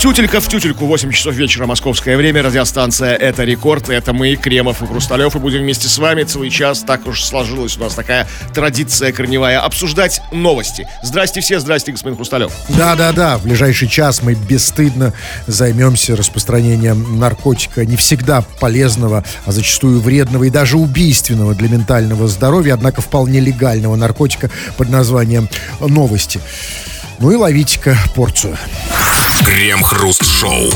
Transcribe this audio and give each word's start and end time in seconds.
Тютелька 0.00 0.40
в 0.40 0.46
тютельку, 0.46 0.86
8 0.86 1.10
часов 1.10 1.34
вечера, 1.34 1.66
московское 1.66 2.16
время, 2.16 2.40
радиостанция 2.40 3.16
«Это 3.16 3.42
рекорд», 3.42 3.88
это 3.88 4.12
мы, 4.12 4.36
Кремов 4.36 4.80
и 4.80 4.86
Хрусталев, 4.86 5.34
и 5.34 5.40
будем 5.40 5.62
вместе 5.62 5.88
с 5.88 5.98
вами 5.98 6.22
целый 6.22 6.50
час, 6.50 6.84
так 6.84 7.04
уж 7.08 7.24
сложилась 7.24 7.76
у 7.76 7.80
нас 7.80 7.94
такая 7.94 8.28
традиция 8.54 9.10
корневая, 9.10 9.58
обсуждать 9.58 10.22
новости. 10.30 10.86
Здрасте 11.02 11.40
все, 11.40 11.58
здрасте, 11.58 11.90
господин 11.90 12.14
Хрусталев. 12.14 12.52
Да-да-да, 12.68 13.38
в 13.38 13.42
ближайший 13.42 13.88
час 13.88 14.22
мы 14.22 14.34
бесстыдно 14.34 15.14
займемся 15.48 16.14
распространением 16.14 17.18
наркотика, 17.18 17.84
не 17.84 17.96
всегда 17.96 18.42
полезного, 18.60 19.24
а 19.46 19.50
зачастую 19.52 20.00
вредного 20.00 20.44
и 20.44 20.50
даже 20.50 20.76
убийственного 20.76 21.56
для 21.56 21.68
ментального 21.68 22.28
здоровья, 22.28 22.74
однако 22.74 23.00
вполне 23.00 23.40
легального 23.40 23.96
наркотика 23.96 24.48
под 24.76 24.90
названием 24.90 25.48
«Новости». 25.80 26.40
Ну 27.20 27.32
и 27.32 27.34
ловите-ка 27.34 27.98
порцию. 28.14 28.56
Крем-хруст-шоу. 29.44 30.70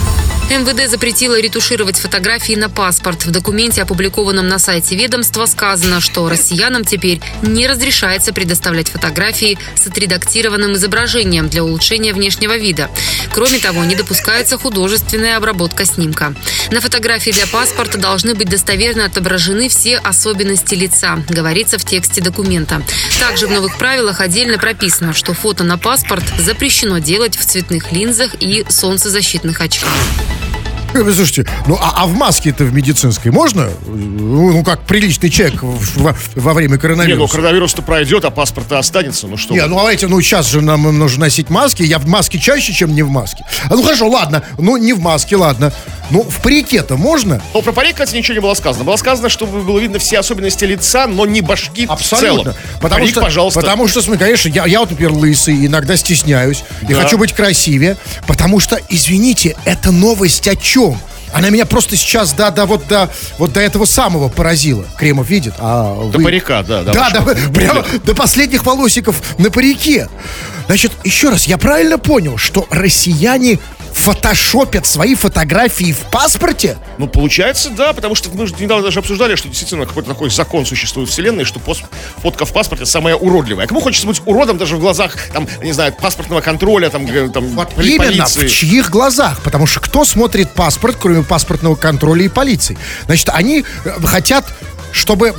МВД 0.51 0.91
запретило 0.91 1.41
ретушировать 1.41 1.99
фотографии 1.99 2.55
на 2.55 2.69
паспорт. 2.69 3.25
В 3.25 3.31
документе, 3.31 3.83
опубликованном 3.83 4.49
на 4.49 4.59
сайте 4.59 4.97
ведомства, 4.97 5.47
сказано, 5.47 6.01
что 6.01 6.29
россиянам 6.29 6.85
теперь 6.85 7.23
не 7.43 7.67
разрешается 7.67 8.35
предоставлять 8.35 8.89
фотографии 8.89 9.57
с 9.75 9.87
отредактированным 9.87 10.75
изображением 10.75 11.49
для 11.49 11.65
улучшения 11.65 12.13
внешнего 12.13 12.59
вида. 12.59 12.91
Кроме 13.33 13.61
того, 13.61 13.85
не 13.85 13.95
допускается 13.95 14.59
художественная 14.59 15.39
обработка 15.39 15.87
снимка. 15.87 16.35
На 16.71 16.81
фотографии 16.81 17.31
для 17.31 17.47
паспорта 17.47 17.97
должны 17.97 18.35
быть 18.35 18.49
достоверно 18.49 19.07
отображены 19.07 19.71
все 19.71 19.97
особенности 19.97 20.75
лица, 20.75 21.19
говорится 21.29 21.79
в 21.79 21.85
тексте 21.85 22.21
документа. 22.21 22.83
Также 23.21 23.47
в 23.47 23.51
новых 23.53 23.79
правилах 23.79 24.21
отдельно 24.21 24.59
прописано, 24.59 25.15
что 25.15 25.33
фото 25.33 25.65
на 25.65 25.79
паспорт 25.79 26.25
запрещено 26.39 26.99
делать 26.99 27.37
в 27.37 27.45
цветных 27.45 27.93
линзах 27.93 28.35
и 28.41 28.65
солнцезащитных 28.69 29.61
очках. 29.61 29.91
Вы 30.95 31.15
слушайте, 31.15 31.47
ну 31.67 31.79
а, 31.81 32.03
а 32.03 32.07
в 32.07 32.13
маске-то 32.15 32.65
в 32.65 32.75
медицинской 32.75 33.31
можно? 33.31 33.71
Ну, 33.87 34.53
ну, 34.53 34.63
как 34.63 34.83
приличный 34.85 35.31
человек 35.31 35.63
в- 35.63 35.97
во, 36.03 36.15
во 36.37 36.53
время 36.53 36.73
Не, 36.73 36.75
ну 36.77 36.81
коронавируса. 36.83 37.33
коронавирус-то 37.33 37.81
пройдет, 37.81 38.27
а 38.27 38.31
паспорт-то 38.31 38.79
останется, 38.79 39.27
ну 39.27 39.39
что 39.39 39.55
Не, 39.55 39.63
вы. 39.63 39.69
ну 39.69 39.77
давайте, 39.77 40.07
ну 40.07 40.21
сейчас 40.21 40.51
же 40.51 40.61
нам 40.61 40.83
нужно 40.99 41.21
носить 41.25 41.49
маски. 41.49 41.83
Я 41.83 41.99
в 41.99 42.07
маске 42.07 42.39
чаще, 42.39 42.75
чем 42.75 42.95
не 42.95 43.03
в 43.03 43.09
маске. 43.09 43.43
А 43.71 43.75
ну 43.75 43.83
хорошо, 43.83 44.11
ладно. 44.11 44.43
Ну 44.59 44.77
не 44.77 44.93
в 44.93 45.01
маске, 45.01 45.37
ладно. 45.37 45.73
Ну 46.11 46.23
в 46.23 46.41
парике-то 46.43 46.97
можно? 46.97 47.41
Ну, 47.55 47.63
про 47.63 47.73
парик, 47.73 47.93
кстати, 47.95 48.15
ничего 48.17 48.35
не 48.35 48.41
было 48.41 48.55
сказано. 48.55 48.85
Было 48.85 48.97
сказано, 48.97 49.29
чтобы 49.29 49.63
было 49.63 49.79
видно 49.79 49.99
все 49.99 50.19
особенности 50.19 50.65
лица, 50.65 51.07
но 51.07 51.25
не 51.27 51.41
башки 51.41 51.87
в 51.87 51.91
Абсолютно. 51.93 52.53
целом. 52.53 52.57
Потому 52.81 53.01
парик, 53.01 53.11
что, 53.11 53.21
пожалуйста. 53.21 53.61
Потому 53.61 53.89
что, 53.89 54.03
смотри, 54.03 54.19
конечно, 54.25 54.49
я, 54.49 54.67
я 54.67 54.81
вот, 54.81 54.91
например, 54.91 55.13
лысый, 55.13 55.67
иногда 55.67 55.97
стесняюсь. 55.97 56.65
И 56.83 56.93
Да. 56.93 57.03
хочу 57.03 57.17
быть 57.19 57.33
красивее. 57.33 57.97
Потому 58.27 58.61
что, 58.61 58.79
извините, 58.89 59.57
это 59.65 59.91
новость 59.91 60.47
о 60.49 60.57
чем? 60.57 60.99
Она 61.33 61.49
меня 61.49 61.65
просто 61.65 61.97
сейчас, 61.97 62.35
да, 62.35 62.51
да, 62.51 62.67
вот 62.67 62.87
до, 62.89 63.09
вот 63.39 63.55
до 63.55 63.61
этого 63.61 63.87
самого 63.87 64.29
поразила. 64.29 64.85
Кремов 64.99 65.29
видит, 65.31 65.55
а 65.59 65.95
До 66.11 66.19
вы- 66.19 66.25
парика, 66.25 66.63
да. 66.63 66.83
Да, 66.83 67.09
да, 67.11 67.21
вашего. 67.23 67.53
прямо 67.55 67.87
до 68.05 68.15
последних 68.15 68.67
волосиков 68.67 69.23
на 69.39 69.51
парике. 69.51 70.09
Значит, 70.67 70.93
еще 71.05 71.31
раз, 71.31 71.45
я 71.47 71.57
правильно 71.57 71.97
понял, 71.99 72.37
что 72.37 72.67
россияне 72.71 73.59
фотошопят 73.93 74.87
свои 74.87 75.15
фотографии 75.15 75.93
в 75.93 75.99
паспорте? 76.11 76.79
Ну, 76.99 77.07
получается, 77.07 77.71
да, 77.71 77.93
потому 77.93 78.15
что 78.15 78.31
мы 78.31 78.47
же 78.47 78.55
недавно 78.59 78.85
даже 78.85 78.99
обсуждали, 78.99 79.35
что 79.37 79.49
действительно 79.49 79.87
какой-то 79.87 80.09
такой 80.11 80.31
закон 80.31 80.67
существует 80.67 81.09
в 81.09 81.13
вселенной, 81.13 81.45
что 81.45 81.61
пос- 81.61 81.85
фотка 82.23 82.45
в 82.45 82.53
паспорте 82.53 82.87
самая 82.87 83.15
уродливая. 83.15 83.67
Кому 83.67 83.81
хочется 83.81 84.07
быть 84.07 84.21
уродом 84.27 84.59
даже 84.59 84.77
в 84.77 84.81
глазах, 84.81 85.17
там, 85.33 85.47
не 85.63 85.73
знаю, 85.73 85.93
паспортного 85.93 86.41
контроля, 86.41 86.89
там, 86.91 87.07
там 87.33 87.49
Вот 87.55 87.75
поли- 87.75 87.95
именно, 87.97 88.25
полиции. 88.25 88.47
в 88.47 88.51
чьих 88.51 88.91
глазах? 88.91 89.41
Потому 89.43 89.67
что 89.67 89.81
кто 89.81 90.05
смотрит 90.05 90.51
паспорт, 90.51 90.97
кроме 91.01 91.23
паспортного 91.23 91.75
контроля 91.77 92.25
и 92.25 92.29
полиции? 92.29 92.77
Значит, 93.07 93.29
они 93.31 93.65
э, 93.85 93.91
хотят, 94.05 94.45
чтобы 94.93 95.35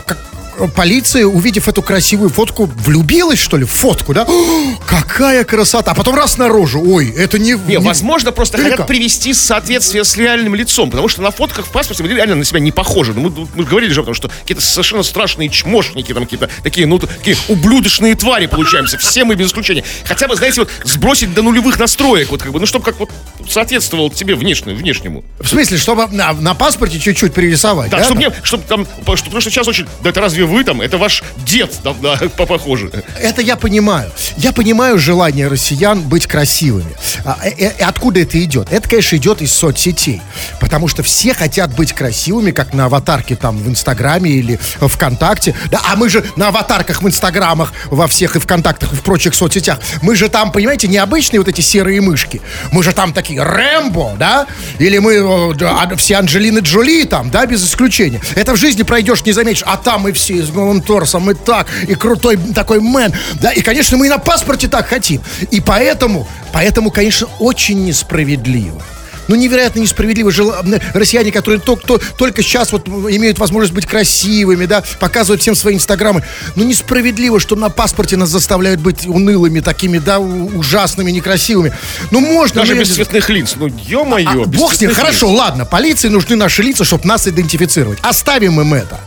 полиция, 0.76 1.26
увидев 1.26 1.68
эту 1.68 1.82
красивую 1.82 2.30
фотку, 2.30 2.66
влюбилась, 2.66 3.40
что 3.40 3.58
ли, 3.58 3.66
в 3.66 3.72
фотку, 3.72 4.14
да? 4.14 4.26
О, 4.28 4.76
какая 4.86 5.44
красота! 5.44 5.92
А 5.92 5.96
потом 5.96 6.16
раз 6.16 6.38
наружу. 6.38 6.82
Ой, 6.86 7.10
это 7.10 7.40
не... 7.40 7.54
Не, 7.68 7.80
возможно, 7.80 8.32
просто 8.32 8.58
Или 8.58 8.72
хотят 8.72 8.88
привести 8.88 9.34
соответствие 9.34 10.04
с 10.04 10.16
реальным 10.18 10.56
лицом, 10.56 10.90
потому 10.90 11.08
что 11.08 11.22
на 11.22 11.32
фотках 11.32 11.66
в 11.68 11.72
паспорте 11.72 12.04
мы 12.04 12.10
реально 12.10 12.36
на 12.36 12.46
себя 12.46 12.60
не 12.60 12.72
похожи. 12.72 13.14
Ну, 13.14 13.22
мы, 13.30 13.48
мы 13.56 13.64
говорили 13.64 13.92
же, 13.92 14.02
потому 14.02 14.16
что 14.16 14.30
какие-то 14.30 14.62
совершенно 14.62 15.04
страшные 15.04 15.50
чмошники, 15.50 16.14
там 16.14 16.24
какие-то 16.24 16.50
такие, 16.64 16.88
ну, 16.88 17.00
такие 17.00 17.38
ублюдочные 17.48 18.16
твари 18.16 18.48
получаемся, 18.48 18.98
все 18.98 19.24
мы 19.24 19.36
без 19.36 19.48
исключения. 19.48 19.84
Хотя 20.06 20.28
бы, 20.28 20.36
знаете, 20.36 20.62
вот 20.62 20.70
сбросить 20.84 21.34
до 21.34 21.42
нулевых 21.42 21.80
настроек, 21.80 22.32
вот 22.32 22.42
как 22.42 22.52
бы, 22.52 22.60
ну, 22.60 22.66
чтобы 22.66 22.86
как 22.86 23.00
вот 23.00 23.10
соответствовало 23.48 24.10
тебе 24.10 24.36
внешне, 24.36 24.74
внешнему. 24.74 25.24
В 25.40 25.48
смысле, 25.48 25.78
чтобы 25.78 26.08
на, 26.08 26.34
на 26.34 26.54
паспорте 26.54 27.00
чуть-чуть 27.00 27.34
пририсовать, 27.34 27.92
Да, 27.92 28.00
да? 28.00 28.06
чтобы, 28.06 28.22
не, 28.22 28.32
чтобы 28.44 28.64
там, 28.68 28.86
потому 29.06 29.18
что 29.18 29.50
сейчас 29.50 29.68
очень, 29.68 29.88
да 30.02 30.10
это 30.10 30.22
разве 30.22 30.43
вы 30.46 30.64
там, 30.64 30.82
это 30.82 30.98
ваш 30.98 31.24
дед, 31.46 31.74
да, 31.84 31.94
да, 32.02 32.18
по- 32.38 32.46
похоже. 32.46 32.92
Это 33.20 33.42
я 33.42 33.56
понимаю. 33.56 34.12
Я 34.38 34.52
понимаю 34.52 35.00
желание 35.00 35.48
россиян 35.48 36.02
быть 36.02 36.28
красивыми. 36.28 36.96
А, 37.26 37.38
э, 37.44 37.52
э, 37.58 37.84
откуда 37.84 38.22
это 38.22 38.42
идет? 38.44 38.72
Это, 38.72 38.88
конечно, 38.88 39.16
идет 39.16 39.42
из 39.42 39.54
соцсетей. 39.54 40.22
Потому 40.60 40.88
что 40.88 41.04
все 41.04 41.34
хотят 41.34 41.74
быть 41.76 41.94
красивыми, 41.94 42.52
как 42.52 42.74
на 42.74 42.86
аватарке 42.86 43.36
там 43.36 43.58
в 43.58 43.68
Инстаграме 43.70 44.32
или 44.32 44.60
ВКонтакте. 44.80 45.56
Да, 45.72 45.82
а 45.86 45.96
мы 45.96 46.10
же 46.10 46.24
на 46.36 46.50
аватарках 46.50 47.02
в 47.02 47.08
Инстаграмах, 47.08 47.74
во 47.86 48.08
всех 48.08 48.36
и 48.36 48.40
ВКонтактах, 48.40 48.94
и 48.94 48.96
в 48.96 49.02
прочих 49.02 49.36
соцсетях. 49.36 49.80
Мы 50.02 50.16
же 50.16 50.30
там, 50.30 50.52
понимаете, 50.52 50.88
необычные 50.88 51.40
вот 51.40 51.48
эти 51.48 51.62
серые 51.62 52.02
мышки. 52.02 52.42
Мы 52.72 52.84
же 52.84 52.92
там 52.94 53.14
такие 53.14 53.42
Рэмбо, 53.42 54.16
да? 54.18 54.48
Или 54.80 54.98
мы 54.98 55.14
э, 55.14 55.54
да, 55.56 55.82
а, 55.82 55.96
все 55.96 56.16
Анджелины 56.16 56.60
Джоли 56.60 57.04
там, 57.06 57.30
да, 57.30 57.46
без 57.46 57.66
исключения. 57.66 58.22
Это 58.36 58.54
в 58.54 58.58
жизни 58.58 58.84
пройдешь, 58.84 59.24
не 59.26 59.32
заметишь. 59.32 59.64
А 59.66 59.78
там 59.78 60.02
мы 60.02 60.12
все 60.12 60.33
с 60.42 60.52
голым 60.52 60.82
торсом, 60.82 61.30
и 61.30 61.34
так, 61.34 61.68
и 61.88 61.96
крутой 61.96 62.38
такой 62.54 62.80
мэн. 62.80 63.14
Да, 63.42 63.52
и, 63.52 63.62
конечно, 63.62 63.98
мы 63.98 64.08
и 64.08 64.10
на 64.10 64.18
паспорте 64.18 64.68
так 64.68 64.88
хотим. 64.88 65.22
И 65.52 65.62
поэтому, 65.62 66.28
поэтому, 66.52 66.92
конечно, 66.92 67.28
очень 67.40 67.86
несправедливо. 67.86 68.82
Ну, 69.28 69.36
невероятно 69.36 69.80
несправедливо. 69.80 70.32
Жел- 70.32 70.54
Россияне, 70.94 71.32
которые 71.32 71.60
то- 71.60 71.76
то- 71.76 72.00
только 72.18 72.42
сейчас 72.42 72.72
вот 72.72 72.88
имеют 72.88 73.40
возможность 73.40 73.74
быть 73.74 73.86
красивыми, 73.86 74.66
да, 74.66 74.84
показывают 75.00 75.42
всем 75.42 75.56
свои 75.56 75.76
инстаграмы. 75.76 76.24
Ну, 76.56 76.64
несправедливо, 76.64 77.40
что 77.40 77.56
на 77.56 77.70
паспорте 77.70 78.18
нас 78.18 78.30
заставляют 78.30 78.80
быть 78.82 79.06
унылыми, 79.08 79.60
такими, 79.60 79.98
да, 79.98 80.20
ужасными, 80.20 81.12
некрасивыми. 81.12 81.74
Ну, 82.12 82.20
можно... 82.20 82.62
Даже 82.62 82.76
ну, 82.76 82.82
без 82.82 82.96
цветных 82.96 83.30
линз. 83.30 83.56
Ну, 83.56 83.68
ё-моё, 83.68 84.44
а, 84.44 84.46
без 84.46 84.60
бог 84.60 84.74
с 84.74 84.82
ним, 84.82 84.94
хорошо, 84.94 85.28
линз. 85.28 85.40
ладно, 85.40 85.66
полиции 85.66 86.10
нужны 86.10 86.36
наши 86.36 86.62
лица, 86.64 86.84
чтобы 86.84 87.06
нас 87.08 87.28
идентифицировать. 87.28 88.00
Оставим 88.02 88.60
им 88.60 88.74
это. 88.74 89.00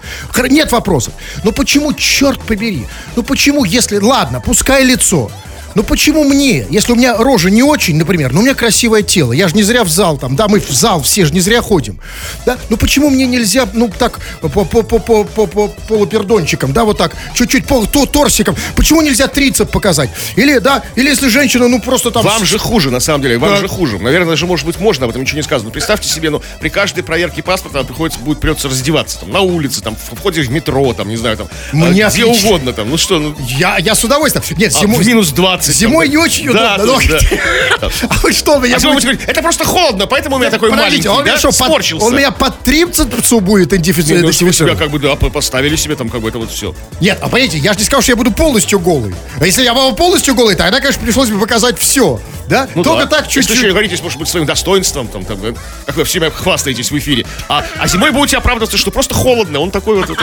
Нет 0.48 0.72
вопросов. 0.72 1.14
Но 1.44 1.52
почему, 1.52 1.92
черт 1.92 2.40
побери, 2.40 2.86
ну 3.16 3.22
почему, 3.22 3.64
если, 3.64 3.98
ладно, 3.98 4.40
пускай 4.40 4.84
лицо, 4.84 5.30
ну 5.76 5.82
почему 5.82 6.24
мне, 6.24 6.66
если 6.70 6.92
у 6.92 6.96
меня 6.96 7.16
рожа 7.16 7.50
не 7.50 7.62
очень, 7.62 7.96
например, 7.96 8.32
но 8.32 8.40
у 8.40 8.42
меня 8.42 8.54
красивое 8.54 9.02
тело, 9.02 9.32
я 9.32 9.46
же 9.46 9.54
не 9.54 9.62
зря 9.62 9.84
в 9.84 9.88
зал 9.88 10.16
там, 10.16 10.34
да, 10.34 10.48
мы 10.48 10.58
в 10.58 10.70
зал 10.70 11.02
все 11.02 11.26
же 11.26 11.34
не 11.34 11.40
зря 11.40 11.60
ходим, 11.60 12.00
да, 12.46 12.56
ну 12.70 12.78
почему 12.78 13.10
мне 13.10 13.26
нельзя, 13.26 13.68
ну 13.74 13.90
так, 13.96 14.18
по, 14.40 14.48
по, 14.48 14.64
по, 14.64 14.82
по, 14.98 15.24
по, 15.24 15.46
по 15.46 15.68
полупердончикам, 15.68 16.72
да, 16.72 16.84
вот 16.84 16.96
так, 16.96 17.14
чуть-чуть 17.34 17.66
пол, 17.66 17.86
то, 17.86 18.06
торсиком, 18.06 18.56
почему 18.74 19.02
нельзя 19.02 19.28
трицеп 19.28 19.70
показать? 19.70 20.08
Или, 20.36 20.58
да, 20.58 20.82
или 20.94 21.08
если 21.08 21.28
женщина, 21.28 21.68
ну 21.68 21.78
просто 21.78 22.10
там... 22.10 22.24
Вам 22.24 22.46
же 22.46 22.58
хуже, 22.58 22.90
на 22.90 23.00
самом 23.00 23.20
деле, 23.22 23.36
вам 23.36 23.50
Да. 23.50 23.56
же 23.56 23.68
хуже. 23.68 23.98
Наверное, 23.98 24.30
даже, 24.30 24.46
может 24.46 24.64
быть, 24.64 24.80
можно, 24.80 25.04
об 25.04 25.10
этом 25.10 25.22
ничего 25.22 25.36
не 25.36 25.42
сказано. 25.42 25.68
Но 25.68 25.72
представьте 25.72 26.08
себе, 26.08 26.30
ну, 26.30 26.40
при 26.58 26.70
каждой 26.70 27.04
проверке 27.04 27.42
паспорта 27.42 27.84
приходится, 27.84 28.18
будет 28.20 28.40
придется 28.40 28.68
раздеваться, 28.68 29.20
там, 29.20 29.30
на 29.30 29.40
улице, 29.40 29.82
там, 29.82 29.94
в 29.94 30.16
входе 30.16 30.40
в 30.40 30.50
метро, 30.50 30.94
там, 30.94 31.08
не 31.10 31.16
знаю, 31.16 31.36
там, 31.36 31.48
Мне 31.72 31.88
э, 31.88 31.92
где 31.92 32.06
отлично. 32.06 32.48
угодно, 32.48 32.72
там, 32.72 32.88
ну 32.88 32.96
что, 32.96 33.18
ну, 33.18 33.34
Я, 33.58 33.76
я 33.78 33.94
с 33.94 34.02
удовольствием. 34.02 34.44
Нет, 34.58 34.72
а, 34.74 34.80
зимой... 34.80 35.04
минус 35.04 35.30
20. 35.30 35.65
Там, 35.72 35.74
Зимой 35.74 36.06
да. 36.06 36.10
не 36.12 36.16
очень 36.18 36.48
удобно. 36.48 36.74
А 36.74 38.18
вы 38.22 38.32
что, 38.32 38.58
меня 38.58 38.76
А 38.76 39.30
это 39.30 39.42
просто 39.42 39.64
холодно, 39.64 40.06
поэтому 40.06 40.36
у 40.36 40.38
меня 40.38 40.50
такой 40.50 40.70
маленький, 40.70 41.08
он, 41.08 41.24
меня 41.24 41.38
сморщился. 41.38 42.04
он 42.06 42.16
меня 42.16 42.30
под 42.30 42.60
трипцепсу 42.60 43.40
будет 43.40 43.70
Ну, 43.72 43.76
ну, 43.78 43.82
идентифицировать? 43.82 44.78
как 44.78 44.90
бы, 44.90 44.98
да, 44.98 45.14
по- 45.16 45.30
поставили 45.30 45.76
себе 45.76 45.96
там, 45.96 46.08
как 46.08 46.20
бы, 46.20 46.28
это 46.28 46.38
вот 46.38 46.50
все. 46.50 46.74
Нет, 47.00 47.18
а 47.20 47.28
понимаете, 47.28 47.58
я 47.58 47.72
же 47.72 47.78
не 47.80 47.84
сказал, 47.84 48.02
что 48.02 48.12
я 48.12 48.16
буду 48.16 48.30
полностью 48.32 48.78
голый. 48.80 49.14
А 49.40 49.46
если 49.46 49.62
я 49.62 49.74
был 49.74 49.92
полностью 49.94 50.34
голый, 50.34 50.54
тогда, 50.54 50.80
конечно, 50.80 51.02
пришлось 51.02 51.28
бы 51.30 51.38
показать 51.38 51.78
все. 51.78 52.20
Да? 52.48 52.68
Ну 52.74 52.82
Только 52.82 53.06
да. 53.06 53.18
так 53.18 53.26
Если 53.26 53.40
чуть-чуть. 53.40 53.56
еще 53.56 53.66
и 53.68 53.70
говорите, 53.70 54.02
может 54.02 54.18
быть, 54.18 54.28
своим 54.28 54.46
достоинством, 54.46 55.08
там, 55.08 55.24
там, 55.24 55.38
как 55.84 55.96
вы 55.96 56.04
всеми 56.04 56.30
хвастаетесь 56.30 56.90
в 56.90 56.98
эфире. 56.98 57.26
А, 57.48 57.64
а 57.78 57.88
зимой 57.88 58.10
будете 58.12 58.36
оправдываться, 58.36 58.76
что 58.76 58.90
просто 58.90 59.14
холодно, 59.14 59.60
он 59.60 59.70
такой 59.70 59.96
вот... 59.96 60.10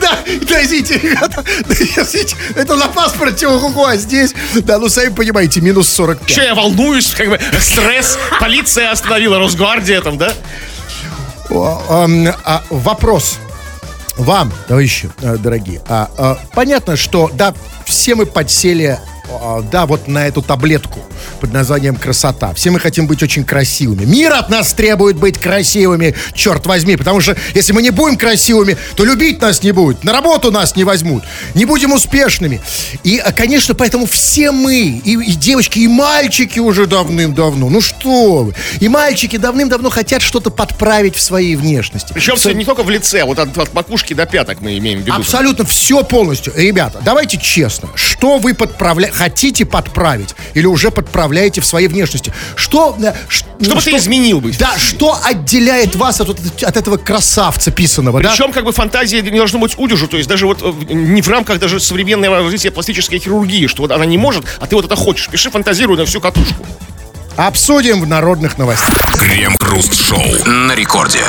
Да, 0.00 0.18
извините, 0.62 0.98
ребята, 0.98 1.44
извините, 1.68 2.36
это 2.54 2.76
на 2.76 2.86
паспорте, 2.88 3.48
ого, 3.48 3.86
а 3.86 3.96
здесь, 3.96 4.32
да, 4.54 4.78
ну, 4.78 4.88
сами 4.88 5.12
понимаете, 5.12 5.60
минус 5.60 5.88
45. 5.88 6.28
Че, 6.28 6.42
я 6.44 6.54
волнуюсь, 6.54 7.10
как 7.10 7.28
бы, 7.28 7.40
стресс, 7.60 8.18
полиция 8.40 8.90
остановила, 8.90 9.38
Росгвардия 9.38 10.00
там, 10.00 10.16
да? 10.16 10.32
А, 11.50 12.62
вопрос 12.70 13.38
вам, 14.16 14.52
товарищи 14.68 15.10
э, 15.22 15.36
дорогие. 15.38 15.82
А, 15.88 16.08
а, 16.16 16.38
понятно, 16.54 16.96
что 16.96 17.30
да, 17.32 17.54
все 17.84 18.14
мы 18.14 18.26
подсели 18.26 18.98
да, 19.70 19.86
вот 19.86 20.08
на 20.08 20.26
эту 20.26 20.42
таблетку 20.42 21.00
под 21.40 21.52
названием 21.52 21.96
красота. 21.96 22.52
Все 22.54 22.70
мы 22.70 22.80
хотим 22.80 23.06
быть 23.06 23.22
очень 23.22 23.44
красивыми. 23.44 24.04
Мир 24.04 24.32
от 24.32 24.50
нас 24.50 24.72
требует 24.72 25.16
быть 25.16 25.38
красивыми, 25.38 26.14
черт 26.34 26.66
возьми, 26.66 26.96
потому 26.96 27.20
что 27.20 27.36
если 27.54 27.72
мы 27.72 27.82
не 27.82 27.90
будем 27.90 28.16
красивыми, 28.16 28.76
то 28.94 29.04
любить 29.04 29.40
нас 29.40 29.62
не 29.62 29.72
будет, 29.72 30.04
на 30.04 30.12
работу 30.12 30.50
нас 30.50 30.76
не 30.76 30.84
возьмут, 30.84 31.24
не 31.54 31.64
будем 31.64 31.92
успешными. 31.92 32.60
И, 33.02 33.18
а, 33.18 33.32
конечно, 33.32 33.74
поэтому 33.74 34.06
все 34.06 34.50
мы, 34.52 35.00
и, 35.04 35.12
и 35.12 35.32
девочки, 35.32 35.78
и 35.78 35.88
мальчики 35.88 36.58
уже 36.58 36.86
давным-давно, 36.86 37.68
ну 37.68 37.80
что 37.80 38.44
вы, 38.44 38.54
и 38.80 38.88
мальчики 38.88 39.36
давным-давно 39.36 39.90
хотят 39.90 40.22
что-то 40.22 40.50
подправить 40.50 41.16
в 41.16 41.20
своей 41.20 41.56
внешности. 41.56 42.12
Причем 42.12 42.36
все 42.36 42.52
не 42.52 42.64
только 42.64 42.82
в 42.82 42.90
лице, 42.90 43.22
а 43.22 43.26
вот 43.26 43.38
от, 43.38 43.56
от 43.56 43.74
макушки 43.74 44.14
до 44.14 44.26
пяток 44.26 44.60
мы 44.60 44.78
имеем 44.78 45.00
в 45.00 45.02
виду. 45.02 45.16
Абсолютно 45.16 45.64
все 45.64 46.02
полностью. 46.02 46.52
Ребята, 46.56 47.00
давайте 47.04 47.38
честно, 47.38 47.88
что 47.94 48.38
вы 48.38 48.54
подправля... 48.54 49.10
хотите 49.14 49.64
подправить 49.64 50.34
или 50.54 50.66
уже 50.66 50.90
подправляете 50.90 51.60
в 51.60 51.66
своей 51.66 51.88
внешности? 51.88 52.32
Что... 52.56 52.96
э, 53.00 53.12
ш- 53.28 53.46
Что 53.62 53.74
бы 53.76 53.80
ты 53.80 53.96
изменил 53.96 54.40
бы? 54.40 54.52
Да, 54.58 54.76
что 54.78 55.18
отделяет 55.24 55.96
вас 55.96 56.20
от, 56.20 56.30
от- 56.30 56.62
этого 56.76 56.96
красавца 56.96 57.70
писаного, 57.70 58.20
да? 58.22 58.30
Причем, 58.30 58.52
как 58.52 58.64
бы, 58.64 58.72
фантазии 58.72 59.18
не 59.18 59.36
должно 59.38 59.58
быть 59.58 59.74
удержу, 59.78 60.06
то 60.08 60.16
есть 60.16 60.28
даже 60.28 60.46
вот 60.46 60.62
э, 60.62 60.92
не 60.94 61.22
в 61.22 61.28
рамках 61.28 61.58
даже 61.58 61.80
современной 61.80 62.28
развития 62.28 62.70
пластической 62.70 63.18
хирургии, 63.18 63.66
что 63.66 63.82
вот 63.82 63.90
она 63.92 64.04
не 64.04 64.18
может, 64.18 64.44
а 64.60 64.66
ты 64.66 64.76
вот 64.76 64.84
это 64.84 64.96
хочешь. 64.96 65.28
Пиши, 65.28 65.50
фантазируй 65.50 65.96
на 65.96 66.04
всю 66.04 66.20
катушку. 66.20 66.66
Обсудим 67.36 68.00
в 68.00 68.06
народных 68.06 68.58
новостях. 68.58 69.16
Крем-хруст-шоу 69.18 70.44
на 70.46 70.74
рекорде. 70.74 71.24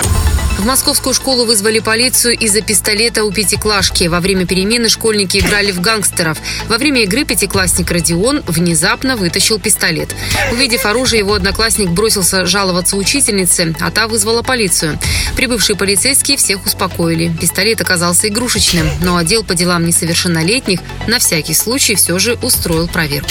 В 0.57 0.66
московскую 0.66 1.13
школу 1.13 1.46
вызвали 1.46 1.80
полицию 1.80 2.34
из-за 2.38 2.62
пистолета 2.62 3.25
у 3.25 3.31
пятиклашки. 3.31 4.06
Во 4.06 4.22
время 4.22 4.46
перемены 4.48 4.88
школьники 4.88 5.38
играли 5.38 5.72
в 5.72 5.81
гангстеров. 5.81 6.38
Во 6.69 6.78
время 6.78 7.04
игры 7.04 7.25
пятиклассник 7.25 7.92
Родион 7.92 8.42
внезапно 8.48 9.18
вытащил 9.18 9.60
пистолет. 9.60 10.16
Увидев 10.54 10.86
оружие, 10.86 11.19
его 11.19 11.34
одноклассник 11.34 11.90
бросился 11.90 12.46
жаловаться 12.46 12.96
учительнице, 12.96 13.75
а 13.81 13.92
та 13.92 14.07
вызвала 14.07 14.44
полицию. 14.44 14.98
Прибывшие 15.36 15.75
полицейские 15.75 16.38
всех 16.38 16.66
успокоили. 16.66 17.31
Пистолет 17.40 17.81
оказался 17.81 18.30
игрушечным, 18.30 18.90
но 19.04 19.18
отдел 19.18 19.44
по 19.44 19.56
делам 19.56 19.86
несовершеннолетних 19.86 20.80
на 21.08 21.19
всякий 21.19 21.54
случай 21.54 21.96
все 21.96 22.18
же 22.18 22.36
устроил 22.42 22.88
проверку. 22.88 23.30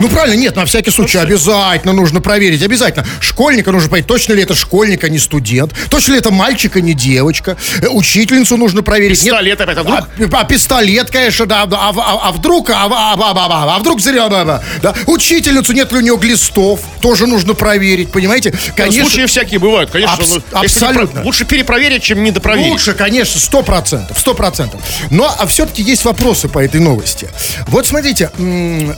Ну 0.00 0.08
правильно, 0.08 0.40
нет, 0.40 0.56
на 0.56 0.64
всякий 0.64 0.90
случай 0.90 1.18
обязательно 1.18 1.92
нужно 1.92 2.22
проверить, 2.22 2.62
обязательно. 2.62 3.06
Школьника 3.20 3.70
нужно 3.70 3.90
понять, 3.90 4.06
точно 4.06 4.32
ли 4.32 4.42
это 4.42 4.54
школьник, 4.54 5.04
а 5.04 5.10
не 5.10 5.18
студент, 5.18 5.74
точно 5.90 6.14
ли 6.14 6.21
это 6.22 6.30
мальчик, 6.30 6.76
а 6.76 6.80
не 6.80 6.94
девочка. 6.94 7.56
Э, 7.80 7.88
Учительницу 7.88 8.56
нужно 8.56 8.82
проверить. 8.82 9.20
Пистолет 9.22 9.60
опять, 9.60 9.76
а 9.78 9.82
вдруг? 9.82 9.98
А, 10.32 10.38
а 10.40 10.44
пистолет, 10.44 11.10
конечно, 11.10 11.46
да, 11.46 11.62
а, 11.62 11.92
а- 11.96 12.28
а 12.28 12.32
вдруг, 12.32 12.70
а, 12.70 12.84
а- 12.84 13.14
а- 13.14 13.16
а- 13.18 13.34
а- 13.34 13.76
а 13.76 13.78
вдруг 13.80 14.00
зря, 14.00 14.28
да. 14.28 14.62
Учительницу 15.06 15.72
нет 15.72 15.90
ли 15.92 15.98
у 15.98 16.00
нее 16.00 16.16
глистов, 16.16 16.80
тоже 17.00 17.26
нужно 17.26 17.54
проверить, 17.54 18.12
понимаете? 18.12 18.54
Конечно. 18.76 19.02
Случаи 19.08 19.26
всякие 19.26 19.58
бывают, 19.58 19.90
конечно. 19.90 20.14
Абс- 20.14 20.28
ну, 20.28 20.34
если 20.36 20.80
не 20.80 20.86
абсолютно. 20.86 21.20
про- 21.20 21.24
Лучше 21.24 21.44
перепроверить, 21.44 22.02
чем 22.02 22.22
недопроверить. 22.22 22.70
Лучше, 22.70 22.94
конечно, 22.94 23.40
сто 23.40 23.62
процентов, 23.62 24.18
сто 24.18 24.34
процентов. 24.34 24.80
Но 25.10 25.34
а 25.36 25.46
все-таки 25.46 25.82
есть 25.82 26.04
вопросы 26.04 26.48
по 26.48 26.60
этой 26.60 26.80
новости. 26.80 27.28
Вот 27.66 27.86
смотрите, 27.86 28.30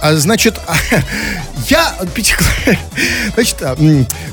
а, 0.02 0.14
значит, 0.16 0.56
я 1.68 1.94
значит, 3.34 3.56
а, 3.62 3.76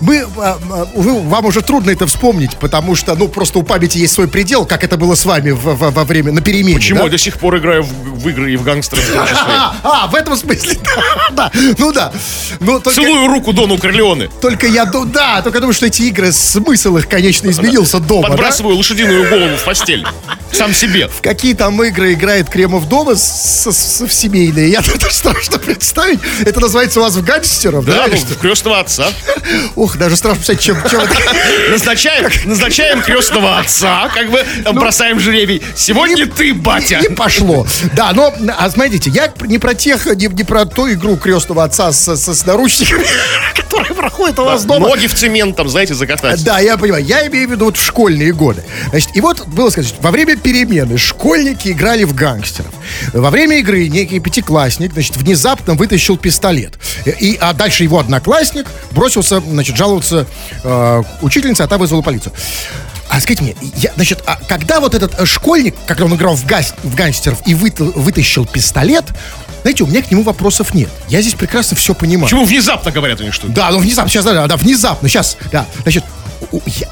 мы, 0.01 0.25
вам 0.35 1.45
уже 1.45 1.61
трудно 1.61 1.91
это 1.91 2.07
вспомнить, 2.07 2.55
потому 2.57 2.80
что, 2.95 3.15
ну, 3.15 3.27
просто 3.27 3.59
у 3.59 3.63
памяти 3.63 3.97
есть 3.99 4.13
свой 4.13 4.27
предел, 4.27 4.65
как 4.65 4.83
это 4.83 4.97
было 4.97 5.15
с 5.15 5.25
вами 5.25 5.51
во, 5.51 5.75
во- 5.75 5.91
во 5.91 6.03
время 6.03 6.31
на 6.31 6.41
перемене. 6.41 6.75
Почему 6.75 6.99
да? 6.99 7.05
я 7.05 7.11
до 7.11 7.17
сих 7.17 7.37
пор 7.37 7.57
играю 7.57 7.83
в, 7.83 8.19
в 8.19 8.29
игры 8.29 8.53
и 8.53 8.57
в 8.57 8.63
гангстеров 8.63 9.03
в 9.03 9.13
том 9.13 9.25
числе? 9.25 9.39
А, 9.47 9.75
а, 9.83 10.07
в 10.07 10.15
этом 10.15 10.35
смысле, 10.35 10.77
да, 11.31 11.51
ну 11.77 11.91
да. 11.91 12.11
Ну, 12.59 12.79
только, 12.79 13.01
Целую 13.01 13.27
руку 13.27 13.53
Дону 13.53 13.77
Корлеоне. 13.77 14.29
только 14.41 14.67
я, 14.67 14.85
да, 14.85 15.41
только 15.41 15.59
думаю, 15.59 15.73
что 15.73 15.85
эти 15.85 16.03
игры, 16.03 16.31
смысл 16.31 16.97
их, 16.97 17.07
конечно, 17.07 17.49
изменился 17.49 17.99
дома, 17.99 18.23
да? 18.23 18.29
Подбрасываю 18.29 18.75
лошадиную 18.77 19.29
голову 19.29 19.55
в 19.57 19.63
постель. 19.63 20.05
Сам 20.51 20.73
себе. 20.73 21.07
В 21.07 21.21
какие 21.21 21.53
там 21.53 21.81
игры 21.83 22.13
играет 22.13 22.49
Кремов 22.49 22.87
дома 22.89 23.15
с, 23.15 23.23
с- 23.63 23.71
с- 23.71 24.01
в 24.05 24.11
семейные. 24.11 24.69
Я 24.69 24.79
это 24.95 25.09
страшно 25.09 25.57
представить. 25.59 26.19
Это 26.45 26.59
называется 26.59 26.99
у 26.99 27.03
вас 27.03 27.15
в 27.15 27.23
гангстеров, 27.23 27.85
да? 27.85 28.07
Да, 28.07 28.07
ну, 28.11 28.17
в 28.17 28.37
крестного 28.37 28.79
отца. 28.79 29.07
Ух, 29.75 29.97
даже 29.97 30.15
страшно 30.17 30.37
представить, 30.43 30.61
чем, 30.61 30.77
чем 30.89 30.99
это. 31.01 31.15
Назначаем, 31.71 32.29
назначаем 32.45 32.70
крестного 32.75 33.59
отца, 33.59 34.09
как 34.13 34.31
бы 34.31 34.43
там 34.63 34.75
бросаем 34.75 35.19
жребий. 35.19 35.61
Сегодня 35.75 36.25
ты, 36.27 36.53
батя. 36.53 36.99
И 36.99 37.13
пошло. 37.13 37.65
Да, 37.93 38.11
но, 38.13 38.33
а 38.57 38.69
смотрите, 38.69 39.09
я 39.09 39.31
не 39.41 39.57
про 39.59 39.73
тех, 39.73 40.05
не, 40.15 40.27
не 40.27 40.43
про 40.43 40.65
ту 40.65 40.91
игру 40.91 41.17
крестного 41.17 41.63
отца 41.63 41.91
с, 41.91 42.15
с- 42.15 42.33
с 42.33 42.45
наручниками, 42.45 43.03
которая 43.55 43.93
проходит 43.93 44.39
у 44.39 44.45
вас 44.45 44.63
дома. 44.65 44.87
Ноги 44.87 45.07
в 45.07 45.13
цемент 45.13 45.55
там, 45.55 45.67
знаете, 45.69 45.93
закатать. 45.93 46.43
Да, 46.43 46.59
я 46.59 46.77
понимаю. 46.77 47.03
Я 47.05 47.27
имею 47.27 47.47
в 47.47 47.51
виду 47.51 47.65
вот 47.65 47.77
в 47.77 47.83
школьные 47.85 48.33
годы. 48.33 48.63
Значит, 48.89 49.09
и 49.15 49.21
вот 49.21 49.47
было 49.47 49.69
сказать, 49.69 49.93
во 49.99 50.11
время 50.11 50.37
перемены 50.37 50.97
школьники 50.97 51.69
играли 51.69 52.03
в 52.03 52.13
гангстеров. 52.13 52.71
Во 53.13 53.29
время 53.29 53.57
игры 53.59 53.87
некий 53.87 54.19
пятиклассник, 54.19 54.93
значит, 54.93 55.17
внезапно 55.17 55.73
вытащил 55.73 56.17
пистолет. 56.17 56.73
И, 57.05 57.37
а 57.41 57.53
дальше 57.53 57.83
его 57.83 57.99
одноклассник 57.99 58.67
бросился, 58.91 59.39
значит, 59.41 59.75
жаловаться 59.75 60.25
э, 60.63 61.03
учительнице, 61.21 61.61
а 61.63 61.67
та 61.67 61.77
вызвала 61.77 62.01
полицию. 62.01 62.33
А 63.09 63.19
скажите 63.19 63.43
мне, 63.43 63.55
я, 63.75 63.91
значит, 63.95 64.23
а 64.25 64.37
когда 64.47 64.79
вот 64.79 64.95
этот 64.95 65.19
э, 65.19 65.25
школьник, 65.25 65.75
когда 65.85 66.05
он 66.05 66.15
играл 66.15 66.35
в, 66.35 66.45
гас- 66.45 66.73
в 66.83 66.95
гангстеров 66.95 67.45
и 67.45 67.53
выта- 67.53 67.83
вытащил 67.83 68.45
пистолет, 68.45 69.05
знаете, 69.63 69.83
у 69.83 69.87
меня 69.87 70.01
к 70.01 70.09
нему 70.09 70.23
вопросов 70.23 70.73
нет. 70.73 70.89
Я 71.09 71.21
здесь 71.21 71.33
прекрасно 71.35 71.75
все 71.75 71.93
понимаю. 71.93 72.25
Почему 72.27 72.45
внезапно 72.45 72.89
говорят 72.91 73.19
они 73.21 73.31
что? 73.31 73.47
Да, 73.47 73.69
ну 73.71 73.79
внезапно, 73.79 74.09
сейчас, 74.09 74.23
да, 74.25 74.47
да, 74.47 74.55
внезапно, 74.57 75.09
сейчас, 75.09 75.37
да. 75.51 75.65
Значит, 75.83 76.03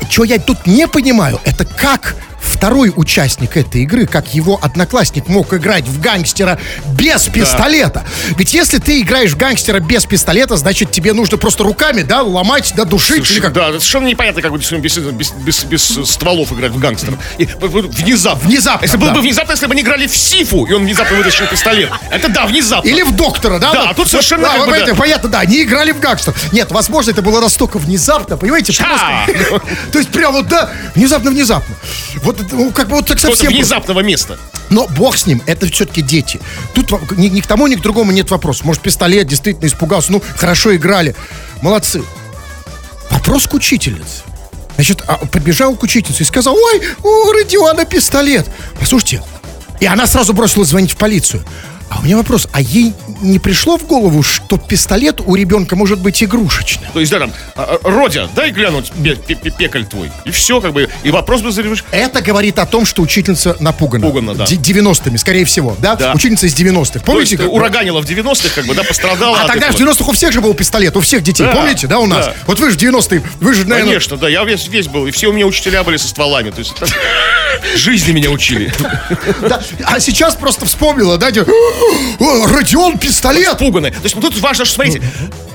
что 0.10 0.24
я 0.26 0.40
тут 0.40 0.68
не 0.68 0.88
понимаю, 0.88 1.40
это 1.46 1.66
как 1.66 2.16
второй 2.42 2.92
участник 2.96 3.58
этой 3.58 3.84
игры, 3.84 4.06
как 4.06 4.34
его 4.34 4.60
одноклассник 4.62 5.28
мог 5.28 5.54
играть 5.54 5.86
в 5.86 6.00
гангстера 6.00 6.60
без 6.94 7.24
пистолета. 7.28 8.06
Ведь 8.38 8.54
если 8.54 8.78
ты 8.80 9.02
играешь 9.02 9.32
в 9.32 9.38
гангстера 9.38 9.80
без 9.80 10.06
пистолета, 10.06 10.58
значит 10.58 10.92
тебе 10.92 11.14
нужно 11.14 11.38
просто 11.38 11.64
руками, 11.64 12.02
да, 12.02 12.22
ломать, 12.22 12.74
да, 12.76 12.86
душить. 12.86 13.30
или 13.32 13.40
как? 13.40 13.54
Да, 13.54 13.68
совершенно 13.68 14.08
непонятно, 14.08 14.42
как 14.42 14.52
бы 14.52 14.58
без, 14.58 14.98
без, 14.98 15.32
без, 15.32 15.64
без 15.64 15.84
стволов 16.10 16.52
играть 16.52 16.72
в 16.72 16.80
гангстеров. 16.80 17.20
И, 17.38 17.46
внезапно. 17.46 18.48
Внезапно, 18.48 18.86
Если 18.86 18.98
было 18.98 19.10
да. 19.10 19.16
бы 19.16 19.22
внезапно, 19.22 19.52
если 19.52 19.66
бы 19.66 19.74
они 19.74 19.82
играли 19.82 20.08
в 20.08 20.16
Сифу, 20.16 20.66
и 20.66 20.74
он 20.74 20.84
внезапно 20.84 21.18
вытащил 21.18 21.48
пистолет. 21.48 21.90
Это 22.12 22.30
да, 22.30 22.46
внезапно. 22.46 22.88
Или 22.88 23.02
в 23.02 23.16
доктора, 23.16 23.60
да? 23.60 23.72
Да, 23.72 23.80
Вот- 23.82 23.90
а 23.90 23.94
тут 23.94 24.10
совершенно 24.10 24.44
да, 24.44 24.66
бы, 24.66 24.86
да. 24.86 24.96
понятно, 24.96 25.30
да, 25.30 25.46
не 25.46 25.64
играли 25.64 25.92
в 25.92 26.00
гангстер. 26.00 26.34
Нет, 26.52 26.72
возможно, 26.72 27.12
это 27.12 27.22
было 27.22 27.40
настолько 27.42 27.78
внезапно, 27.80 28.38
понимаете? 28.38 28.72
Ша! 28.72 29.26
Просто- 29.28 29.62
То 29.92 30.00
есть 30.00 30.12
прям 30.12 30.34
вот, 30.34 30.48
да, 30.48 30.70
внезапно-внезапно. 30.96 31.76
Вот, 32.24 32.29
это, 32.38 32.56
ну, 32.56 32.72
как 32.72 32.90
бы 32.90 32.96
вот 32.96 33.08
так 33.08 33.20
совсем... 33.20 33.52
внезапного 33.52 34.02
места. 34.02 34.38
Но 34.70 34.88
бог 34.88 35.18
с 35.18 35.26
ним, 35.26 35.42
это 35.46 35.66
все-таки 35.68 36.02
дети. 36.02 36.40
Тут 36.74 36.92
ни, 37.18 37.28
ни 37.28 37.40
к 37.42 37.48
тому, 37.48 37.68
ни 37.68 37.76
к 37.76 37.82
другому 37.82 38.12
нет 38.12 38.30
вопроса. 38.30 38.66
Может, 38.66 38.82
пистолет 38.82 39.28
действительно 39.28 39.68
испугался. 39.68 40.12
Ну, 40.12 40.22
хорошо 40.38 40.76
играли. 40.76 41.16
Молодцы. 41.62 42.04
Вопрос 43.10 43.48
к 43.48 43.54
учительнице. 43.54 44.24
Значит, 44.76 45.04
а, 45.08 45.18
подбежал 45.18 45.76
к 45.76 45.84
учительнице 45.84 46.24
и 46.24 46.26
сказал, 46.26 46.56
ой, 46.56 46.82
у 47.04 47.32
Родиона 47.32 47.86
пистолет. 47.86 48.48
Послушайте, 48.80 49.24
и 49.80 49.86
она 49.86 50.08
сразу 50.08 50.34
бросилась 50.34 50.70
звонить 50.70 50.92
в 50.92 50.98
полицию. 50.98 51.44
А 51.90 52.00
у 52.00 52.04
меня 52.04 52.18
вопрос, 52.18 52.48
а 52.52 52.62
ей 52.62 52.94
не 53.22 53.40
пришло 53.40 53.78
в 53.78 53.86
голову, 53.88 54.22
что 54.22 54.58
пистолет 54.58 55.22
у 55.26 55.36
ребенка 55.36 55.76
может 55.76 56.00
быть 56.00 56.22
игрушечным? 56.24 56.90
То 56.94 57.00
есть, 57.00 57.12
да, 57.12 57.20
там, 57.20 57.34
а, 57.56 57.80
а, 57.84 57.90
Родя, 57.90 58.28
дай 58.36 58.52
глянуть 58.52 58.92
пе- 58.92 59.16
пе- 59.16 59.34
пе- 59.36 59.50
пекаль 59.50 59.86
твой. 59.86 60.12
И 60.24 60.30
все, 60.32 60.62
как 60.62 60.74
бы, 60.74 60.88
и 61.04 61.10
вопрос 61.12 61.42
бы 61.42 61.52
зарешишь. 61.52 61.84
Это 61.92 62.22
говорит 62.22 62.60
о 62.60 62.66
том, 62.68 62.86
что 62.86 63.02
учительница 63.02 63.58
напугана. 63.60 64.06
Напугана, 64.06 64.36
да. 64.36 64.46
Д- 64.46 64.56
90-ми, 64.56 65.18
скорее 65.18 65.46
всего, 65.46 65.76
да? 65.80 65.96
Да. 65.96 66.14
Учительница 66.14 66.46
из 66.46 66.54
90-х. 66.56 67.00
То 67.00 67.06
Помните? 67.06 67.32
есть, 67.36 67.44
как- 67.44 67.52
ураганила 67.52 68.02
в 68.02 68.06
90-х, 68.06 68.50
как 68.54 68.66
бы, 68.68 68.76
да, 68.76 68.84
пострадала. 68.84 69.40
А 69.42 69.48
тогда 69.48 69.72
в 69.72 69.76
этого. 69.76 69.90
90-х 69.90 70.10
у 70.10 70.14
всех 70.14 70.32
же 70.32 70.42
был 70.42 70.54
пистолет, 70.54 70.96
у 70.96 71.02
всех 71.02 71.24
детей, 71.24 71.44
Да, 71.48 71.54
помните, 71.56 71.88
да, 71.88 71.98
у 72.00 72.06
нас? 72.06 72.28
да. 72.28 72.34
Вот 72.46 72.60
вы 72.60 72.70
же 72.70 72.78
90-е, 72.78 73.24
вы 73.42 73.54
же, 73.56 73.62
наверное... 73.66 73.94
Конечно, 73.94 74.18
да, 74.18 74.30
я 74.30 74.44
весь, 74.44 74.68
весь 74.68 74.88
был, 74.88 75.08
и 75.08 75.12
все 75.12 75.28
у 75.28 75.34
меня 75.34 75.48
учителя 75.48 75.84
были 75.84 75.98
со 75.98 76.08
стволами, 76.08 76.52
то 76.52 76.60
есть 76.60 76.74
жизни 77.76 78.12
меня 78.12 78.30
учили. 78.30 78.72
А 79.84 80.00
сейчас 80.00 80.36
просто 80.36 80.66
вспомнила, 80.66 81.18
да, 81.18 81.30
«О, 81.30 81.79
Родион 82.20 82.98
пистолет! 82.98 83.54
Испуганные. 83.54 83.92
То 83.92 84.04
есть 84.04 84.16
ну, 84.16 84.22
тут 84.22 84.38
важно, 84.40 84.66
что, 84.66 84.76
смотрите, 84.76 85.02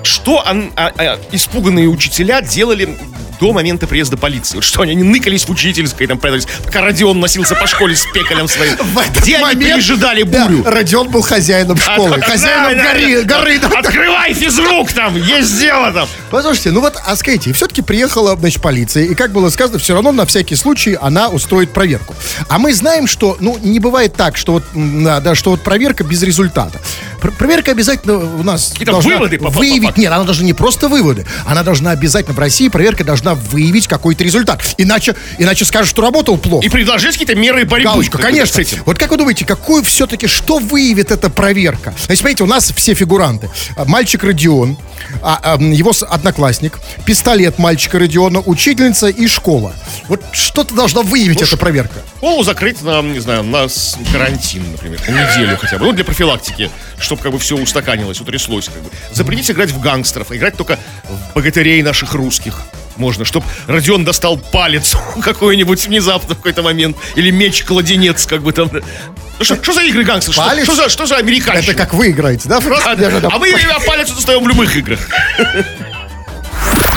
что 0.02 0.42
а- 0.44 0.70
а, 0.76 1.18
испуганные 1.32 1.88
учителя 1.88 2.40
делали 2.40 2.96
до 3.44 3.52
момента 3.52 3.86
приезда 3.86 4.16
полиции. 4.16 4.54
Вот 4.56 4.64
что 4.64 4.80
они, 4.80 4.92
они 4.92 5.02
ныкались 5.02 5.44
в 5.44 5.50
учительской, 5.50 6.06
там 6.06 6.16
прятались, 6.16 6.46
пока 6.64 6.80
Родион 6.80 7.20
носился 7.20 7.54
по 7.54 7.66
школе 7.66 7.94
с 7.94 8.06
пекалем 8.06 8.48
своим. 8.48 8.72
Где 9.20 9.36
они 9.36 9.44
момент, 9.44 9.74
пережидали 9.74 10.22
да, 10.22 10.46
бурю? 10.46 10.64
Родион 10.64 11.10
был 11.10 11.20
хозяином 11.20 11.76
школы, 11.76 12.14
От- 12.16 12.24
хозяином 12.24 12.74
да, 12.78 12.84
да, 12.84 12.92
горы, 12.94 13.22
да. 13.24 13.38
горы. 13.38 13.58
да. 13.58 13.68
Открывай 13.80 14.32
физрук 14.32 14.94
там, 14.94 15.14
есть 15.16 15.60
дело 15.60 15.92
там. 15.92 16.08
Послушайте, 16.30 16.70
ну 16.70 16.80
вот, 16.80 16.94
а 17.04 17.14
скажите, 17.16 17.52
все-таки 17.52 17.82
приехала, 17.82 18.34
значит, 18.34 18.62
полиция, 18.62 19.04
и 19.04 19.14
как 19.14 19.30
было 19.32 19.50
сказано, 19.50 19.78
все 19.78 19.92
равно 19.92 20.10
на 20.10 20.24
всякий 20.24 20.56
случай 20.56 20.96
она 20.98 21.28
устроит 21.28 21.70
проверку. 21.74 22.14
А 22.48 22.58
мы 22.58 22.72
знаем, 22.72 23.06
что, 23.06 23.36
ну, 23.40 23.58
не 23.62 23.78
бывает 23.78 24.14
так, 24.16 24.38
что 24.38 24.52
вот, 24.52 24.64
да, 24.72 25.20
да, 25.20 25.34
что 25.34 25.50
вот 25.50 25.60
проверка 25.62 26.02
без 26.02 26.22
результата. 26.22 26.80
Пр- 27.20 27.32
проверка 27.32 27.72
обязательно 27.72 28.16
у 28.16 28.42
нас 28.42 28.70
Какие-то 28.70 29.00
выводы 29.00 29.36
по- 29.36 29.44
по- 29.46 29.50
по 29.50 29.58
выявить. 29.58 29.84
факту. 29.88 30.00
Нет, 30.00 30.12
она 30.12 30.24
должна 30.24 30.46
не 30.46 30.54
просто 30.54 30.88
выводы, 30.88 31.26
она 31.44 31.62
должна 31.62 31.90
обязательно 31.90 32.34
в 32.34 32.38
России 32.38 32.68
проверка 32.68 33.04
должна 33.04 33.33
выявить 33.34 33.86
какой-то 33.86 34.24
результат. 34.24 34.62
Иначе, 34.78 35.14
иначе 35.38 35.64
скажут, 35.64 35.90
что 35.90 36.02
работал 36.02 36.38
плохо. 36.38 36.66
И 36.66 36.68
предложить 36.68 37.12
какие-то 37.12 37.34
меры 37.34 37.64
борьбы. 37.64 37.90
Галочка, 37.90 38.18
конечно. 38.18 38.56
С 38.56 38.58
этим. 38.58 38.82
Вот 38.86 38.98
как 38.98 39.10
вы 39.10 39.16
думаете, 39.16 39.44
какую 39.44 39.82
все-таки, 39.82 40.26
что 40.26 40.58
выявит 40.58 41.10
эта 41.10 41.30
проверка? 41.30 41.94
Значит, 42.06 42.20
смотрите, 42.20 42.44
у 42.44 42.46
нас 42.46 42.72
все 42.74 42.94
фигуранты. 42.94 43.50
Мальчик 43.86 44.24
Родион, 44.24 44.76
а, 45.22 45.40
а, 45.42 45.62
его 45.62 45.92
одноклассник, 46.08 46.78
пистолет 47.04 47.58
мальчика 47.58 47.98
Родиона, 47.98 48.40
учительница 48.40 49.08
и 49.08 49.26
школа. 49.26 49.74
Вот 50.08 50.22
что-то 50.32 50.74
должна 50.74 51.02
выявить 51.02 51.42
эта 51.42 51.56
проверка. 51.56 52.00
Школу 52.16 52.42
закрыть 52.42 52.82
на, 52.82 53.02
не 53.02 53.20
знаю, 53.20 53.42
на 53.42 53.66
карантин, 54.12 54.72
например, 54.72 55.00
на 55.08 55.12
неделю 55.12 55.58
хотя 55.58 55.78
бы. 55.78 55.86
Ну, 55.86 55.92
для 55.92 56.04
профилактики, 56.04 56.70
чтобы 56.98 57.22
как 57.22 57.32
бы 57.32 57.38
все 57.38 57.56
устаканилось, 57.56 58.20
утряслось. 58.20 58.66
Как 58.66 58.82
бы. 58.82 58.90
Запретить 59.12 59.50
играть 59.50 59.70
в 59.70 59.80
гангстеров, 59.80 60.32
играть 60.32 60.56
только 60.56 60.78
в 61.04 61.34
богатырей 61.34 61.82
наших 61.82 62.14
русских. 62.14 62.62
Можно, 62.96 63.24
чтобы 63.24 63.46
Родион 63.66 64.04
достал 64.04 64.38
палец 64.38 64.96
какой-нибудь 65.22 65.86
внезапно 65.86 66.34
в 66.34 66.38
какой-то 66.38 66.62
момент. 66.62 66.96
Или 67.16 67.30
меч-кладенец, 67.30 68.26
как 68.26 68.42
бы 68.42 68.52
там. 68.52 68.70
Ну 68.72 69.44
что, 69.44 69.60
что 69.62 69.72
за 69.72 69.82
игры 69.82 70.04
гангстеров? 70.04 70.34
Что, 70.34 70.44
Палец? 70.44 70.64
что 70.64 70.74
за, 70.74 70.88
что 70.88 71.06
за 71.06 71.16
американщина? 71.16 71.72
Это 71.72 71.74
как 71.74 71.92
вы 71.94 72.10
играете, 72.10 72.48
да? 72.48 72.58
А, 72.58 72.94
Да, 72.94 73.10
да, 73.10 73.20
да. 73.20 73.28
а 73.32 73.38
мы 73.38 73.52
а 73.52 73.80
палец 73.80 74.10
достаем 74.10 74.44
в 74.44 74.48
любых 74.48 74.76
играх. 74.76 75.00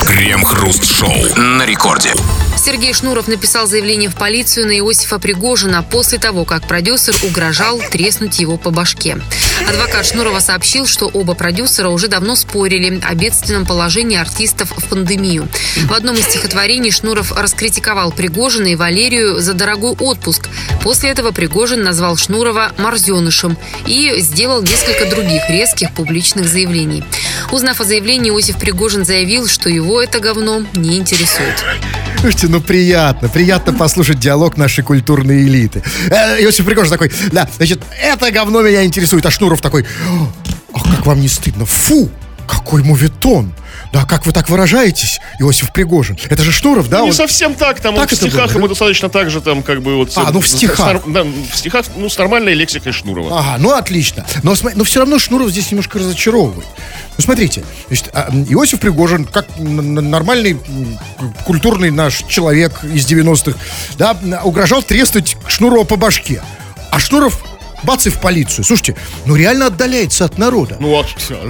Крем-хруст-шоу 0.05 1.35
на 1.35 1.65
рекорде. 1.65 2.13
Сергей 2.67 2.93
Шнуров 2.93 3.29
написал 3.29 3.65
заявление 3.65 4.09
в 4.09 4.15
полицию 4.15 4.67
на 4.67 4.77
Иосифа 4.77 5.19
Пригожина 5.19 5.83
после 5.83 6.19
того, 6.19 6.43
как 6.43 6.67
продюсер 6.67 7.15
угрожал 7.23 7.79
треснуть 7.79 8.39
его 8.39 8.57
по 8.57 8.71
башке. 8.71 9.17
Адвокат 9.69 10.05
Шнурова 10.05 10.41
сообщил, 10.41 10.85
что 10.85 11.07
оба 11.07 11.33
продюсера 11.33 11.87
уже 11.87 12.09
давно 12.09 12.35
спорили 12.35 12.99
о 13.01 13.15
бедственном 13.15 13.65
положении 13.65 14.17
артистов 14.17 14.73
в 14.75 14.89
пандемию. 14.89 15.47
В 15.85 15.93
одном 15.93 16.17
из 16.17 16.25
стихотворений 16.25 16.91
Шнуров 16.91 17.31
раскритиковал 17.31 18.11
Пригожина 18.11 18.67
и 18.67 18.75
Валерию 18.75 19.39
за 19.39 19.53
дорогой 19.53 19.93
отпуск. 19.93 20.49
После 20.83 21.09
этого 21.09 21.31
Пригожин 21.31 21.83
назвал 21.83 22.17
Шнурова 22.17 22.73
«марзенышем» 22.77 23.57
и 23.85 24.19
сделал 24.19 24.61
несколько 24.61 25.09
других 25.09 25.49
резких 25.49 25.93
публичных 25.93 26.45
заявлений. 26.49 27.05
Узнав 27.51 27.81
о 27.81 27.83
заявлении, 27.83 28.31
Иосиф 28.31 28.57
Пригожин 28.57 29.05
заявил, 29.05 29.47
что 29.47 29.69
его 29.69 30.01
это 30.01 30.19
говно 30.19 30.63
не 30.73 30.97
интересует. 30.97 31.55
Слушайте, 32.19 32.47
ну 32.47 32.61
приятно, 32.61 33.29
приятно 33.29 33.73
послушать 33.73 34.19
диалог 34.19 34.57
нашей 34.57 34.83
культурной 34.83 35.43
элиты. 35.43 35.83
Э, 36.09 36.41
Иосиф 36.43 36.65
Пригожин 36.65 36.91
такой, 36.91 37.11
да, 37.31 37.47
значит, 37.55 37.81
это 38.01 38.31
говно 38.31 38.61
меня 38.61 38.83
интересует, 38.83 39.25
а 39.25 39.31
Шнуров 39.31 39.61
такой, 39.61 39.85
ах, 40.73 40.83
как 40.95 41.05
вам 41.05 41.21
не 41.21 41.27
стыдно, 41.27 41.65
фу, 41.65 42.09
какой 42.47 42.83
мувитон. 42.83 43.53
Да, 43.93 44.03
как 44.05 44.25
вы 44.25 44.31
так 44.33 44.49
выражаетесь, 44.49 45.19
Иосиф 45.39 45.71
Пригожин? 45.71 46.17
Это 46.29 46.43
же 46.43 46.51
Шнуров, 46.51 46.89
да? 46.89 47.01
не 47.01 47.07
он- 47.07 47.13
совсем 47.13 47.55
так, 47.55 47.79
там 47.79 47.95
Так 47.95 48.03
он 48.03 48.09
в 48.09 48.15
стихах 48.19 48.47
было, 48.49 48.57
ему 48.57 48.61
да? 48.67 48.69
достаточно 48.69 49.09
так 49.09 49.29
же, 49.29 49.41
там, 49.41 49.63
как 49.63 49.81
бы 49.81 49.95
вот... 49.95 50.11
А, 50.15 50.29
с- 50.29 50.33
ну, 50.33 50.39
в 50.41 50.47
с- 50.47 50.51
с- 50.51 50.57
стихах. 50.57 50.79
нар- 50.79 51.01
да, 51.07 51.23
в 51.23 51.55
стихах, 51.55 51.85
ну, 51.95 52.09
с 52.09 52.17
нормальной 52.17 52.53
лексикой 52.53 52.91
Шнурова. 52.91 53.39
Ага, 53.39 53.55
ну 53.59 53.71
отлично. 53.71 54.25
Но, 54.43 54.55
но 54.75 54.83
все 54.83 54.99
равно 54.99 55.19
Шнуров 55.19 55.49
здесь 55.51 55.71
немножко 55.71 55.99
разочаровывает. 55.99 56.67
Ну, 57.17 57.23
смотрите, 57.23 57.63
значит, 57.87 58.09
а, 58.13 58.29
Иосиф 58.49 58.79
Пригожин, 58.79 59.25
как 59.25 59.47
нормальный 59.57 60.57
культурный 61.45 61.91
наш 61.91 62.23
человек 62.27 62.83
из 62.83 63.05
90-х, 63.05 63.57
да, 63.97 64.17
угрожал 64.43 64.83
треснуть 64.83 65.37
Шнурова 65.47 65.83
по 65.83 65.95
башке. 65.95 66.41
А 66.91 66.99
Шнуров 66.99 67.43
бац 67.83 68.05
и 68.07 68.09
в 68.09 68.19
полицию. 68.19 68.63
Слушайте, 68.65 68.95
ну 69.25 69.35
реально 69.35 69.67
отдаляется 69.67 70.25
от 70.25 70.37
народа. 70.37 70.77
Ну, 70.79 70.95
от- 70.97 71.07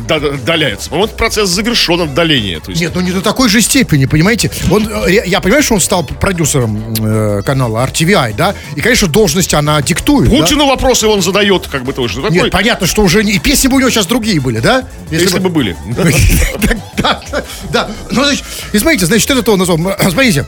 да- 0.08 0.20
да- 0.20 0.28
отдаляется. 0.28 0.90
Этот 0.94 1.16
процесс 1.18 1.50
завершен 1.50 2.02
отдаление. 2.02 2.60
То 2.60 2.72
есть, 2.72 2.82
Нет, 2.82 2.92
ну 2.96 3.02
не 3.02 3.12
до 3.12 3.22
такой 3.22 3.50
же 3.50 3.62
степени, 3.62 4.06
понимаете? 4.06 4.52
Он, 4.72 4.88
э, 5.08 5.24
я 5.26 5.40
понимаю, 5.42 5.64
что 5.64 5.76
он 5.76 5.82
стал 5.82 6.04
продюсером 6.04 6.94
э, 7.00 7.42
канала 7.46 7.86
RTVI, 7.88 8.36
да? 8.36 8.56
И, 8.76 8.82
конечно, 8.82 9.08
должность 9.08 9.54
она 9.54 9.82
диктует. 9.82 10.30
да? 10.30 10.38
Путину 10.38 10.68
вопросы 10.68 11.08
он 11.08 11.22
задает, 11.22 11.68
как 11.68 11.84
бы 11.84 11.94
тоже. 11.94 12.22
Такой, 12.22 12.32
Нет, 12.32 12.52
понятно, 12.52 12.88
что 12.88 13.04
уже 13.04 13.24
не... 13.24 13.34
И 13.34 13.40
песни 13.40 13.68
бы 13.68 13.76
у 13.78 13.80
него 13.80 13.90
сейчас 13.90 14.06
другие 14.06 14.40
были, 14.40 14.60
да? 14.60 14.86
если 15.12 15.40
бы 15.40 15.50
были. 15.50 15.76
Да, 16.98 17.22
да, 17.32 17.44
да. 17.72 17.90
Ну, 18.12 18.24
значит, 18.24 18.44
и 18.74 18.80
смотрите, 18.80 19.06
значит, 19.06 19.30
это 19.30 19.52
он 19.52 19.60
назвал. 19.60 19.78
Смотрите, 20.10 20.46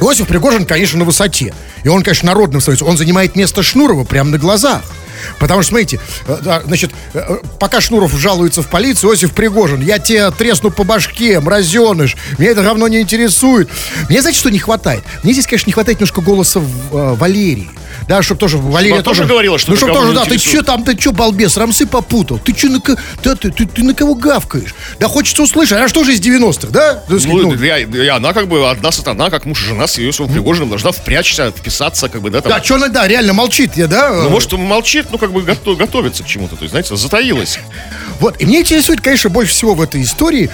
Иосиф 0.00 0.26
Пригожин, 0.26 0.64
конечно, 0.64 0.98
на 0.98 1.04
высоте. 1.04 1.54
И 1.84 1.88
он, 1.88 2.02
конечно, 2.02 2.26
народным 2.26 2.60
становится. 2.60 2.84
Он 2.84 2.96
занимает 2.96 3.36
место 3.36 3.62
Шнурова 3.62 4.04
прямо 4.04 4.30
на 4.30 4.38
глазах. 4.38 4.82
Потому 5.38 5.62
что, 5.62 5.70
смотрите, 5.70 6.00
э, 6.26 6.60
значит, 6.64 6.92
э, 7.14 7.18
э, 7.18 7.36
пока 7.58 7.80
Шнуров 7.80 8.12
жалуется 8.12 8.62
в 8.62 8.68
полицию, 8.68 9.10
Иосиф 9.10 9.32
Пригожин, 9.32 9.82
я 9.82 9.98
тебе 9.98 10.30
тресну 10.30 10.70
по 10.70 10.84
башке, 10.84 11.40
мразеныш, 11.40 12.16
меня 12.38 12.50
это 12.50 12.62
говно 12.62 12.88
не 12.88 13.00
интересует. 13.00 13.68
Мне, 14.08 14.20
знаете, 14.20 14.38
что 14.38 14.50
не 14.50 14.58
хватает? 14.58 15.02
Мне 15.22 15.32
здесь, 15.32 15.46
конечно, 15.46 15.68
не 15.68 15.72
хватает 15.72 15.98
немножко 15.98 16.20
голоса 16.20 16.60
Валерии. 16.90 17.70
Да, 18.08 18.22
чтобы 18.22 18.40
тоже 18.40 18.58
Валерия 18.58 18.94
она 18.94 19.02
тоже 19.02 19.24
говорила, 19.24 19.58
что 19.58 19.70
Ну, 19.70 19.76
чтобы 19.76 19.92
тоже, 19.94 20.12
да, 20.12 20.24
ты 20.24 20.34
интересует. 20.34 20.54
что 20.56 20.64
там, 20.64 20.84
ты 20.84 20.98
что, 21.00 21.12
балбес, 21.12 21.56
рамсы 21.56 21.86
попутал? 21.86 22.38
Ты 22.38 22.56
что, 22.56 22.68
на, 22.68 22.80
да, 23.22 23.34
ты, 23.36 23.50
ты, 23.50 23.66
ты 23.66 23.82
на 23.84 23.94
кого 23.94 24.14
гавкаешь? 24.14 24.74
Да 24.98 25.06
хочется 25.08 25.42
услышать, 25.42 25.78
а 25.78 25.88
что 25.88 26.02
же 26.04 26.12
из 26.14 26.20
90-х, 26.20 26.68
да? 26.72 27.02
Сказать, 27.06 27.26
Ну, 27.26 27.52
ну, 27.52 27.62
я- 27.62 27.78
и 27.78 28.06
она 28.08 28.32
как 28.32 28.48
бы 28.48 28.68
одна 28.68 28.90
сатана, 28.90 29.30
как 29.30 29.44
муж 29.44 29.62
и 29.62 29.66
жена 29.66 29.86
с 29.86 29.98
Иосифом 29.98 30.32
Пригожиным 30.32 30.68
должна 30.70 30.92
впрячься, 30.92 31.50
вписаться, 31.56 32.08
как 32.08 32.20
бы, 32.22 32.30
да, 32.30 32.40
там. 32.40 32.50
да, 32.50 32.62
что 32.62 32.74
она, 32.76 32.88
да, 32.88 33.06
реально 33.06 33.32
молчит, 33.32 33.76
я, 33.76 33.86
да? 33.86 34.10
Ну, 34.24 34.30
может, 34.30 34.52
молчит, 34.52 35.06
ну, 35.12 35.18
как 35.18 35.32
бы 35.32 35.42
готов- 35.42 35.76
готовится 35.76 36.24
к 36.24 36.26
чему-то. 36.26 36.56
То 36.56 36.62
есть, 36.62 36.70
знаете, 36.72 36.96
затаилась. 36.96 37.58
Вот, 38.18 38.40
и 38.40 38.46
мне 38.46 38.60
интересует, 38.60 39.00
конечно, 39.00 39.30
больше 39.30 39.52
всего 39.52 39.74
в 39.74 39.80
этой 39.80 40.02
истории, 40.02 40.50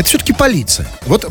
это 0.00 0.08
все-таки 0.08 0.32
полиция. 0.32 0.86
Вот, 1.06 1.26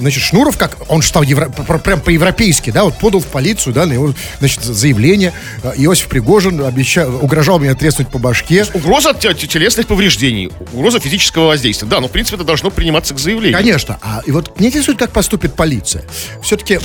значит, 0.00 0.22
Шнуров, 0.22 0.58
как 0.58 0.76
он 0.88 1.02
же 1.02 1.08
стал 1.08 1.22
евро- 1.22 1.48
пр- 1.48 1.78
прям 1.78 2.00
по-европейски, 2.00 2.70
да, 2.70 2.84
вот 2.84 2.98
подал 2.98 3.20
в 3.20 3.26
полицию, 3.26 3.72
да, 3.72 3.86
на 3.86 3.92
его, 3.94 4.14
значит, 4.38 4.62
заявление. 4.62 5.32
Э, 5.62 5.72
Иосиф 5.76 6.08
Пригожин 6.08 6.62
обещал, 6.64 7.14
угрожал 7.24 7.58
меня 7.58 7.74
треснуть 7.74 8.08
по 8.08 8.18
башке. 8.18 8.64
Угроза 8.74 9.14
те- 9.14 9.34
те- 9.34 9.46
телесных 9.46 9.86
повреждений, 9.86 10.50
угроза 10.72 11.00
физического 11.00 11.46
воздействия. 11.48 11.88
Да, 11.88 12.00
но, 12.00 12.08
в 12.08 12.10
принципе, 12.10 12.36
это 12.36 12.44
должно 12.44 12.70
приниматься 12.70 13.14
к 13.14 13.18
заявлению. 13.18 13.56
Конечно. 13.58 13.98
А, 14.02 14.20
и 14.26 14.30
вот 14.30 14.58
меня 14.58 14.68
интересует, 14.68 14.98
как 14.98 15.10
поступит 15.12 15.54
полиция. 15.54 16.04
Все-таки, 16.42 16.78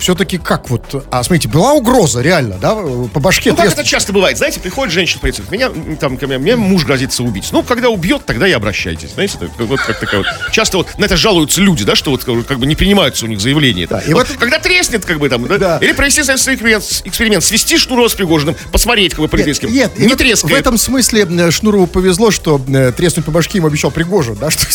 все-таки 0.00 0.38
как 0.38 0.70
вот... 0.70 1.04
А, 1.10 1.22
смотрите, 1.22 1.48
была 1.48 1.72
угроза, 1.74 2.20
реально, 2.22 2.56
да, 2.58 2.74
по 3.12 3.20
башке. 3.20 3.50
Ну, 3.50 3.56
как 3.56 3.66
треснуть. 3.66 3.80
это 3.80 3.88
часто 3.88 4.12
бывает, 4.12 4.38
знаете, 4.38 4.60
приходит 4.60 4.92
женщина 4.92 5.18
в 5.18 5.20
полицию, 5.22 5.46
меня, 5.50 5.70
там, 6.00 6.16
ко 6.16 6.26
мне, 6.26 6.38
мне 6.38 6.56
муж 6.56 6.84
грозится 6.84 7.22
убить. 7.22 7.48
Ну, 7.52 7.62
когда 7.62 7.88
убьет, 7.88 8.24
тогда 8.24 8.46
и 8.48 8.52
обращайтесь, 8.52 9.10
знаете, 9.14 9.36
это 9.40 9.64
вот 9.64 9.80
как 9.80 9.98
такая 10.06 10.20
вот. 10.22 10.52
Часто 10.52 10.78
вот 10.78 10.98
на 10.98 11.04
это 11.04 11.16
жалуются 11.16 11.60
люди, 11.60 11.84
да, 11.84 11.94
что 11.94 12.10
вот 12.10 12.24
как 12.24 12.58
бы 12.58 12.66
не 12.66 12.74
принимаются 12.76 13.24
у 13.24 13.28
них 13.28 13.40
заявления. 13.40 13.86
Да, 13.86 14.00
и 14.00 14.12
Вот 14.14 14.28
вот- 14.28 14.38
Когда 14.38 14.58
треснет, 14.58 15.04
как 15.04 15.18
бы 15.18 15.28
там, 15.28 15.46
да, 15.46 15.58
Да. 15.58 15.78
или 15.80 15.92
провести 15.92 16.20
эксперимент, 16.22 16.84
эксперимент, 17.04 17.44
свести 17.44 17.76
Шнурова 17.78 18.08
с 18.08 18.14
Пригожиным, 18.14 18.56
посмотреть, 18.72 19.12
как 19.12 19.20
бы 19.20 19.28
полицейским. 19.28 19.72
Нет, 19.72 19.92
и 19.96 20.02
не 20.02 20.08
вот 20.08 20.18
трескает. 20.18 20.52
в 20.54 20.58
этом 20.58 20.78
смысле 20.78 21.50
Шнурову 21.50 21.86
повезло, 21.86 22.30
что 22.30 22.58
треснуть 22.96 23.24
по 23.26 23.30
башке 23.32 23.58
ему 23.58 23.66
обещал 23.68 23.90
Пригожин, 23.90 24.36
да, 24.36 24.50
что 24.50 24.66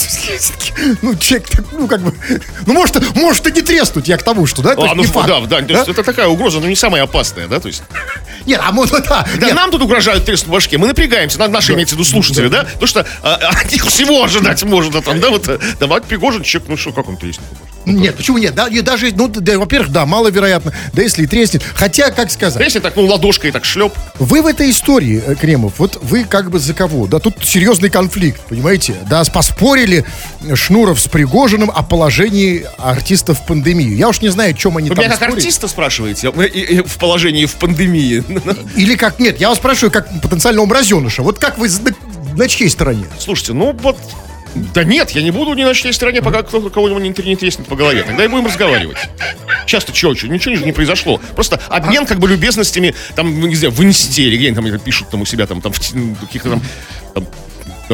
ну, 1.02 1.16
человек, 1.16 1.48
ну, 1.72 1.88
как 1.88 2.02
бы, 2.02 2.14
ну, 2.66 2.74
может, 2.74 3.16
может 3.16 3.48
и 3.48 3.52
не 3.52 3.62
треснуть, 3.62 4.08
я 4.08 4.18
к 4.18 4.24
тому, 4.24 4.46
что, 4.46 4.62
да, 4.62 4.76
то 4.76 4.82
А, 4.82 4.86
есть 4.86 4.96
ну, 4.96 5.02
не 5.04 5.08
факт. 5.08 5.28
да, 5.28 5.40
да, 5.42 5.62
то 5.62 5.74
есть 5.74 5.88
это 5.90 6.04
такая 6.04 6.28
угроза, 6.28 6.60
но 6.60 6.68
не 6.68 6.76
самая 6.76 7.04
опасная, 7.04 7.48
да, 7.48 7.60
то 7.60 7.68
есть. 7.68 7.84
Нет, 8.46 8.60
а 8.64 8.72
может, 8.72 9.04
да, 9.08 9.26
Да, 9.40 9.46
нет, 9.48 9.56
нам 9.56 9.72
тут 9.72 9.82
угрожают 9.82 10.26
треснуть 10.26 10.48
в 10.48 10.52
башке, 10.52 10.78
мы 10.78 10.88
напрягаемся, 10.88 11.40
на, 11.40 11.48
наши 11.48 11.74
имеется 11.74 11.96
в 11.96 12.00
виду 12.00 12.10
слушатели, 12.10 12.48
да, 12.48 12.64
потому 12.64 12.88
что 12.88 13.06
а, 13.22 13.36
от 13.62 13.72
них 13.72 13.86
всего 13.86 14.24
ожидать 14.24 14.64
можно, 14.64 15.02
там, 15.02 15.11
да, 15.20 15.30
вот, 15.30 15.48
э, 15.48 15.60
давать 15.80 16.04
Пригожин 16.06 16.44
человек, 16.44 16.70
ну 16.70 16.78
что, 16.78 16.92
как 16.92 17.10
он 17.10 17.18
треснет? 17.18 17.46
нет, 17.86 18.16
почему 18.16 18.38
нет, 18.38 18.54
да, 18.54 18.68
и 18.68 18.82
даже, 18.82 19.12
ну, 19.16 19.28
да, 19.28 19.58
во-первых, 19.58 19.92
да, 19.92 20.06
маловероятно, 20.06 20.72
да, 20.94 21.02
если 21.02 21.24
и 21.24 21.28
треснет, 21.28 21.64
хотя, 21.74 22.12
как 22.12 22.30
сказать, 22.30 22.62
Если 22.62 22.80
так, 22.80 22.96
ну, 22.96 23.06
ладошкой 23.06 23.52
так 23.52 23.66
шлеп, 23.66 23.94
Вы 24.20 24.42
в 24.42 24.48
этой 24.48 24.70
истории, 24.70 25.22
э, 25.26 25.36
Кремов, 25.36 25.74
вот 25.80 26.00
вы 26.02 26.24
как 26.24 26.52
бы 26.52 26.60
за 26.60 26.74
кого? 26.74 27.08
Да 27.08 27.20
тут 27.20 27.36
серьезный 27.44 27.90
конфликт, 27.90 28.42
понимаете? 28.42 28.96
Да, 29.10 29.24
поспорили 29.24 30.06
Шнуров 30.54 31.00
с 31.00 31.08
Пригожиным 31.08 31.72
о 31.72 31.84
положении 31.84 32.66
артистов 32.78 33.40
в 33.40 33.46
пандемии. 33.46 33.96
Я 33.96 34.10
уж 34.10 34.22
не 34.22 34.30
знаю, 34.30 34.52
о 34.52 34.54
чем 34.54 34.78
они 34.78 34.90
Вы 34.90 34.96
там 34.96 35.06
меня 35.06 35.12
как 35.12 35.30
спорили. 35.30 35.38
артиста 35.38 35.68
спрашиваете 35.68 36.32
в 36.32 36.98
положении 36.98 37.46
в 37.46 37.54
пандемии. 37.54 38.24
Или 38.76 38.96
как, 38.96 39.20
нет, 39.20 39.40
я 39.40 39.50
вас 39.50 39.58
спрашиваю, 39.58 39.92
как 39.92 40.08
потенциального 40.22 40.66
мразеныша. 40.66 41.24
Вот 41.24 41.40
как 41.40 41.58
вы 41.58 41.68
на, 41.70 42.38
на 42.38 42.48
чьей 42.48 42.70
стороне? 42.70 43.06
Слушайте, 43.20 43.54
ну 43.54 43.72
вот 43.82 43.98
Да 44.56 44.84
нет, 44.84 45.12
я 45.12 45.22
не 45.22 45.32
буду 45.32 45.54
ни 45.54 45.64
на 45.64 45.74
чьей 45.74 45.94
стороне, 45.94 46.22
пока 46.22 46.44
кто 46.44 46.70
кого-нибудь 46.70 47.26
не 47.26 47.36
треснет 47.36 47.68
по 47.68 47.76
голове. 47.76 48.04
Тогда 48.04 48.26
и 48.26 48.28
будем 48.28 48.48
разговаривать. 48.48 48.98
Часто 49.66 49.94
чего, 49.94 50.14
чего, 50.14 50.34
ничего 50.34 50.56
не 50.56 50.72
произошло. 50.72 51.20
Просто 51.36 51.60
обмен 51.70 52.06
как 52.06 52.20
бы 52.20 52.28
любезностями, 52.28 52.94
там, 53.16 53.48
не 53.48 53.56
знаю, 53.56 53.72
в 53.72 53.84
инсте 53.84 54.24
или 54.24 54.38
где 54.38 54.48
они 54.48 54.56
там 54.56 54.80
пишут 54.80 55.10
там 55.10 55.22
у 55.22 55.26
себя, 55.26 55.48
там, 55.48 55.62
там 55.62 55.72
в 55.72 55.94
ну, 55.94 56.16
каких-то 56.16 56.50
там, 56.50 56.62
там, 57.14 57.28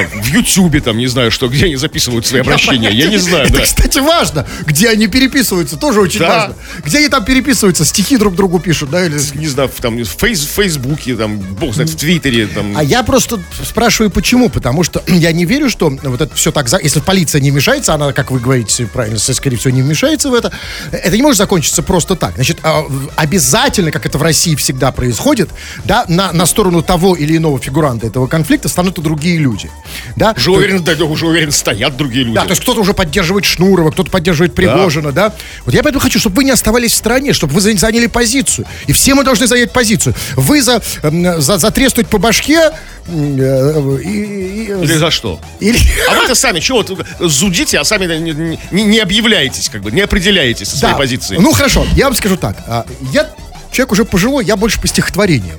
там, 0.02 0.22
в 0.22 0.28
Ютубе, 0.28 0.82
там, 0.82 0.98
не 0.98 1.08
знаю, 1.08 1.32
что, 1.32 1.48
где 1.48 1.66
они 1.66 1.76
записывают 1.76 2.26
свои 2.26 2.42
обращения. 2.42 2.90
Я 2.90 3.08
не 3.08 3.18
знаю, 3.18 3.46
Это, 3.46 3.54
да. 3.58 3.62
кстати, 3.64 4.00
важно, 4.00 4.46
где 4.66 4.90
они 4.90 5.08
переписываются, 5.08 5.78
тоже 5.78 6.02
очень 6.02 6.20
Да. 6.20 6.28
важно. 6.28 6.56
Где 6.84 7.00
они 7.00 7.10
там 7.10 7.26
переписываются, 7.26 7.86
стихи 7.86 8.18
друг 8.18 8.36
другу 8.36 8.60
пишут, 8.60 8.90
да, 8.90 9.06
или... 9.06 9.18
Не 9.36 9.48
знаю, 9.48 9.70
там, 9.80 9.98
в, 9.98 10.06
фейс, 10.06 10.42
в 10.42 10.50
Фейсбуке, 10.50 11.16
там, 11.16 11.38
бог 11.40 11.74
знает, 11.74 11.90
в 11.90 11.96
Твиттере, 11.96 12.48
там. 12.48 12.78
А 12.78 12.84
я 12.84 13.04
просто 13.04 13.40
спрашиваю, 13.64 14.12
почему? 14.12 14.50
Потому 14.50 14.84
что 14.84 15.04
я 15.08 15.32
не 15.32 15.46
верю, 15.46 15.70
что 15.70 15.90
вот 15.90 16.22
это 16.22 16.36
все 16.36 16.52
так... 16.52 16.68
Если 16.84 17.00
полиция 17.00 17.42
не 17.42 17.52
вмешается, 17.52 17.94
она, 17.94 18.14
как 18.14 18.32
вы 18.32 18.40
говорите 18.40 18.86
правильно, 18.88 19.18
скорее 19.20 19.58
всего, 19.58 19.74
не 19.74 19.82
вмешается 19.82 20.30
в 20.30 20.34
это, 20.34 20.52
это 20.92 21.16
не 21.16 21.22
может 21.22 21.38
закончиться 21.38 21.82
просто 21.84 22.16
так. 22.16 22.36
Значит, 22.36 22.60
а, 22.64 22.84
обязательно, 23.16 23.92
как 23.92 24.06
это 24.06 24.18
в 24.18 24.22
России 24.22 24.56
всегда 24.56 24.92
происходит, 24.92 25.50
да, 25.86 26.06
на, 26.08 26.32
на 26.34 26.46
сторону 26.46 26.82
того 26.82 27.16
или 27.16 27.38
иного 27.38 27.60
фигуранта 27.60 28.08
этого 28.08 28.28
конфликта 28.28 28.70
станут 28.70 28.98
и 28.98 29.02
другие 29.02 29.38
люди. 29.38 29.70
Да? 30.16 30.34
Уже 30.38 30.52
уверен, 30.52 30.84
да, 30.84 30.94
уже 31.06 31.26
уверен, 31.28 31.52
стоят 31.52 31.96
другие 31.98 32.24
люди. 32.24 32.36
Да, 32.36 32.44
то 32.44 32.50
есть 32.52 32.62
кто-то 32.62 32.82
уже 32.82 32.94
поддерживает 32.94 33.46
Шнурова, 33.46 33.92
кто-то 33.92 34.10
поддерживает 34.12 34.54
Пригожина, 34.56 35.12
да. 35.12 35.34
Вот 35.66 35.74
я 35.74 35.84
поэтому 35.84 36.02
хочу, 36.02 36.20
чтобы 36.20 36.38
вы 36.38 36.44
не 36.44 36.52
оставались 36.52 36.92
в 36.94 36.96
стороне, 36.96 37.34
чтобы 37.34 37.54
вы 37.54 37.62
за- 37.62 37.78
заняли 37.78 38.08
позицию. 38.08 38.66
И 38.88 38.92
все 38.94 39.14
мы 39.16 39.24
должны 39.24 39.48
занять 39.48 39.72
позицию. 39.72 40.16
Вы 40.36 40.62
за, 40.62 40.82
за, 41.04 41.58
затреснуть 41.58 42.08
по 42.08 42.18
башке 42.18 42.72
э, 43.08 43.98
и, 44.04 44.08
и- 44.08 44.64
Или 44.84 44.94
за 44.98 45.12
что? 45.12 45.40
или- 45.60 45.80
А 46.10 46.16
вы-то 46.20 46.36
сами 46.36 46.60
чего 46.60 46.84
зудите, 47.20 47.80
а 47.80 47.84
сами 47.84 48.06
не, 48.20 48.58
не- 48.72 48.84
не 48.84 49.00
объявляетесь, 49.00 49.70
как 49.70 49.82
бы, 49.82 49.92
не 49.92 50.02
определяетесь 50.02 50.70
со 50.70 50.78
своей 50.78 50.94
Да. 50.94 50.98
позицией. 50.98 51.40
Ну 51.42 51.52
хорошо, 51.54 51.86
я 51.96 52.06
вам 52.06 52.16
скажу 52.16 52.38
так. 52.38 52.58
а, 52.68 52.86
Я 53.14 53.30
человек 53.72 53.92
уже 53.92 54.06
пожилой, 54.06 54.46
я 54.46 54.56
больше 54.56 54.80
по 54.82 54.88
стихотворениям. 54.88 55.58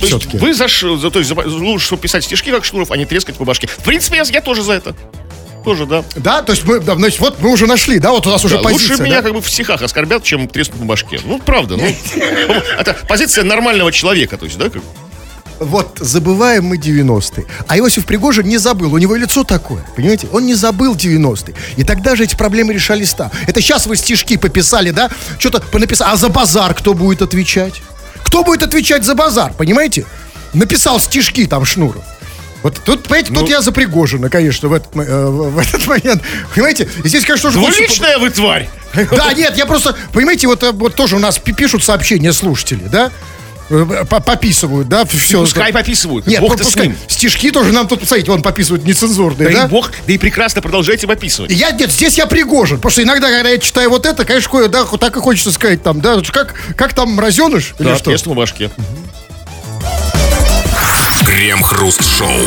То 0.00 0.06
есть 0.06 0.16
все-таки. 0.18 0.38
вы 0.38 0.54
за, 0.54 0.66
за, 0.68 1.10
то 1.10 1.18
есть 1.18 1.28
за- 1.28 1.34
лучше 1.46 1.96
писать 1.96 2.24
стишки, 2.24 2.50
как 2.50 2.64
Шнуров, 2.64 2.90
а 2.90 2.96
не 2.96 3.04
трескать 3.04 3.36
по 3.36 3.44
башке. 3.44 3.66
В 3.66 3.84
принципе, 3.84 4.16
я, 4.16 4.22
я 4.24 4.40
тоже 4.40 4.62
за 4.62 4.72
это. 4.72 4.94
Тоже, 5.64 5.84
да. 5.84 6.04
Да, 6.16 6.40
то 6.42 6.52
есть 6.52 6.64
мы, 6.64 6.80
да, 6.80 6.94
значит, 6.94 7.20
вот 7.20 7.38
мы 7.40 7.52
уже 7.52 7.66
нашли, 7.66 7.98
да, 7.98 8.12
вот 8.12 8.26
у 8.26 8.30
нас 8.30 8.42
уже 8.44 8.56
Да, 8.56 8.62
позиция. 8.62 8.90
лучше 8.92 9.02
меня 9.02 9.16
да? 9.16 9.22
как 9.22 9.34
бы 9.34 9.42
в 9.42 9.50
стихах 9.50 9.82
оскорбят, 9.82 10.22
чем 10.24 10.48
треснуть 10.48 10.78
по 10.80 10.84
башке. 10.86 11.20
Ну, 11.24 11.38
правда. 11.38 11.76
Ну, 11.76 11.84
это 12.78 12.96
позиция 13.06 13.44
нормального 13.44 13.92
человека, 13.92 14.38
то 14.38 14.46
есть, 14.46 14.56
да? 14.56 14.70
как- 14.70 14.82
Вот 15.58 15.98
забываем 16.00 16.64
мы 16.64 16.78
90-е. 16.78 17.44
А 17.68 17.76
Иосиф 17.78 18.06
Пригожин 18.06 18.46
не 18.46 18.56
забыл. 18.56 18.94
У 18.94 18.96
него 18.96 19.14
лицо 19.16 19.44
такое. 19.44 19.84
Понимаете? 19.94 20.26
Он 20.32 20.46
не 20.46 20.54
забыл 20.54 20.94
90-е. 20.94 21.54
И 21.76 21.84
тогда 21.84 22.16
же 22.16 22.24
эти 22.24 22.34
проблемы 22.34 22.72
решались 22.72 23.12
там. 23.12 23.30
Это 23.46 23.60
сейчас 23.60 23.86
вы 23.86 23.96
стишки 23.96 24.38
пописали, 24.38 24.90
да? 24.92 25.10
Что-то 25.38 25.60
понаписали. 25.60 26.08
А 26.12 26.16
за 26.16 26.30
базар 26.30 26.72
кто 26.72 26.94
будет 26.94 27.20
отвечать? 27.20 27.82
Кто 28.24 28.44
будет 28.44 28.62
отвечать 28.62 29.04
за 29.04 29.14
базар? 29.14 29.52
Понимаете? 29.54 30.04
Написал 30.52 31.00
стишки 31.00 31.46
там 31.46 31.64
Шнуров. 31.64 32.02
Вот 32.62 32.78
тут, 32.84 33.04
понимаете, 33.04 33.32
Ну. 33.32 33.40
тут 33.40 33.48
я 33.50 33.62
за 33.62 33.72
Пригожина, 33.72 34.28
конечно, 34.28 34.68
в 34.68 34.74
этот, 34.74 34.94
э, 34.94 35.26
в 35.26 35.58
этот 35.58 35.86
момент. 35.86 36.22
Понимаете? 36.54 36.88
И 37.04 37.08
здесь, 37.08 37.24
конечно, 37.24 37.50
тоже... 37.50 37.58
хочется- 37.58 37.82
Двуличная 37.84 38.18
вы 38.18 38.30
тварь! 38.30 38.68
да, 39.12 39.32
нет, 39.32 39.56
я 39.56 39.64
просто, 39.66 39.96
понимаете, 40.12 40.46
вот, 40.46 40.62
э, 40.62 40.72
вот 40.72 40.94
тоже 40.94 41.16
у 41.16 41.18
нас 41.20 41.38
пи- 41.38 41.52
пишут 41.52 41.82
сообщения 41.84 42.32
слушатели, 42.32 42.82
да? 42.90 43.10
Э, 43.70 44.04
по- 44.08 44.20
Пописывают, 44.20 44.88
да, 44.88 45.04
все. 45.04 45.40
Пускай 45.42 45.72
пописывают. 45.72 46.26
Нет, 46.26 46.40
Бог-то 46.40 46.64
с 46.64 46.66
пускай. 46.66 46.88
ним. 46.88 46.96
Стишки 47.06 47.50
тоже 47.52 47.72
нам 47.72 47.86
тут, 47.88 48.00
посмотрите, 48.00 48.30
вон 48.30 48.42
пописывают 48.42 48.84
нецензурные, 48.84 49.48
Да, 49.50 49.60
да? 49.62 49.64
и 49.66 49.68
бог, 49.68 49.92
да 50.06 50.12
и 50.12 50.18
прекрасно 50.18 50.60
продолжайте 50.60 51.06
выписывать. 51.06 51.50
И 51.52 51.54
Я, 51.54 51.70
нет, 51.70 51.90
здесь 51.90 52.18
я 52.18 52.26
Пригожин, 52.26 52.78
потому 52.78 52.90
что 52.90 53.02
иногда, 53.02 53.28
когда 53.30 53.48
я 53.48 53.58
читаю 53.58 53.90
вот 53.90 54.06
это, 54.06 54.24
конечно, 54.24 54.50
кое- 54.50 54.68
да, 54.68 54.84
так 54.84 55.16
и 55.16 55.20
хочется 55.20 55.52
сказать 55.52 55.82
там, 55.82 56.00
да, 56.00 56.20
как, 56.32 56.54
как 56.76 56.94
там 56.94 57.10
мразеныш 57.12 57.74
или 57.78 57.86
Да, 57.88 57.94
что? 57.96 58.06
треснул 58.06 58.34
по 58.34 58.40
башке. 58.40 58.70
Крем-хруст-шоу. 61.24 62.40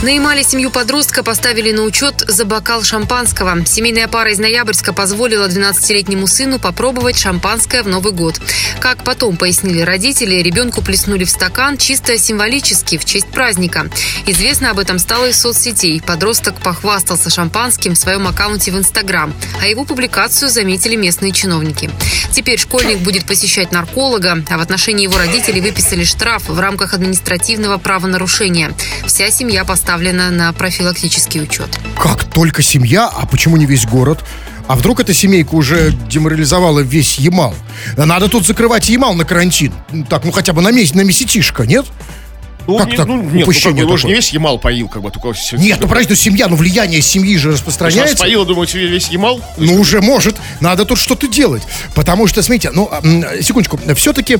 На 0.00 0.10
Ямале 0.10 0.44
семью 0.44 0.70
подростка 0.70 1.24
поставили 1.24 1.72
на 1.72 1.82
учет 1.82 2.22
за 2.28 2.44
бокал 2.44 2.84
шампанского. 2.84 3.64
Семейная 3.66 4.06
пара 4.06 4.30
из 4.30 4.38
Ноябрьска 4.38 4.92
позволила 4.92 5.48
12-летнему 5.48 6.28
сыну 6.28 6.60
попробовать 6.60 7.18
шампанское 7.18 7.82
в 7.82 7.88
Новый 7.88 8.12
год. 8.12 8.40
Как 8.78 9.02
потом 9.02 9.36
пояснили 9.36 9.80
родители, 9.80 10.36
ребенку 10.36 10.82
плеснули 10.82 11.24
в 11.24 11.30
стакан 11.30 11.78
чисто 11.78 12.16
символически 12.16 12.96
в 12.96 13.04
честь 13.04 13.26
праздника. 13.26 13.90
Известно 14.24 14.70
об 14.70 14.78
этом 14.78 15.00
стало 15.00 15.30
из 15.30 15.40
соцсетей. 15.40 16.00
Подросток 16.00 16.54
похвастался 16.60 17.28
шампанским 17.28 17.94
в 17.94 17.98
своем 17.98 18.28
аккаунте 18.28 18.70
в 18.70 18.78
Инстаграм, 18.78 19.34
а 19.60 19.66
его 19.66 19.84
публикацию 19.84 20.48
заметили 20.48 20.94
местные 20.94 21.32
чиновники. 21.32 21.90
Теперь 22.30 22.60
школьник 22.60 22.98
будет 22.98 23.26
посещать 23.26 23.72
нарколога, 23.72 24.44
а 24.48 24.58
в 24.58 24.60
отношении 24.60 25.04
его 25.04 25.18
родителей 25.18 25.60
выписали 25.60 26.04
штраф 26.04 26.48
в 26.48 26.60
рамках 26.60 26.94
административного 26.94 27.78
правонарушения. 27.78 28.72
Вся 29.06 29.30
семья 29.32 29.64
поставлена 29.88 30.30
на 30.30 30.52
профилактический 30.52 31.40
учет. 31.40 31.80
Как 31.98 32.24
только 32.24 32.60
семья, 32.60 33.08
а 33.08 33.24
почему 33.24 33.56
не 33.56 33.64
весь 33.64 33.86
город? 33.86 34.22
А 34.66 34.76
вдруг 34.76 35.00
эта 35.00 35.14
семейка 35.14 35.54
уже 35.54 35.92
деморализовала 36.10 36.80
весь 36.80 37.18
Ямал? 37.18 37.54
Надо 37.96 38.28
тут 38.28 38.44
закрывать 38.46 38.90
Ямал 38.90 39.14
на 39.14 39.24
карантин. 39.24 39.72
Так, 40.10 40.26
ну 40.26 40.30
хотя 40.30 40.52
бы 40.52 40.60
на 40.60 40.72
месяц, 40.72 40.94
на 40.94 41.04
месяцишко, 41.04 41.64
нет? 41.64 41.86
Ну, 42.68 42.76
Как 42.76 42.88
не- 42.90 42.96
так? 42.98 43.06
ну, 43.06 43.16
нет, 43.22 43.24
ну, 43.24 43.38
как 43.38 43.42
Упущение 43.48 43.84
бы, 43.86 43.92
же 43.92 44.02
такое. 44.02 44.08
не 44.10 44.14
весь 44.16 44.28
Ямал 44.30 44.58
поил, 44.58 44.88
как 44.90 45.00
бы, 45.00 45.10
только... 45.10 45.32
все- 45.32 45.56
Нет, 45.56 45.78
ну 45.80 45.88
подожди, 45.88 46.10
ну 46.10 46.16
семья, 46.16 46.48
ну 46.48 46.56
влияние 46.56 47.00
семьи 47.00 47.34
же 47.38 47.52
распространяется. 47.52 48.18
поило, 48.18 48.44
думаете, 48.44 48.78
весь 48.86 49.08
Ямал? 49.08 49.40
Ну, 49.56 49.80
уже 49.80 50.02
может. 50.02 50.36
Надо 50.60 50.84
тут 50.84 50.98
что-то 50.98 51.26
делать. 51.28 51.62
Потому 51.94 52.26
что, 52.26 52.42
смотрите, 52.42 52.70
ну, 52.70 52.90
секундочку, 53.40 53.80
все-таки 53.96 54.36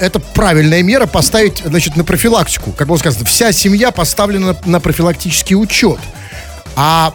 это 0.00 0.20
правильная 0.20 0.82
мера 0.82 1.04
поставить, 1.06 1.58
значит, 1.64 1.96
на 1.96 2.04
профилактику. 2.04 2.72
Как 2.72 2.88
было 2.88 2.96
сказано, 2.96 3.26
вся 3.26 3.52
семья 3.52 3.90
поставлена 3.90 4.56
на 4.64 4.80
профилактический 4.80 5.54
учет. 5.54 5.98
А, 6.76 7.12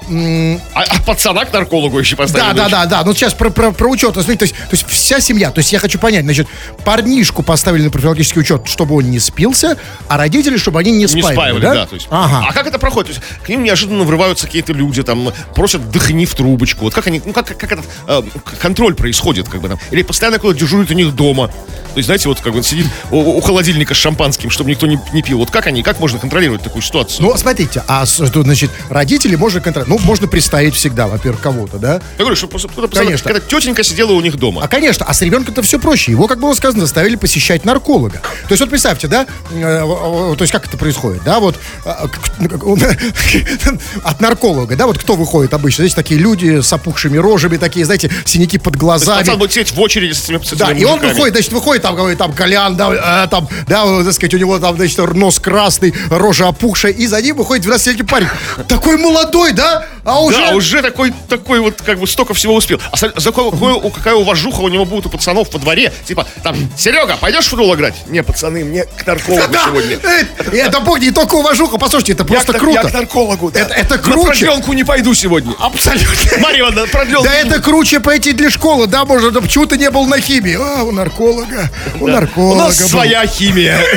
А, 0.74 0.84
а 0.84 1.02
пацана 1.06 1.46
к 1.46 1.54
наркологу 1.54 2.00
еще 2.00 2.16
поставили. 2.16 2.48
да, 2.48 2.54
да, 2.54 2.64
дочь. 2.64 2.72
да, 2.72 2.86
да. 2.86 3.04
Ну, 3.04 3.14
сейчас 3.14 3.34
про, 3.34 3.50
про, 3.50 3.72
про 3.72 3.90
учет. 3.90 4.14
Смотрите, 4.14 4.38
то 4.38 4.46
есть, 4.46 4.56
то 4.56 4.72
есть 4.72 4.88
вся 4.88 5.20
семья. 5.20 5.52
То 5.52 5.60
есть 5.60 5.72
я 5.74 5.80
хочу 5.80 6.00
понять, 6.00 6.24
значит, 6.24 6.48
парнишку 6.86 7.44
поставили 7.44 7.84
на 7.84 7.90
профилактический 7.90 8.42
учет, 8.42 8.68
чтобы 8.68 8.96
он 8.96 9.10
не 9.10 9.20
спился, 9.20 9.78
а 10.08 10.18
родители, 10.18 10.58
чтобы 10.58 10.80
они 10.80 10.92
не 10.92 11.00
Не 11.00 11.08
спаивали, 11.08 11.34
спаивали, 11.36 11.62
да? 11.62 11.86
то 11.86 11.96
есть. 11.96 12.08
Ага. 12.10 12.48
А 12.50 12.54
как 12.54 12.68
это 12.68 12.80
проходит? 12.80 13.14
То 13.16 13.20
есть 13.20 13.44
к 13.44 13.50
ним 13.50 13.64
неожиданно 13.64 14.04
врываются 14.04 14.46
какие-то 14.46 14.74
люди, 14.74 15.04
там, 15.04 15.32
просят 15.56 15.90
дыхни 15.92 16.26
в 16.26 16.36
трубочку. 16.36 16.86
Вот 16.86 16.94
как 16.94 17.08
они, 17.08 17.22
ну 17.26 17.34
как, 17.34 17.48
как 17.58 17.72
этот 17.72 17.86
э, 18.08 18.22
контроль 18.62 18.96
происходит, 18.96 19.50
как 19.50 19.62
бы 19.62 19.70
там? 19.70 19.80
Или 19.92 20.04
постоянно 20.04 20.38
кто-то 20.40 20.58
дежурит 20.58 20.90
у 20.92 20.94
них 20.94 21.16
дома. 21.16 21.48
То 21.48 21.98
есть, 21.98 22.06
знаете, 22.06 22.30
вот 22.30 22.40
как 22.40 22.54
бы 22.54 22.60
он 22.60 22.64
сидит 22.64 22.86
у, 23.12 23.18
у 23.18 23.42
холодильника 23.42 23.94
с 23.94 23.98
шампанским, 23.98 24.50
чтобы 24.52 24.70
никто 24.70 24.86
не, 24.86 25.00
не 25.12 25.24
пил. 25.24 25.40
Вот 25.40 25.50
как 25.50 25.68
они, 25.68 25.82
как 25.82 26.00
можно 26.00 26.20
контролировать 26.20 26.62
такую 26.62 26.82
ситуацию? 26.84 27.26
Ну, 27.26 27.36
смотрите, 27.36 27.84
а 27.88 28.06
значит, 28.06 28.70
родители 28.90 29.36
можно 29.50 29.62
контролировать. 29.62 30.02
Ну, 30.02 30.08
можно 30.08 30.28
представить 30.28 30.76
всегда, 30.76 31.08
во-первых, 31.08 31.42
кого-то, 31.42 31.78
да? 31.78 32.02
Я 32.18 32.20
говорю, 32.20 32.36
что 32.36 32.48
просто 32.48 32.68
кто-то 32.68 32.96
Конечно. 32.96 33.28
какая-то 33.28 33.48
тетенька 33.50 33.84
сидела 33.84 34.12
у 34.12 34.22
них 34.22 34.38
дома. 34.38 34.62
А, 34.64 34.68
конечно, 34.68 35.06
а 35.08 35.14
с 35.14 35.22
ребенком-то 35.24 35.64
все 35.64 35.80
проще. 35.80 36.12
Его, 36.12 36.28
как 36.28 36.40
было 36.40 36.54
сказано, 36.54 36.82
заставили 36.82 37.16
посещать 37.16 37.66
нарколога. 37.66 38.20
То 38.20 38.52
есть, 38.52 38.62
вот 38.62 38.70
представьте, 38.70 39.08
да, 39.08 39.26
э, 39.52 39.56
э, 39.60 40.36
то 40.36 40.42
есть, 40.42 40.52
как 40.52 40.68
это 40.68 40.78
происходит, 40.78 41.24
да, 41.24 41.40
вот 41.40 41.58
э, 41.86 41.90
от 44.04 44.22
нарколога, 44.22 44.76
да, 44.76 44.86
вот 44.86 45.00
кто 45.00 45.16
выходит 45.16 45.54
обычно? 45.54 45.84
Здесь 45.84 45.96
такие 45.96 46.20
люди 46.20 46.62
с 46.62 46.72
опухшими 46.72 47.18
рожами, 47.18 47.58
такие, 47.58 47.86
знаете, 47.86 48.12
синяки 48.26 48.60
под 48.60 48.76
глазами. 48.76 49.20
пацан 49.20 49.40
будет 49.40 49.52
сидеть 49.52 49.72
в 49.72 49.80
очереди 49.80 50.14
с 50.14 50.30
этими, 50.30 50.40
Да, 50.56 50.72
и 50.72 50.84
он 50.84 51.00
выходит, 51.00 51.34
значит, 51.34 51.52
выходит, 51.52 51.82
там, 51.82 51.96
говорит, 51.96 52.20
там, 52.20 52.34
Колян, 52.34 52.76
да, 52.76 53.24
э, 53.26 53.28
там, 53.30 53.50
да, 53.68 54.04
так 54.04 54.14
сказать, 54.14 54.34
у 54.36 54.38
него 54.38 54.60
там, 54.60 54.76
значит, 54.76 55.00
нос 55.16 55.40
красный, 55.40 55.94
рожа 56.10 56.50
опухшая, 56.50 56.92
и 56.92 57.08
за 57.08 57.20
ним 57.22 57.38
выходит 57.38 57.66
12-летний 57.66 58.06
парень. 58.06 58.28
Такой 58.68 58.98
молодой, 58.98 59.39
да? 59.54 59.86
А 60.04 60.22
уже... 60.22 60.38
Да, 60.38 60.52
уже 60.56 60.82
такой, 60.82 61.14
такой 61.28 61.60
вот, 61.60 61.82
как 61.82 62.00
бы, 62.00 62.08
столько 62.08 62.34
всего 62.34 62.56
успел. 62.56 62.80
А 62.92 62.98
за, 62.98 63.10
какое- 63.10 63.90
какая 63.92 64.16
уважуха 64.16 64.62
у 64.62 64.68
него 64.70 64.86
будет 64.86 65.06
у 65.06 65.10
пацанов 65.10 65.52
во 65.54 65.60
дворе? 65.60 65.92
Типа, 66.06 66.28
там, 66.44 66.56
Серега, 66.78 67.18
пойдешь 67.18 67.46
в 67.46 67.50
футбол 67.50 67.74
играть? 67.76 67.96
Не, 68.08 68.24
пацаны, 68.24 68.64
мне 68.64 68.84
к 68.86 69.06
наркологу 69.06 69.54
сегодня. 69.66 70.00
э, 70.04 70.58
это, 70.58 70.80
бог, 70.82 71.00
не 71.00 71.12
только 71.12 71.36
уважуха, 71.36 71.78
послушайте, 71.78 72.14
это 72.14 72.26
просто 72.26 72.54
круто. 72.54 72.82
Я 72.84 72.90
к 72.90 72.94
наркологу, 72.94 73.52
да. 73.52 73.60
Это, 73.62 73.74
это 73.74 73.96
На 73.98 74.02
круче. 74.02 74.28
продленку 74.28 74.74
не 74.74 74.84
пойду 74.84 75.14
сегодня. 75.14 75.54
Абсолютно. 75.60 76.38
Марья 76.40 76.62
Ивановна, 76.62 76.88
продленку. 76.88 77.24
Да 77.24 77.34
это 77.34 77.62
круче 77.62 78.00
пойти 78.00 78.34
для 78.34 78.50
школы, 78.50 78.88
да, 78.88 79.06
может, 79.06 79.34
да, 79.34 79.42
почему 79.42 79.66
ты 79.66 79.78
не 79.78 79.90
был 79.90 80.06
на 80.06 80.20
химии? 80.20 80.58
А, 80.60 80.84
у 80.84 80.92
нарколога, 80.92 81.70
у 82.00 82.06
У 82.06 82.08
нарколога. 82.08 82.64
нас 82.64 82.80
был. 82.82 82.88
своя 82.90 83.26
химия. 83.26 83.80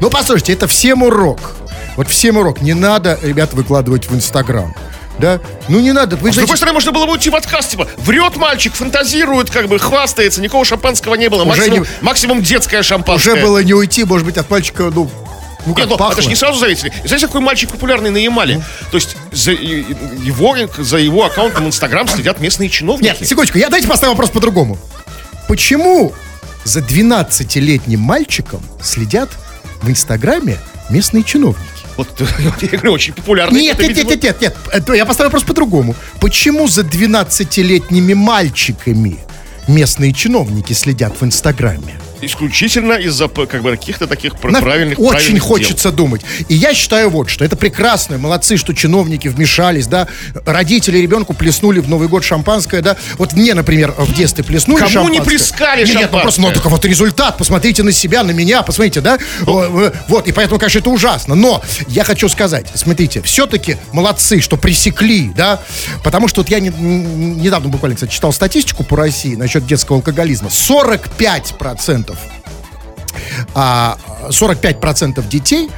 Ну, 0.00 0.10
послушайте, 0.10 0.52
это 0.52 0.66
всем 0.66 1.02
урок. 1.02 1.38
Вот 1.96 2.08
всем 2.08 2.36
урок. 2.36 2.60
Не 2.62 2.74
надо, 2.74 3.18
ребят, 3.22 3.52
выкладывать 3.52 4.08
в 4.08 4.14
Инстаграм. 4.14 4.74
Да? 5.18 5.40
Ну, 5.68 5.78
не 5.80 5.92
надо. 5.92 6.16
Вы 6.16 6.30
С 6.30 6.34
знаете, 6.34 6.40
другой 6.40 6.56
стороны, 6.56 6.74
можно 6.74 6.92
было 6.92 7.04
бы 7.06 7.12
уйти 7.12 7.28
в 7.30 7.36
отказ, 7.36 7.66
типа, 7.68 7.86
врет 7.98 8.36
мальчик, 8.36 8.72
фантазирует, 8.74 9.50
как 9.50 9.68
бы, 9.68 9.78
хвастается, 9.78 10.40
никакого 10.40 10.64
шампанского 10.64 11.14
не 11.16 11.28
было. 11.28 11.42
Уже 11.42 11.48
Максимум, 11.50 11.80
не- 11.80 11.86
максимум 12.00 12.42
детское 12.42 12.82
шампанское. 12.82 13.32
уже 13.34 13.42
было 13.42 13.62
не 13.62 13.74
уйти, 13.74 14.04
может 14.04 14.26
быть, 14.26 14.36
от 14.38 14.48
мальчика, 14.50 14.84
ну, 14.94 15.10
Ну, 15.64 15.74
как 15.74 15.84
Нет, 15.84 15.90
ну, 15.90 15.96
пахло. 15.96 16.14
это 16.14 16.22
же 16.22 16.28
не 16.28 16.34
сразу 16.34 16.58
заметили. 16.58 16.92
Знаете, 17.04 17.26
какой 17.28 17.40
мальчик 17.40 17.70
популярный 17.70 18.10
на 18.10 18.16
Ямале? 18.16 18.64
То 18.90 18.96
есть 18.96 19.16
за 19.30 19.52
его, 19.52 20.56
за 20.78 20.96
его 20.96 21.24
аккаунтом 21.24 21.68
Инстаграм 21.68 22.08
следят 22.08 22.40
местные 22.40 22.68
чиновники. 22.68 23.04
Нет, 23.20 23.28
секундочку, 23.28 23.58
я 23.58 23.68
дайте 23.68 23.86
поставлю 23.86 24.14
вопрос 24.14 24.30
по-другому. 24.30 24.76
Почему 25.46 26.12
за 26.64 26.80
12-летним 26.80 28.00
мальчиком 28.00 28.60
следят 28.82 29.28
в 29.82 29.88
Инстаграме 29.88 30.58
местные 30.90 31.22
чиновники? 31.22 31.62
Вот, 31.96 32.08
я 32.62 32.68
говорю, 32.68 32.92
очень 32.92 33.12
популярный. 33.12 33.60
Нет, 33.60 33.78
нет, 33.78 33.96
нет, 33.96 34.08
нет, 34.08 34.22
нет, 34.22 34.40
нет. 34.40 34.88
Я 34.88 35.04
поставлю 35.04 35.28
вопрос 35.28 35.44
по-другому. 35.44 35.94
Почему 36.20 36.66
за 36.66 36.82
12-летними 36.82 38.14
мальчиками 38.14 39.18
местные 39.68 40.12
чиновники 40.12 40.72
следят 40.72 41.20
в 41.20 41.24
Инстаграме? 41.24 41.94
Исключительно 42.24 42.92
из-за 42.92 43.26
как 43.28 43.62
бы 43.62 43.72
каких-то 43.72 44.06
таких 44.06 44.36
пр- 44.38 44.52
На- 44.52 44.60
правильных 44.60 44.98
Очень 44.98 45.10
правильных 45.10 45.42
дел. 45.42 45.48
хочется 45.48 45.90
думать. 45.90 46.22
И 46.48 46.54
я 46.54 46.72
считаю 46.72 47.10
вот, 47.10 47.28
что 47.28 47.44
это 47.44 47.56
прекрасно. 47.56 48.16
Молодцы, 48.16 48.56
что 48.56 48.72
чиновники 48.74 49.26
вмешались, 49.26 49.88
да. 49.88 50.06
Родители 50.46 50.98
ребенку 50.98 51.34
плеснули 51.34 51.80
в 51.80 51.88
Новый 51.88 52.06
год 52.06 52.22
шампанское, 52.24 52.80
да. 52.80 52.96
Вот 53.18 53.32
мне, 53.32 53.54
например, 53.54 53.92
в 53.98 54.14
детстве 54.14 54.44
плеснули 54.44 54.78
Кому 54.78 54.88
не 54.90 54.94
шампанское. 54.94 55.24
плескали 55.24 55.80
Нет, 55.84 55.88
Нет, 55.88 55.96
ну 56.12 56.18
ну, 56.18 56.30
шампанское? 56.30 56.52
только 56.54 56.68
вот 56.68 56.84
результат. 56.84 57.36
Посмотрите 57.38 57.82
на 57.82 57.90
себя, 57.90 58.22
на 58.22 58.30
меня, 58.30 58.62
посмотрите, 58.62 59.00
да. 59.00 59.18
Э, 59.40 59.90
Вот, 60.08 60.28
и 60.28 60.32
поэтому, 60.32 60.60
конечно, 60.60 60.78
это 60.78 60.90
ужасно. 60.90 61.34
Но 61.34 61.60
я 61.88 62.04
хочу 62.04 62.28
сказать, 62.28 62.66
смотрите, 62.74 63.20
все-таки 63.22 63.78
молодцы, 63.92 64.40
что 64.40 64.56
пресекли, 64.56 65.32
да. 65.36 65.60
Потому 66.04 66.28
что 66.28 66.42
вот 66.42 66.50
я 66.50 66.60
не- 66.60 66.68
недавно 66.70 67.68
буквально, 67.68 67.96
кстати, 67.96 68.12
читал 68.12 68.32
статистику 68.32 68.84
по 68.84 68.96
России 68.96 69.34
насчет 69.34 69.66
детского 69.66 69.98
алкоголизма. 69.98 70.50
45% 70.50 72.11
а 73.54 73.96
45% 74.28 75.26
детей 75.28 75.70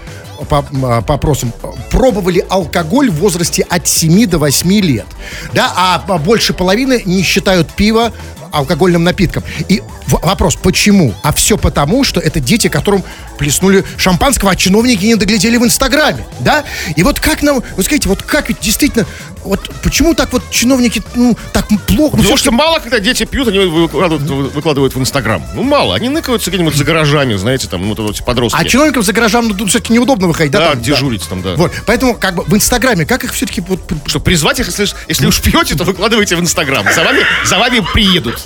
по, 0.48 0.64
а, 0.82 1.02
по 1.02 1.14
опросам 1.14 1.52
пробовали 1.90 2.44
алкоголь 2.48 3.10
в 3.10 3.16
возрасте 3.16 3.62
от 3.68 3.86
7 3.86 4.26
до 4.26 4.38
8 4.38 4.80
лет. 4.80 5.06
Да, 5.52 5.72
а 5.76 5.98
больше 6.18 6.52
половины 6.52 7.02
не 7.04 7.22
считают 7.22 7.70
пиво 7.70 8.12
алкогольным 8.54 9.04
напитком. 9.04 9.42
И 9.68 9.82
вопрос, 10.06 10.56
почему? 10.56 11.14
А 11.22 11.32
все 11.32 11.56
потому, 11.56 12.04
что 12.04 12.20
это 12.20 12.40
дети, 12.40 12.68
которым 12.68 13.02
плеснули 13.38 13.84
шампанского, 13.96 14.52
а 14.52 14.56
чиновники 14.56 15.04
не 15.04 15.16
доглядели 15.16 15.56
в 15.56 15.64
Инстаграме, 15.64 16.26
да? 16.40 16.64
И 16.96 17.02
вот 17.02 17.20
как 17.20 17.42
нам, 17.42 17.62
вы 17.76 17.82
скажите, 17.82 18.08
вот 18.08 18.22
как 18.22 18.48
ведь 18.48 18.60
действительно, 18.60 19.06
вот 19.44 19.70
почему 19.82 20.14
так 20.14 20.32
вот 20.32 20.42
чиновники, 20.50 21.02
ну, 21.14 21.36
так 21.52 21.68
плохо? 21.68 22.16
Ну, 22.16 22.22
Потому 22.22 22.22
всё-таки- 22.22 22.38
что 22.38 22.50
мало, 22.52 22.78
когда 22.78 22.98
дети 22.98 23.24
пьют, 23.24 23.48
они 23.48 23.58
выкладывают, 23.58 24.54
выкладывают 24.54 24.94
в 24.94 25.00
Инстаграм. 25.00 25.42
Ну, 25.54 25.62
мало. 25.62 25.94
Они 25.94 26.08
ныкаются 26.08 26.50
где-нибудь 26.50 26.74
за 26.74 26.84
гаражами, 26.84 27.34
знаете, 27.34 27.68
там, 27.68 27.86
ну, 27.86 27.94
вот 27.94 28.10
эти 28.10 28.22
подростки. 28.22 28.58
А 28.58 28.64
чиновникам 28.64 29.02
за 29.02 29.12
гаражом 29.12 29.48
ну, 29.48 29.54
тут 29.54 29.68
все-таки 29.68 29.92
неудобно 29.92 30.28
выходить, 30.28 30.52
да? 30.52 30.60
Да, 30.60 30.70
там, 30.72 30.82
дежурить 30.82 31.28
там, 31.28 31.42
да. 31.42 31.54
Вот, 31.56 31.72
поэтому 31.86 32.14
как 32.14 32.36
бы 32.36 32.44
в 32.44 32.54
Инстаграме, 32.54 33.04
как 33.04 33.24
их 33.24 33.34
все-таки 33.34 33.60
вот, 33.60 33.80
Что, 34.06 34.20
призвать 34.20 34.60
их, 34.60 34.66
если, 34.66 34.86
если 35.08 35.26
уж 35.26 35.40
пьете, 35.40 35.74
то 35.74 35.84
выкладывайте 35.84 36.36
в 36.36 36.40
Инстаграм. 36.40 36.86
За 36.94 37.04
вами, 37.04 37.20
за 37.44 37.58
вами 37.58 37.84
приедут. 37.92 38.43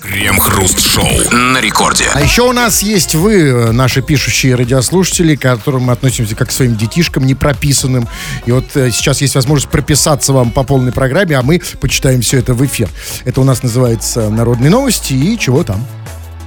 Крем-хруст-шоу 0.00 1.30
на 1.32 1.60
рекорде. 1.60 2.04
А 2.14 2.20
еще 2.20 2.42
у 2.42 2.52
нас 2.52 2.82
есть 2.82 3.14
вы, 3.14 3.34
э, 3.40 3.72
наши 3.72 4.02
пишущие 4.02 4.54
радиослушатели, 4.54 5.34
к 5.34 5.42
которым 5.42 5.84
мы 5.84 5.92
относимся 5.92 6.36
как 6.36 6.48
к 6.48 6.52
своим 6.52 6.76
детишкам 6.76 7.26
непрописанным. 7.26 8.08
И 8.46 8.52
вот 8.52 8.64
э, 8.76 8.90
сейчас 8.92 9.20
есть 9.20 9.34
возможность 9.34 9.70
прописаться 9.70 10.32
вам 10.32 10.52
по 10.52 10.62
полной 10.62 10.92
программе, 10.92 11.36
а 11.36 11.42
мы 11.42 11.60
почитаем 11.80 12.22
все 12.22 12.38
это 12.38 12.54
в 12.54 12.64
эфир. 12.64 12.88
Это 13.24 13.40
у 13.40 13.44
нас 13.44 13.62
называется 13.62 14.30
«Народные 14.30 14.70
новости» 14.70 15.12
и 15.12 15.38
чего 15.38 15.64
там. 15.64 15.84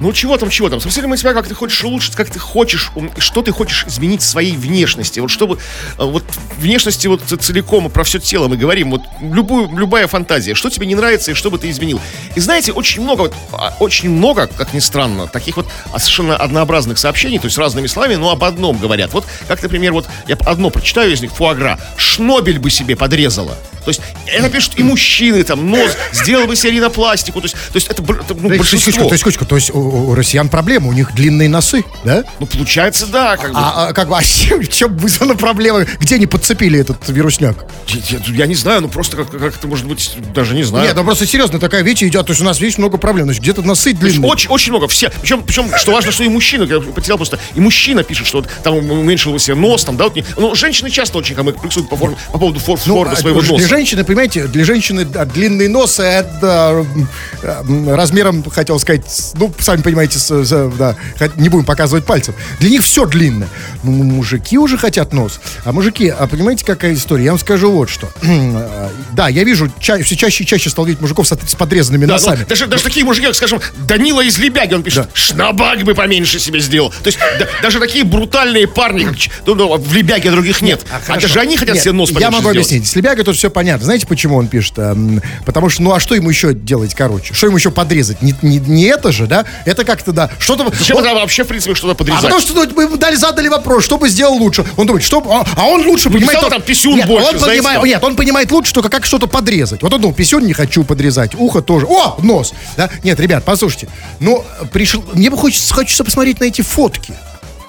Ну, 0.00 0.12
чего 0.14 0.38
там, 0.38 0.48
чего 0.48 0.70
там? 0.70 0.80
Спросили 0.80 1.06
мы 1.06 1.16
тебя, 1.16 1.34
как 1.34 1.46
ты 1.46 1.54
хочешь 1.54 1.84
улучшить, 1.84 2.16
как 2.16 2.30
ты 2.30 2.38
хочешь, 2.38 2.90
что 3.18 3.42
ты 3.42 3.52
хочешь 3.52 3.84
изменить 3.86 4.22
в 4.22 4.24
своей 4.24 4.56
внешности. 4.56 5.20
Вот 5.20 5.30
чтобы, 5.30 5.58
э, 5.98 6.04
вот 6.04 6.24
внешности 6.58 7.06
вот 7.06 7.22
целиком, 7.22 7.90
про 7.90 8.02
все 8.04 8.18
тело 8.18 8.48
мы 8.48 8.56
говорим, 8.56 8.90
вот 8.90 9.02
любую, 9.20 9.70
любая 9.76 10.06
фантазия, 10.06 10.54
что 10.54 10.70
тебе 10.70 10.86
не 10.86 10.94
нравится 10.94 11.32
и 11.32 11.34
что 11.34 11.50
бы 11.50 11.58
ты 11.58 11.68
изменил. 11.68 12.00
И 12.34 12.40
знаете, 12.40 12.72
очень 12.72 13.02
много, 13.02 13.22
вот, 13.22 13.34
а, 13.52 13.76
очень 13.78 14.08
много, 14.08 14.46
как 14.46 14.72
ни 14.72 14.78
странно, 14.78 15.28
таких 15.28 15.56
вот 15.56 15.66
а, 15.92 15.98
совершенно 15.98 16.36
однообразных 16.36 16.98
сообщений, 16.98 17.38
то 17.38 17.46
есть 17.46 17.58
разными 17.58 17.86
словами, 17.86 18.14
но 18.14 18.30
об 18.30 18.42
одном 18.42 18.78
говорят. 18.78 19.12
Вот, 19.12 19.26
как, 19.48 19.62
например, 19.62 19.92
вот 19.92 20.08
я 20.26 20.36
одно 20.46 20.70
прочитаю 20.70 21.12
из 21.12 21.20
них, 21.20 21.32
фуагра, 21.32 21.78
шнобель 21.96 22.58
бы 22.58 22.70
себе 22.70 22.96
подрезала. 22.96 23.56
То 23.84 23.88
есть 23.88 24.00
это 24.26 24.48
пишут 24.50 24.74
и 24.78 24.82
мужчины, 24.82 25.42
там, 25.44 25.70
нос, 25.70 25.90
сделал 26.12 26.46
бы 26.46 26.56
себе 26.56 26.72
ринопластику, 26.72 27.40
то 27.40 27.46
есть, 27.46 27.54
то 27.54 27.76
есть 27.76 27.88
это, 27.88 28.02
это, 28.02 28.34
ну, 28.34 28.48
То 28.48 28.54
есть, 28.54 28.58
большинство. 28.72 29.04
то 29.08 29.14
есть, 29.14 29.20
секундочку, 29.20 29.44
то 29.46 29.56
есть 29.56 29.70
у, 29.74 29.78
у 30.10 30.14
россиян 30.14 30.48
проблема, 30.48 30.88
у 30.88 30.92
них 30.92 31.14
длинные 31.14 31.48
носы, 31.48 31.84
да? 32.04 32.24
Ну, 32.38 32.46
получается, 32.46 33.06
да, 33.06 33.36
как 33.36 33.52
бы. 33.52 33.58
А, 33.58 33.88
а 33.88 33.92
как 33.92 34.08
бы, 34.08 34.16
а 34.18 34.22
чем, 34.24 34.62
чем 34.66 34.96
вызвана 34.96 35.34
проблема? 35.34 35.84
Где 35.98 36.16
они 36.16 36.26
подцепили 36.26 36.78
этот 36.80 37.08
вирусняк? 37.08 37.64
Я, 37.88 38.18
я- 38.18 38.34
я 38.40 38.46
не 38.46 38.54
знаю, 38.54 38.82
ну 38.82 38.88
просто 38.88 39.16
как, 39.16 39.30
как 39.30 39.56
это 39.56 39.66
может 39.66 39.86
быть, 39.86 40.12
даже 40.34 40.54
не 40.54 40.62
знаю. 40.62 40.86
Нет, 40.86 40.96
ну 40.96 41.04
просто 41.04 41.26
серьезно, 41.26 41.58
такая 41.58 41.82
вещь 41.82 42.02
идет, 42.02 42.26
то 42.26 42.30
есть 42.32 42.40
у 42.42 42.44
нас, 42.44 42.60
видишь, 42.60 42.78
много 42.78 42.98
проблем. 42.98 43.26
Значит, 43.26 43.42
где-то 43.42 43.62
носы 43.62 43.92
То 43.94 44.04
есть 44.06 44.16
длинные. 44.16 44.30
очень, 44.30 44.50
очень 44.50 44.72
много. 44.72 44.88
Все. 44.88 45.10
Причем, 45.20 45.42
причем, 45.42 45.70
что 45.76 45.92
важно, 45.92 46.12
что 46.12 46.22
и 46.24 46.28
мужчина, 46.28 46.64
я 46.64 46.80
потерял 46.80 47.16
просто, 47.16 47.38
и 47.54 47.60
мужчина 47.60 48.02
пишет, 48.02 48.26
что 48.26 48.38
вот 48.38 48.48
там 48.62 48.76
уменьшил 48.76 49.38
себе 49.38 49.54
нос, 49.54 49.84
там, 49.84 49.96
да, 49.96 50.04
вот 50.04 50.16
не- 50.16 50.24
ну, 50.36 50.54
женщины 50.54 50.90
часто 50.90 51.18
очень 51.18 51.34
комплексуют 51.34 51.88
по, 51.88 51.96
форме, 51.96 52.16
по 52.32 52.38
поводу 52.38 52.60
фор- 52.60 52.78
формы 52.78 53.12
а, 53.12 53.16
своего 53.16 53.42
носа. 53.42 53.68
Женщины, 53.70 54.04
понимаете, 54.04 54.46
для 54.48 54.64
женщины 54.64 55.04
да, 55.04 55.24
длинный 55.24 55.68
нос 55.68 55.98
это 56.00 56.84
м, 56.94 57.08
м, 57.42 57.94
размером, 57.94 58.44
хотел 58.50 58.78
сказать, 58.78 59.02
ну, 59.38 59.52
сами 59.58 59.80
понимаете, 59.80 60.18
с- 60.18 60.44
с- 60.44 60.72
да, 60.78 60.96
не 61.36 61.48
будем 61.48 61.64
показывать 61.64 62.04
пальцем. 62.04 62.34
Для 62.58 62.68
них 62.68 62.82
все 62.82 63.06
длинное. 63.06 63.48
Ну, 63.82 63.92
мужики 63.92 64.58
уже 64.58 64.76
хотят 64.76 65.12
нос. 65.12 65.40
А 65.64 65.72
мужики, 65.72 66.08
а 66.08 66.26
понимаете, 66.26 66.64
какая 66.66 66.92
история? 66.94 67.24
Я 67.24 67.30
вам 67.30 67.38
скажу 67.40 67.70
вот 67.70 67.88
что. 67.88 68.10
да, 69.12 69.28
я 69.28 69.44
вижу, 69.44 69.70
ча- 69.80 70.02
все 70.02 70.16
чаще 70.16 70.44
и 70.44 70.46
чаще 70.46 70.68
стал 70.70 70.84
видеть 70.84 71.00
мужиков 71.00 71.26
с, 71.26 71.30
с 71.32 71.54
подрезанными 71.54 72.04
Да, 72.06 72.14
ну, 72.16 72.20
носами. 72.20 72.44
даже, 72.48 72.66
даже 72.66 72.82
такие 72.82 73.04
мужики, 73.06 73.26
как, 73.26 73.36
скажем, 73.36 73.60
Данила 73.86 74.20
из 74.22 74.38
Лебяги, 74.38 74.74
он 74.74 74.82
пишет, 74.82 75.08
шнабак 75.14 75.82
бы 75.84 75.94
поменьше 75.94 76.38
себе 76.40 76.60
сделал. 76.60 76.90
То 76.90 77.06
есть 77.06 77.18
да- 77.38 77.46
даже 77.62 77.78
такие 77.78 78.04
брутальные 78.04 78.66
парни, 78.66 79.06
ну, 79.46 79.54
ну, 79.54 79.76
в 79.76 79.92
Лебяге 79.94 80.30
других 80.30 80.60
нет. 80.60 80.84
А, 80.90 81.00
хорошо. 81.00 81.28
даже 81.28 81.40
они 81.40 81.56
хотят 81.56 81.74
Нет, 81.76 81.84
себе 81.84 81.92
нос 81.92 82.10
Я 82.10 82.14
поменьше 82.16 82.32
могу 82.32 82.50
сделать. 82.50 82.56
объяснить. 82.68 82.88
С 82.88 82.96
Лебяга 82.96 83.22
тут 83.24 83.36
все 83.36 83.48
понятно. 83.50 83.59
Знаете, 83.82 84.06
почему 84.06 84.36
он 84.36 84.48
пишет? 84.48 84.78
Эм, 84.78 85.22
Потому 85.44 85.68
что, 85.68 85.82
ну 85.82 85.92
а 85.92 86.00
что 86.00 86.14
ему 86.14 86.30
еще 86.30 86.54
делать, 86.54 86.94
короче? 86.94 87.34
Что 87.34 87.46
ему 87.46 87.56
еще 87.56 87.70
подрезать? 87.70 88.22
Не, 88.22 88.34
не, 88.42 88.58
не 88.58 88.84
это 88.84 89.12
же, 89.12 89.26
да? 89.26 89.44
Это 89.64 89.84
как-то, 89.84 90.12
да. 90.12 90.30
Что-то... 90.38 90.70
Зачем 90.76 90.96
он- 90.96 91.04
вообще, 91.04 91.44
в 91.44 91.48
принципе, 91.48 91.74
что-то 91.74 91.92
а 91.92 91.94
подрезать? 91.94 92.22
потому 92.22 92.40
что 92.40 92.54
ну, 92.54 92.88
мы 92.88 92.96
дали, 92.96 93.16
задали 93.16 93.48
вопрос, 93.48 93.84
что 93.84 93.98
бы 93.98 94.08
сделал 94.08 94.34
лучше. 94.34 94.64
Он 94.76 94.86
думает, 94.86 95.04
что... 95.04 95.18
А, 95.28 95.46
а 95.56 95.66
он 95.66 95.86
лучше 95.86 96.08
понимает... 96.08 96.30
представь, 96.30 96.50
то- 96.50 96.56
там 96.56 96.62
писюн 96.62 96.96
нет, 96.96 97.06
больше, 97.08 97.28
он 97.30 97.38
знаете, 97.38 97.58
понимает, 97.58 97.80
там. 97.80 97.88
нет, 97.88 98.04
он 98.04 98.16
понимает 98.16 98.50
лучше 98.50 98.72
только 98.72 98.88
как 98.88 99.06
что-то 99.06 99.26
подрезать. 99.26 99.82
Вот 99.82 99.92
он 99.92 100.00
думал, 100.00 100.14
писюн 100.14 100.44
не 100.44 100.52
хочу 100.52 100.84
подрезать, 100.84 101.34
ухо 101.34 101.62
тоже. 101.62 101.86
О, 101.86 102.18
нос! 102.22 102.54
Да? 102.76 102.90
Нет, 103.02 103.18
ребят, 103.20 103.44
послушайте. 103.44 103.88
Ну, 104.20 104.44
пришел... 104.72 105.04
Мне 105.14 105.30
бы 105.30 105.36
хочется, 105.36 105.72
хочется 105.74 106.04
посмотреть 106.04 106.40
на 106.40 106.44
эти 106.44 106.62
фотки. 106.62 107.14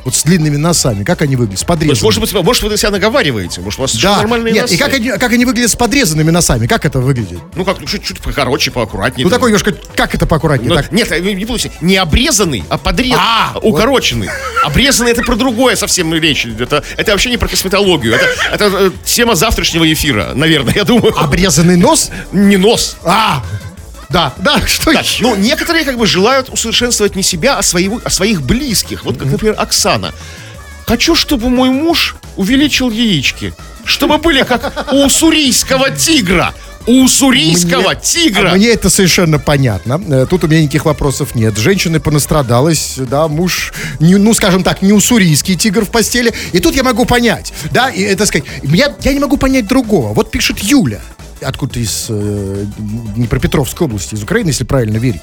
Вот 0.03 0.15
с 0.15 0.23
длинными 0.23 0.57
носами. 0.57 1.03
Как 1.03 1.21
они 1.21 1.35
выглядят? 1.35 1.59
С 1.59 1.63
подрезанными. 1.63 2.03
может 2.03 2.21
быть, 2.21 2.33
может, 2.33 2.63
вы 2.63 2.69
на 2.69 2.77
себя 2.77 2.91
наговариваете, 2.91 3.61
может, 3.61 3.79
у 3.79 3.83
вас 3.83 3.95
Да, 3.95 4.17
нормальные 4.17 4.53
нет, 4.53 4.63
носы. 4.63 4.75
и 4.75 4.77
как 4.77 4.93
они, 4.93 5.09
как 5.09 5.31
они 5.31 5.45
выглядят 5.45 5.71
с 5.71 5.75
подрезанными 5.75 6.31
носами? 6.31 6.65
Как 6.67 6.85
это 6.85 6.99
выглядит? 6.99 7.39
Ну, 7.55 7.63
как, 7.65 7.79
ну, 7.79 7.85
чуть-чуть 7.85 8.19
покороче, 8.19 8.71
поаккуратнее. 8.71 9.25
Ну, 9.25 9.29
там. 9.29 9.37
такой 9.37 9.51
немножко, 9.51 9.75
как 9.95 10.15
это 10.15 10.25
поаккуратнее? 10.25 10.69
Ну, 10.69 10.75
так? 10.75 10.91
Нет, 10.91 11.09
вы 11.09 11.33
не 11.33 11.45
путайте, 11.45 11.71
не 11.81 11.97
обрезанный, 11.97 12.63
а 12.69 12.77
подрезанный, 12.77 13.21
А, 13.23 13.57
укороченный. 13.61 14.29
Обрезанный 14.63 15.11
это 15.11 15.21
про 15.21 15.35
другое 15.35 15.75
совсем 15.75 16.13
речь. 16.13 16.45
Это, 16.45 16.83
это 16.97 17.11
вообще 17.11 17.29
не 17.29 17.37
про 17.37 17.47
косметологию. 17.47 18.15
Это, 18.15 18.25
это 18.51 18.65
э, 18.77 18.91
тема 19.05 19.35
завтрашнего 19.35 19.91
эфира, 19.91 20.31
наверное, 20.33 20.73
я 20.73 20.83
думаю. 20.83 21.17
Обрезанный 21.17 21.77
нос? 21.77 22.09
Не 22.31 22.57
нос. 22.57 22.97
А, 23.03 23.43
да, 24.12 24.34
да, 24.38 24.65
что 24.67 24.91
Да, 24.93 25.00
еще? 25.00 25.24
ну, 25.24 25.36
некоторые 25.36 25.86
как 25.86 25.97
бы 25.97 26.06
желают 26.06 26.50
усовершенствовать 26.50 27.15
не 27.15 27.24
себя, 27.24 27.58
а, 27.58 27.63
своего, 27.63 28.02
а 28.04 28.10
своих 28.10 28.41
близких. 28.41 29.04
Вот 29.06 29.17
как, 29.17 29.28
например, 29.28 29.56
Оксана. 29.58 30.13
Хочу, 30.86 31.15
чтобы 31.15 31.50
мой 31.50 31.69
муж 31.69 32.15
увеличил 32.36 32.91
яички. 32.91 33.54
Чтобы 33.86 34.17
были 34.17 34.43
как 34.43 34.91
у 34.91 35.06
уссурийского 35.06 35.89
тигра. 35.91 36.54
У 36.88 37.04
уссурийского 37.04 37.95
тигра. 37.95 38.52
а 38.52 38.56
мне 38.56 38.67
это 38.69 38.89
совершенно 38.89 39.38
понятно. 39.39 40.02
Э, 40.10 40.26
Тут 40.30 40.43
у 40.43 40.47
меня 40.47 40.62
никаких 40.62 40.86
вопросов 40.86 41.36
нет. 41.36 41.56
Женщина 41.58 42.00
понастрадалась, 42.00 42.95
да, 42.97 43.28
муж, 43.28 43.71
не, 44.00 44.15
ну, 44.15 44.34
скажем 44.34 44.63
так, 44.63 44.82
не 44.82 44.91
уссурийский 44.91 45.56
тигр 45.56 45.86
в 45.86 45.91
постели. 45.91 46.34
И 46.52 46.60
тут 46.60 46.76
я 46.76 46.84
могу 46.84 47.06
понять, 47.06 47.54
да, 47.71 47.89
и 47.89 48.02
это 48.02 48.26
сказать, 48.26 48.45
я, 48.63 48.93
я 49.02 49.13
не 49.13 49.19
могу 49.19 49.38
понять 49.38 49.67
другого. 49.67 50.13
Вот 50.13 50.32
пишет 50.32 50.60
Юля, 50.60 51.02
откуда 51.41 51.80
из 51.80 52.08
э, 52.10 52.65
Днепропетровской 53.15 53.88
области, 53.88 54.15
из 54.15 54.23
Украины, 54.23 54.49
если 54.49 54.63
правильно 54.63 54.97
верить. 54.97 55.21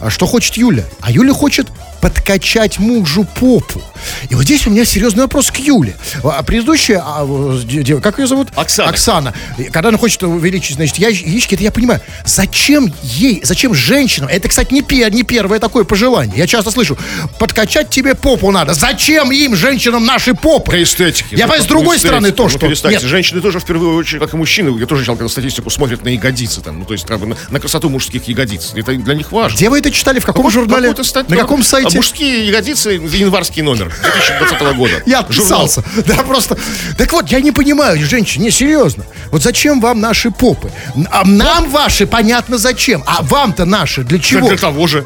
А 0.00 0.10
что 0.10 0.26
хочет 0.26 0.56
Юля? 0.56 0.84
А 1.00 1.10
Юля 1.10 1.32
хочет 1.32 1.66
подкачать 2.00 2.78
мужу 2.78 3.24
попу. 3.40 3.80
И 4.28 4.34
вот 4.34 4.44
здесь 4.44 4.66
у 4.66 4.70
меня 4.70 4.84
серьезный 4.84 5.22
вопрос 5.22 5.50
к 5.50 5.56
Юле. 5.56 5.96
А 6.22 6.42
предыдущая, 6.42 7.02
а, 7.02 7.24
э, 7.26 8.00
как 8.02 8.18
ее 8.18 8.26
зовут? 8.26 8.48
Оксана. 8.54 8.90
Оксана. 8.90 9.34
Когда 9.72 9.88
она 9.88 9.96
хочет 9.96 10.22
увеличить, 10.22 10.76
значит, 10.76 10.98
я- 10.98 11.08
яички, 11.08 11.54
это 11.54 11.64
я 11.64 11.70
понимаю. 11.70 12.02
Зачем 12.26 12.92
ей, 13.02 13.40
зачем 13.42 13.72
женщинам, 13.72 14.28
это, 14.30 14.48
кстати, 14.48 14.74
не, 14.74 14.82
пе- 14.82 15.08
не 15.10 15.22
первое 15.22 15.58
такое 15.60 15.84
пожелание. 15.84 16.36
Я 16.36 16.46
часто 16.46 16.70
слышу, 16.70 16.98
подкачать 17.38 17.88
тебе 17.88 18.14
попу 18.14 18.50
надо. 18.50 18.74
Зачем 18.74 19.32
им, 19.32 19.56
женщинам, 19.56 20.04
наши 20.04 20.34
попы? 20.34 20.72
Для 20.72 20.82
эстетики. 20.82 21.28
Я 21.30 21.46
Ну, 21.46 21.52
понимаю, 21.52 21.62
с 21.62 21.66
другой 21.66 21.86
эстетики. 21.96 22.06
стороны, 22.06 22.30
то, 22.32 22.42
Ну, 22.42 22.48
что... 22.50 22.58
перестаньте. 22.58 22.98
Нет, 23.00 23.08
Женщины 23.08 23.40
тоже, 23.40 23.60
в 23.60 23.64
первую 23.64 23.96
очередь, 23.96 24.20
как 24.20 24.34
и 24.34 24.36
мужчины, 24.36 24.78
я 24.78 24.84
тоже 24.86 25.02
читал 25.04 25.16
когда 25.16 25.30
статистику, 25.30 25.70
смотрят 25.70 26.04
на 26.04 26.08
ягодицы, 26.08 26.60
там, 26.60 26.80
ну, 26.80 26.84
то 26.84 26.92
есть, 26.92 27.06
как 27.06 27.18
бы, 27.20 27.26
на, 27.26 27.36
на 27.48 27.60
красоту 27.60 27.88
мужских 27.88 28.28
ягодиц. 28.28 28.72
Это 28.74 28.94
для 28.94 29.14
них 29.14 29.32
важно. 29.32 29.56
Где 29.56 29.70
вы 29.70 29.80
это 29.84 29.94
читали? 29.94 30.18
В 30.18 30.24
каком 30.24 30.46
Какой- 30.46 30.52
журнале? 30.52 30.94
На 31.28 31.36
каком 31.36 31.62
сайте? 31.62 31.96
А 31.96 31.96
мужские 31.96 32.46
ягодицы, 32.46 32.90
январский 32.92 33.62
номер 33.62 33.92
2020 34.02 34.74
года. 34.76 35.02
Я 35.06 35.20
отписался. 35.20 35.82
Да, 36.06 36.16
просто. 36.16 36.56
Так 36.96 37.12
вот, 37.12 37.30
я 37.30 37.40
не 37.40 37.52
понимаю, 37.52 38.04
женщины, 38.04 38.44
не, 38.44 38.50
серьезно. 38.50 39.04
Вот 39.30 39.42
зачем 39.42 39.80
вам 39.80 40.00
наши 40.00 40.30
попы? 40.30 40.70
А 41.10 41.24
нам 41.24 41.70
ваши, 41.70 42.06
понятно, 42.06 42.58
зачем. 42.58 43.02
А 43.06 43.22
вам-то 43.22 43.64
наши 43.64 44.02
для 44.02 44.18
чего? 44.18 44.48
Для 44.48 44.56
того 44.56 44.86
же. 44.86 45.04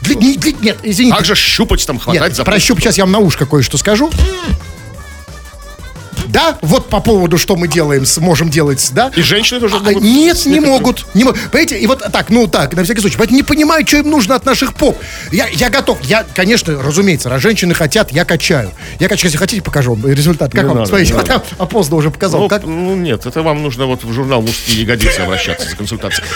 Для- 0.00 0.14
не- 0.14 0.36
для- 0.36 0.52
нет, 0.52 0.78
извините. 0.82 1.16
Как 1.16 1.26
же 1.26 1.34
щупать 1.34 1.84
там, 1.86 1.98
хватать 1.98 2.22
Нет, 2.22 2.36
за 2.36 2.44
про 2.44 2.58
щуп 2.58 2.80
сейчас 2.80 2.98
я 2.98 3.04
вам 3.04 3.12
на 3.12 3.18
ушко 3.18 3.46
кое-что 3.46 3.78
скажу. 3.78 4.10
Да, 6.28 6.58
вот 6.62 6.88
по 6.88 7.00
поводу, 7.00 7.38
что 7.38 7.56
мы 7.56 7.68
делаем, 7.68 8.04
можем 8.18 8.50
делать, 8.50 8.86
да? 8.92 9.10
И 9.16 9.22
женщины 9.22 9.60
тоже 9.60 9.76
А, 9.76 9.80
могут 9.80 10.02
Нет, 10.02 10.46
не 10.46 10.60
могут. 10.60 11.06
Не. 11.14 11.24
Понимаете, 11.24 11.78
и 11.78 11.86
вот 11.86 12.00
так, 12.12 12.30
ну 12.30 12.46
так, 12.46 12.74
на 12.74 12.84
всякий 12.84 13.00
случай. 13.00 13.16
Поэтому 13.18 13.36
не 13.36 13.42
понимаю, 13.42 13.86
что 13.86 13.98
им 13.98 14.10
нужно 14.10 14.34
от 14.34 14.44
наших 14.44 14.74
поп. 14.74 14.96
Я, 15.32 15.46
я 15.48 15.70
готов. 15.70 15.98
Я, 16.02 16.24
конечно, 16.34 16.80
разумеется, 16.82 17.28
раз 17.28 17.42
женщины 17.42 17.74
хотят, 17.74 18.12
я 18.12 18.24
качаю. 18.24 18.72
Я 19.00 19.08
качаю, 19.08 19.26
если 19.28 19.38
хотите, 19.38 19.62
покажу 19.62 19.94
вам 19.94 20.10
результат. 20.10 20.52
Как 20.52 20.62
Не 20.62 20.68
вам? 20.68 20.76
надо, 20.78 20.88
Смотрите, 20.88 21.14
не 21.14 21.18
а 21.20 21.22
там 21.22 21.42
опоздно 21.58 21.96
уже 21.96 22.10
показал. 22.10 22.40
Ну, 22.42 22.48
как? 22.48 22.64
ну, 22.64 22.94
нет, 22.94 23.24
это 23.26 23.42
вам 23.42 23.62
нужно 23.62 23.86
вот 23.86 24.04
в 24.04 24.12
журнал 24.12 24.42
«Мужские 24.42 24.82
ягодицы» 24.82 25.20
обращаться 25.20 25.68
за 25.68 25.76
консультацией. 25.76 26.26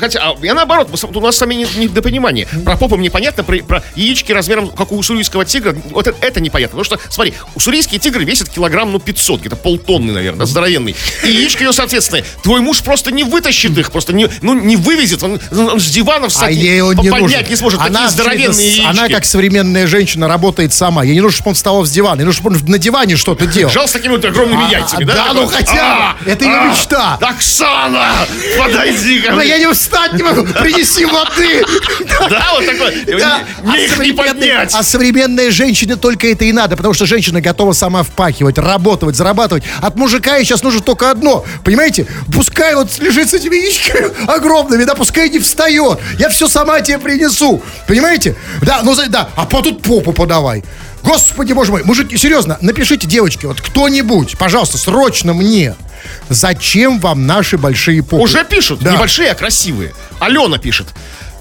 Хотя, 0.00 0.20
а 0.20 0.36
я 0.44 0.54
наоборот, 0.54 0.88
у 1.14 1.20
нас 1.20 1.36
сами 1.36 1.54
не- 1.54 1.66
недопонимание. 1.76 2.46
Про 2.64 2.76
попу 2.76 2.96
мне 2.96 3.10
понятно, 3.10 3.44
про, 3.44 3.58
про 3.58 3.82
яички 3.94 4.32
размером, 4.32 4.68
как 4.70 4.92
у 4.92 4.96
уссурийского 4.98 5.44
тигра, 5.44 5.76
вот 5.90 6.06
это, 6.06 6.16
это 6.26 6.40
непонятно. 6.40 6.78
Потому 6.82 6.84
что, 6.98 7.10
смотри, 7.12 7.34
уссурийские 7.54 8.00
тигры 8.00 8.24
весят 8.24 8.48
килограмм, 8.48 8.92
ну, 8.92 8.98
500, 8.98 9.35
где-то 9.40 9.56
полтонны, 9.56 10.12
наверное, 10.12 10.46
здоровенный. 10.46 10.94
И 11.24 11.28
яички 11.30 11.62
ее, 11.62 11.72
соответственно, 11.72 12.22
твой 12.42 12.60
муж 12.60 12.82
просто 12.82 13.10
не 13.12 13.24
вытащит 13.24 13.76
их, 13.78 13.90
просто 13.90 14.12
не, 14.12 14.28
ну, 14.42 14.54
не 14.54 14.76
вывезет, 14.76 15.22
он, 15.22 15.40
он 15.52 15.80
с 15.80 15.86
дивана 15.90 16.26
А 16.26 16.28
встать, 16.28 16.54
ей 16.54 16.80
он 16.80 16.94
не 16.96 17.10
поднять 17.10 17.20
нужен. 17.22 17.48
не 17.50 17.56
сможет. 17.56 17.80
Она, 17.80 18.08
здоровенные 18.08 18.68
яички. 18.68 18.86
Она, 18.86 19.08
как 19.08 19.24
современная 19.24 19.86
женщина, 19.86 20.28
работает 20.28 20.72
сама. 20.72 21.04
Ей 21.04 21.14
не 21.14 21.20
нужно, 21.20 21.36
чтобы 21.36 21.50
он 21.50 21.54
вставал 21.54 21.84
с 21.84 21.90
дивана. 21.90 22.20
Ей 22.20 22.24
нужно, 22.26 22.40
чтобы 22.42 22.56
он 22.56 22.62
на 22.70 22.78
диване 22.78 23.16
что-то 23.16 23.46
делал. 23.46 23.72
Жал 23.72 23.88
с 23.88 23.92
такими 23.92 24.12
вот 24.12 24.24
огромными 24.24 24.64
А, 24.66 24.70
яйцами, 24.70 25.04
да, 25.04 25.14
да? 25.14 25.32
ну 25.34 25.46
хотя 25.46 26.16
бы. 26.24 26.30
Это 26.30 26.44
ее 26.44 26.70
мечта. 26.70 27.18
Оксана, 27.20 28.26
подойди 28.58 29.20
ко 29.20 29.32
мне. 29.32 29.48
я 29.48 29.58
не 29.58 29.72
встать 29.72 30.12
не 30.14 30.22
могу. 30.22 30.42
Принеси 30.44 31.04
воды. 31.04 31.64
Да, 32.30 32.48
вот 32.54 32.66
такой. 32.66 32.94
Их 33.84 33.98
не 33.98 34.12
поднять. 34.12 34.72
а 34.74 34.82
современной 34.82 35.50
женщине 35.50 35.96
только 35.96 36.28
это 36.28 36.44
и 36.44 36.52
надо, 36.52 36.76
потому 36.76 36.94
что 36.94 37.06
женщина 37.06 37.40
готова 37.40 37.72
сама 37.72 38.02
впахивать, 38.02 38.58
работать, 38.58 39.15
зарабатывать. 39.16 39.64
От 39.80 39.96
мужика 39.96 40.36
ей 40.36 40.44
сейчас 40.44 40.62
нужно 40.62 40.80
только 40.80 41.10
одно, 41.10 41.44
понимаете? 41.64 42.06
Пускай 42.32 42.74
вот 42.74 42.98
лежит 42.98 43.30
с 43.30 43.34
этими 43.34 43.56
яичками 43.56 44.10
огромными, 44.30 44.84
да, 44.84 44.94
пускай 44.94 45.28
не 45.30 45.38
встает. 45.38 45.98
Я 46.18 46.28
все 46.28 46.48
сама 46.48 46.80
тебе 46.80 46.98
принесу, 46.98 47.62
понимаете? 47.88 48.36
Да, 48.62 48.80
ну 48.82 48.94
да, 49.08 49.28
а 49.36 49.46
по 49.46 49.62
тут 49.62 49.82
попу 49.82 50.12
подавай. 50.12 50.64
Господи, 51.02 51.52
боже 51.52 51.70
мой, 51.70 51.84
мужики, 51.84 52.16
серьезно, 52.16 52.58
напишите, 52.60 53.06
девочки, 53.06 53.46
вот 53.46 53.60
кто-нибудь, 53.60 54.36
пожалуйста, 54.38 54.76
срочно 54.76 55.34
мне, 55.34 55.76
зачем 56.28 56.98
вам 56.98 57.26
наши 57.26 57.58
большие 57.58 58.02
попы? 58.02 58.22
Уже 58.22 58.44
пишут, 58.44 58.80
Да. 58.80 58.92
небольшие, 58.94 59.30
а 59.30 59.34
красивые. 59.36 59.94
Алена 60.18 60.58
пишет. 60.58 60.88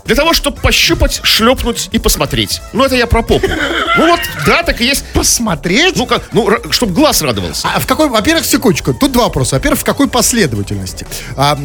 Для 0.05 0.15
того, 0.15 0.33
чтобы 0.33 0.57
пощупать, 0.61 1.19
шлепнуть 1.23 1.89
и 1.91 1.97
посмотреть. 1.97 2.61
Ну, 2.73 2.83
это 2.83 2.95
я 2.95 3.07
про 3.07 3.23
попу. 3.23 3.47
Ну 3.97 4.07
вот, 4.07 4.19
да, 4.45 4.61
так 4.61 4.79
и 4.79 4.85
есть. 4.85 5.03
Посмотреть? 5.13 5.95
Ну, 5.95 6.05
как, 6.05 6.29
ну, 6.31 6.47
чтобы 6.69 6.93
глаз 6.93 7.23
радовался. 7.23 7.67
А 7.73 7.79
в 7.79 7.87
какой, 7.87 8.07
во-первых, 8.09 8.45
секундочку, 8.45 8.93
тут 8.93 9.11
два 9.11 9.23
вопроса. 9.23 9.55
Во-первых, 9.55 9.79
в 9.79 9.83
какой 9.83 10.07
последовательности? 10.07 11.07
А, 11.35 11.57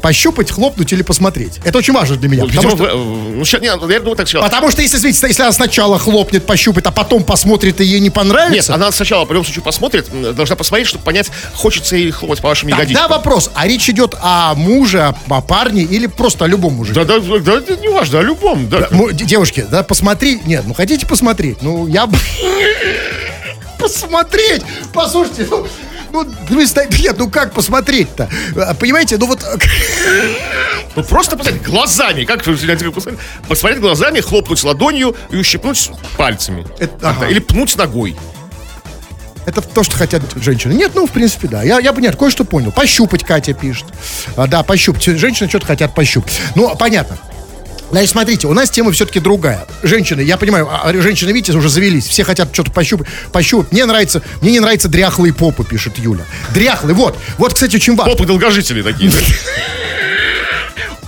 пощупать, 0.00 0.52
хлопнуть 0.52 0.92
или 0.92 1.02
посмотреть? 1.02 1.58
Это 1.64 1.78
очень 1.78 1.92
важно 1.92 2.14
для 2.16 2.28
меня. 2.28 2.44
Видимо, 2.44 2.62
Потому 2.62 2.76
что, 2.76 2.84
в- 2.96 2.96
э, 2.96 3.34
ну, 3.38 3.44
щас- 3.44 3.60
не, 3.60 3.66
я 3.66 3.76
думаю, 3.76 4.14
так 4.16 4.28
сказал. 4.28 4.48
потому 4.48 4.70
что 4.70 4.82
если, 4.82 4.96
смотрите, 4.98 5.26
если 5.26 5.42
она 5.42 5.52
сначала 5.52 5.98
хлопнет, 5.98 6.46
пощупает, 6.46 6.86
а 6.86 6.92
потом 6.92 7.24
посмотрит 7.24 7.80
и 7.80 7.84
ей 7.84 7.98
не 7.98 8.04
Нет, 8.04 8.14
понравится... 8.14 8.72
она 8.72 8.92
сначала, 8.92 9.24
по 9.24 9.32
любому 9.32 9.44
случаю, 9.46 9.64
посмотрит, 9.64 10.08
должна 10.36 10.54
посмотреть, 10.54 10.86
чтобы 10.86 11.02
понять, 11.02 11.30
хочется 11.54 11.96
ей 11.96 12.12
хлопать 12.12 12.40
по 12.40 12.48
вашим 12.48 12.68
Тогда 12.68 12.82
ягодичкам. 12.84 13.10
вопрос, 13.10 13.50
а 13.54 13.66
речь 13.66 13.88
идет 13.88 14.14
о 14.22 14.54
муже, 14.54 15.12
о, 15.28 15.40
парне 15.40 15.82
или 15.82 16.06
просто 16.06 16.44
о 16.44 16.48
любом 16.48 16.74
мужике? 16.74 16.94
Да, 17.02 17.18
да, 17.18 17.18
да, 17.40 17.60
не 17.80 17.88
важно, 17.88 18.20
о 18.20 18.22
любом, 18.22 18.68
да. 18.68 18.88
Му- 18.90 19.10
д- 19.12 19.24
Девушки, 19.24 19.66
да, 19.70 19.82
посмотри. 19.82 20.40
Нет, 20.44 20.64
ну 20.66 20.74
хотите 20.74 21.06
посмотреть? 21.06 21.62
Ну, 21.62 21.86
я 21.86 22.06
бы... 22.06 22.16
Посмотреть! 23.78 24.62
Послушайте, 24.92 25.46
ну, 25.50 25.66
ну, 26.12 26.26
нет, 26.98 27.14
ну 27.18 27.30
как 27.30 27.52
посмотреть-то? 27.54 28.28
А, 28.56 28.74
Понимаете, 28.74 29.16
ну 29.18 29.26
вот... 29.26 29.40
Ну 30.96 31.04
просто 31.04 31.36
посмотреть 31.36 31.62
глазами, 31.62 32.24
как 32.24 32.42
посмотреть, 33.48 33.80
глазами, 33.80 34.20
хлопнуть 34.20 34.62
ладонью 34.64 35.14
и 35.30 35.36
ущипнуть 35.36 35.88
пальцами. 36.16 36.66
Это- 36.80 37.10
ага. 37.10 37.26
Или 37.28 37.38
пнуть 37.38 37.76
ногой. 37.76 38.16
Это 39.46 39.62
то, 39.62 39.84
что 39.84 39.96
хотят 39.96 40.22
женщины. 40.36 40.72
Нет, 40.74 40.92
ну, 40.94 41.06
в 41.06 41.10
принципе, 41.12 41.46
да. 41.48 41.62
Я, 41.62 41.78
я 41.78 41.92
понятно, 41.92 42.18
кое-что 42.18 42.44
понял. 42.44 42.72
Пощупать, 42.72 43.24
Катя 43.24 43.54
пишет. 43.54 43.86
А, 44.36 44.46
да, 44.48 44.64
пощупать. 44.64 45.02
Женщины 45.04 45.48
что-то 45.48 45.66
хотят 45.66 45.94
пощупать. 45.94 46.40
Ну, 46.56 46.74
понятно. 46.76 47.16
Значит, 47.90 48.10
смотрите, 48.10 48.46
у 48.46 48.52
нас 48.52 48.70
тема 48.70 48.92
все-таки 48.92 49.20
другая. 49.20 49.66
Женщины, 49.82 50.20
я 50.20 50.36
понимаю, 50.36 50.68
а, 50.70 50.92
женщины, 50.94 51.32
видите, 51.32 51.56
уже 51.56 51.68
завелись. 51.68 52.06
Все 52.06 52.24
хотят 52.24 52.50
что-то 52.52 52.70
пощупать. 52.70 53.08
пощупать. 53.32 53.72
Мне 53.72 53.84
нравится, 53.84 54.22
мне 54.40 54.52
не 54.52 54.60
нравятся 54.60 54.88
дряхлые 54.88 55.34
попы, 55.34 55.64
пишет 55.64 55.98
Юля. 55.98 56.24
Дряхлые, 56.54 56.94
вот. 56.94 57.18
Вот, 57.38 57.54
кстати, 57.54 57.76
очень 57.76 57.96
важно. 57.96 58.12
Попы 58.12 58.26
долгожители 58.26 58.82
такие. 58.82 59.10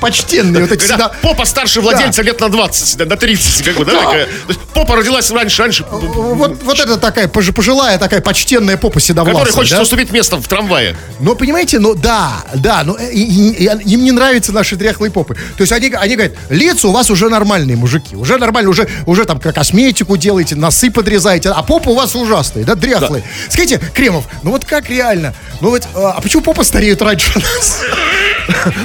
да. 0.02 0.06
Почтенные 0.08 0.62
вот 0.62 0.72
эти 0.72 0.80
всегда. 0.84 1.08
попа 1.22 1.44
старше 1.44 1.80
владельца 1.80 2.22
лет 2.22 2.40
на 2.40 2.48
20, 2.48 2.96
да, 2.98 3.04
на 3.06 3.16
30, 3.16 3.64
как 3.64 3.76
бы, 3.76 3.84
да, 3.84 3.92
Да. 3.92 4.02
такая. 4.02 4.24
То 4.26 4.30
есть 4.48 4.60
попа 4.74 4.96
родилась 4.96 5.30
раньше, 5.30 5.62
раньше, 5.62 5.84
Вот, 5.90 6.62
вот 6.62 6.80
это 6.80 6.96
такая 6.98 7.28
пож- 7.28 7.52
пожилая, 7.52 7.98
такая 7.98 8.20
почтенная 8.20 8.76
попа 8.76 9.00
седовласая. 9.00 9.38
которой 9.44 9.54
хочется 9.54 9.76
да? 9.76 9.82
уступить 9.82 10.10
место 10.12 10.36
в 10.36 10.46
трамвае. 10.48 10.96
Но 11.20 11.34
понимаете, 11.34 11.78
ну 11.78 11.94
да, 11.94 12.44
да, 12.54 12.82
ну 12.84 12.94
и- 12.94 13.16
и- 13.22 13.64
и- 13.64 13.92
им 13.94 14.04
не 14.04 14.10
нравятся 14.12 14.52
наши 14.52 14.76
дряхлые 14.76 15.10
попы. 15.10 15.34
То 15.56 15.62
есть 15.62 15.72
они, 15.72 15.90
они 15.92 16.16
говорят, 16.16 16.34
лица 16.50 16.88
у 16.88 16.92
вас 16.92 17.10
уже 17.10 17.28
нормальные 17.28 17.76
мужики, 17.76 18.16
уже 18.16 18.38
нормально, 18.38 18.70
уже, 18.70 18.88
уже 19.06 19.24
там 19.24 19.38
косметику 19.40 20.16
делаете, 20.16 20.56
носы 20.56 20.90
подрезаете, 20.90 21.50
а 21.50 21.62
попа 21.62 21.90
у 21.90 21.94
вас 21.94 22.14
ужасные, 22.14 22.64
да, 22.64 22.74
дряхлые. 22.74 23.22
Скажите, 23.48 23.80
Кремов, 23.94 24.24
ну 24.42 24.50
вот 24.50 24.64
как 24.64 24.88
реально? 24.90 25.34
Ну 25.60 25.70
вот, 25.70 25.86
а, 25.94 26.14
а 26.16 26.20
почему 26.20 26.42
попы 26.42 26.64
стареют 26.64 27.00
раньше 27.02 27.30
нас? 27.38 27.80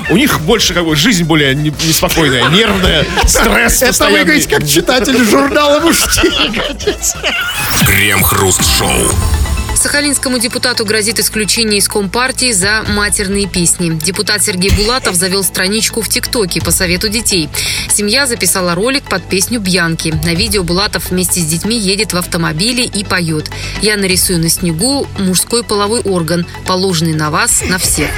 У 0.10 0.17
них 0.17 0.39
больше, 0.41 0.73
как 0.73 0.86
бы, 0.86 0.95
жизнь 1.08 1.24
более 1.24 1.56
не- 1.56 1.70
неспокойная, 1.70 2.50
нервная, 2.50 3.06
стресс 3.26 3.78
Это 3.78 3.86
вы 3.86 3.88
постоянный. 3.88 4.24
говорите, 4.26 4.50
как 4.50 4.67
читатель 4.67 5.17
журнала 5.24 5.80
«Мужчина». 5.80 6.52
Крем-хруст-шоу. 7.86 9.12
Сахалинскому 9.78 10.40
депутату 10.40 10.86
грозит 10.86 11.20
исключение 11.20 11.78
из 11.78 11.88
Компартии 11.88 12.52
за 12.52 12.84
матерные 12.88 13.48
песни. 13.48 13.92
Депутат 13.92 14.44
Сергей 14.44 14.72
Булатов 14.72 15.13
завел 15.13 15.44
страничку 15.44 16.02
в 16.02 16.10
ТикТоке 16.10 16.62
по 16.62 16.72
совету 16.72 17.10
детей. 17.10 17.48
Семья 17.94 18.26
записала 18.26 18.74
ролик 18.74 19.04
под 19.04 19.24
песню 19.30 19.60
«Бьянки». 19.60 20.13
На 20.24 20.34
видео 20.34 20.63
Булатов 20.63 21.12
вместе 21.12 21.42
с 21.42 21.46
детьми 21.46 21.78
едет 21.78 22.13
в 22.13 22.18
автомобиле 22.18 22.86
и 22.86 23.04
поет. 23.04 23.52
«Я 23.82 23.98
нарисую 23.98 24.40
на 24.40 24.50
снегу 24.50 25.08
мужской 25.20 25.63
половой 25.63 26.02
орган, 26.02 26.48
положенный 26.66 27.13
на 27.13 27.30
вас, 27.30 27.62
на 27.62 27.78
всех». 27.78 28.10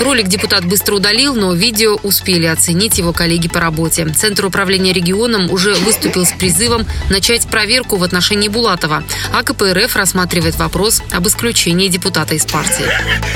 Ролик 0.00 0.28
депутат 0.28 0.64
быстро 0.64 0.94
удалил, 0.94 1.34
но 1.34 1.52
видео 1.52 1.96
успели 2.04 2.46
оценить 2.46 2.98
его 2.98 3.12
коллеги 3.12 3.48
по 3.48 3.58
работе. 3.58 4.06
Центр 4.16 4.46
управления 4.46 4.92
регионом 4.92 5.50
уже 5.50 5.74
выступил 5.74 6.24
с 6.24 6.30
призывом 6.30 6.86
начать 7.10 7.48
проверку 7.48 7.96
в 7.96 8.04
отношении 8.04 8.48
Булатова. 8.48 9.02
А 9.34 9.42
КПРФ 9.42 9.96
рассматривает 9.96 10.56
вопрос 10.56 10.99
об 11.12 11.26
исключении 11.26 11.88
депутата 11.88 12.34
из 12.34 12.44
партии. 12.46 12.84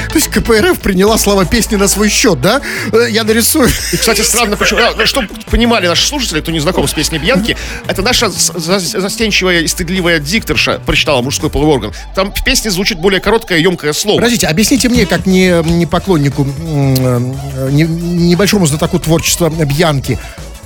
То 0.09 0.15
есть 0.17 0.29
КПРФ 0.29 0.79
приняла 0.81 1.19
слова 1.19 1.45
песни 1.45 1.77
на 1.77 1.89
свой 1.89 2.09
счет, 2.09 2.41
да? 2.41 2.61
Э, 2.93 3.07
Я 3.11 3.25
нарисую. 3.25 3.69
И, 3.93 3.97
кстати, 3.97 4.21
странно, 4.21 4.57
почему... 4.57 4.81
а, 4.81 5.07
Чтобы 5.07 5.29
понимали 5.51 5.87
наши 5.87 6.07
слушатели, 6.07 6.41
кто 6.41 6.51
не 6.53 6.61
знаком 6.61 6.87
с 6.87 6.93
песней 6.93 7.19
Бьянки, 7.19 7.57
это 7.87 8.03
наша 8.03 8.29
застенчивая 8.31 9.61
и 9.61 9.67
стыдливая 9.67 10.19
дикторша 10.19 10.81
прочитала 10.85 11.23
мужской 11.23 11.51
половой 11.51 11.75
орган. 11.75 11.93
Там 12.15 12.33
в 12.33 12.45
песне 12.45 12.71
звучит 12.71 12.99
более 12.99 13.21
короткое, 13.21 13.59
емкое 13.59 13.93
слово. 13.93 14.19
Подождите, 14.19 14.47
объясните 14.47 14.89
мне, 14.89 15.07
как 15.07 15.27
не, 15.27 15.63
не 15.65 15.87
поклоннику, 15.87 16.47
э, 16.47 17.69
не- 17.71 17.85
небольшому 17.85 18.67
знатоку 18.67 18.99
творчества 18.99 19.49
Бьянки, 19.51 20.19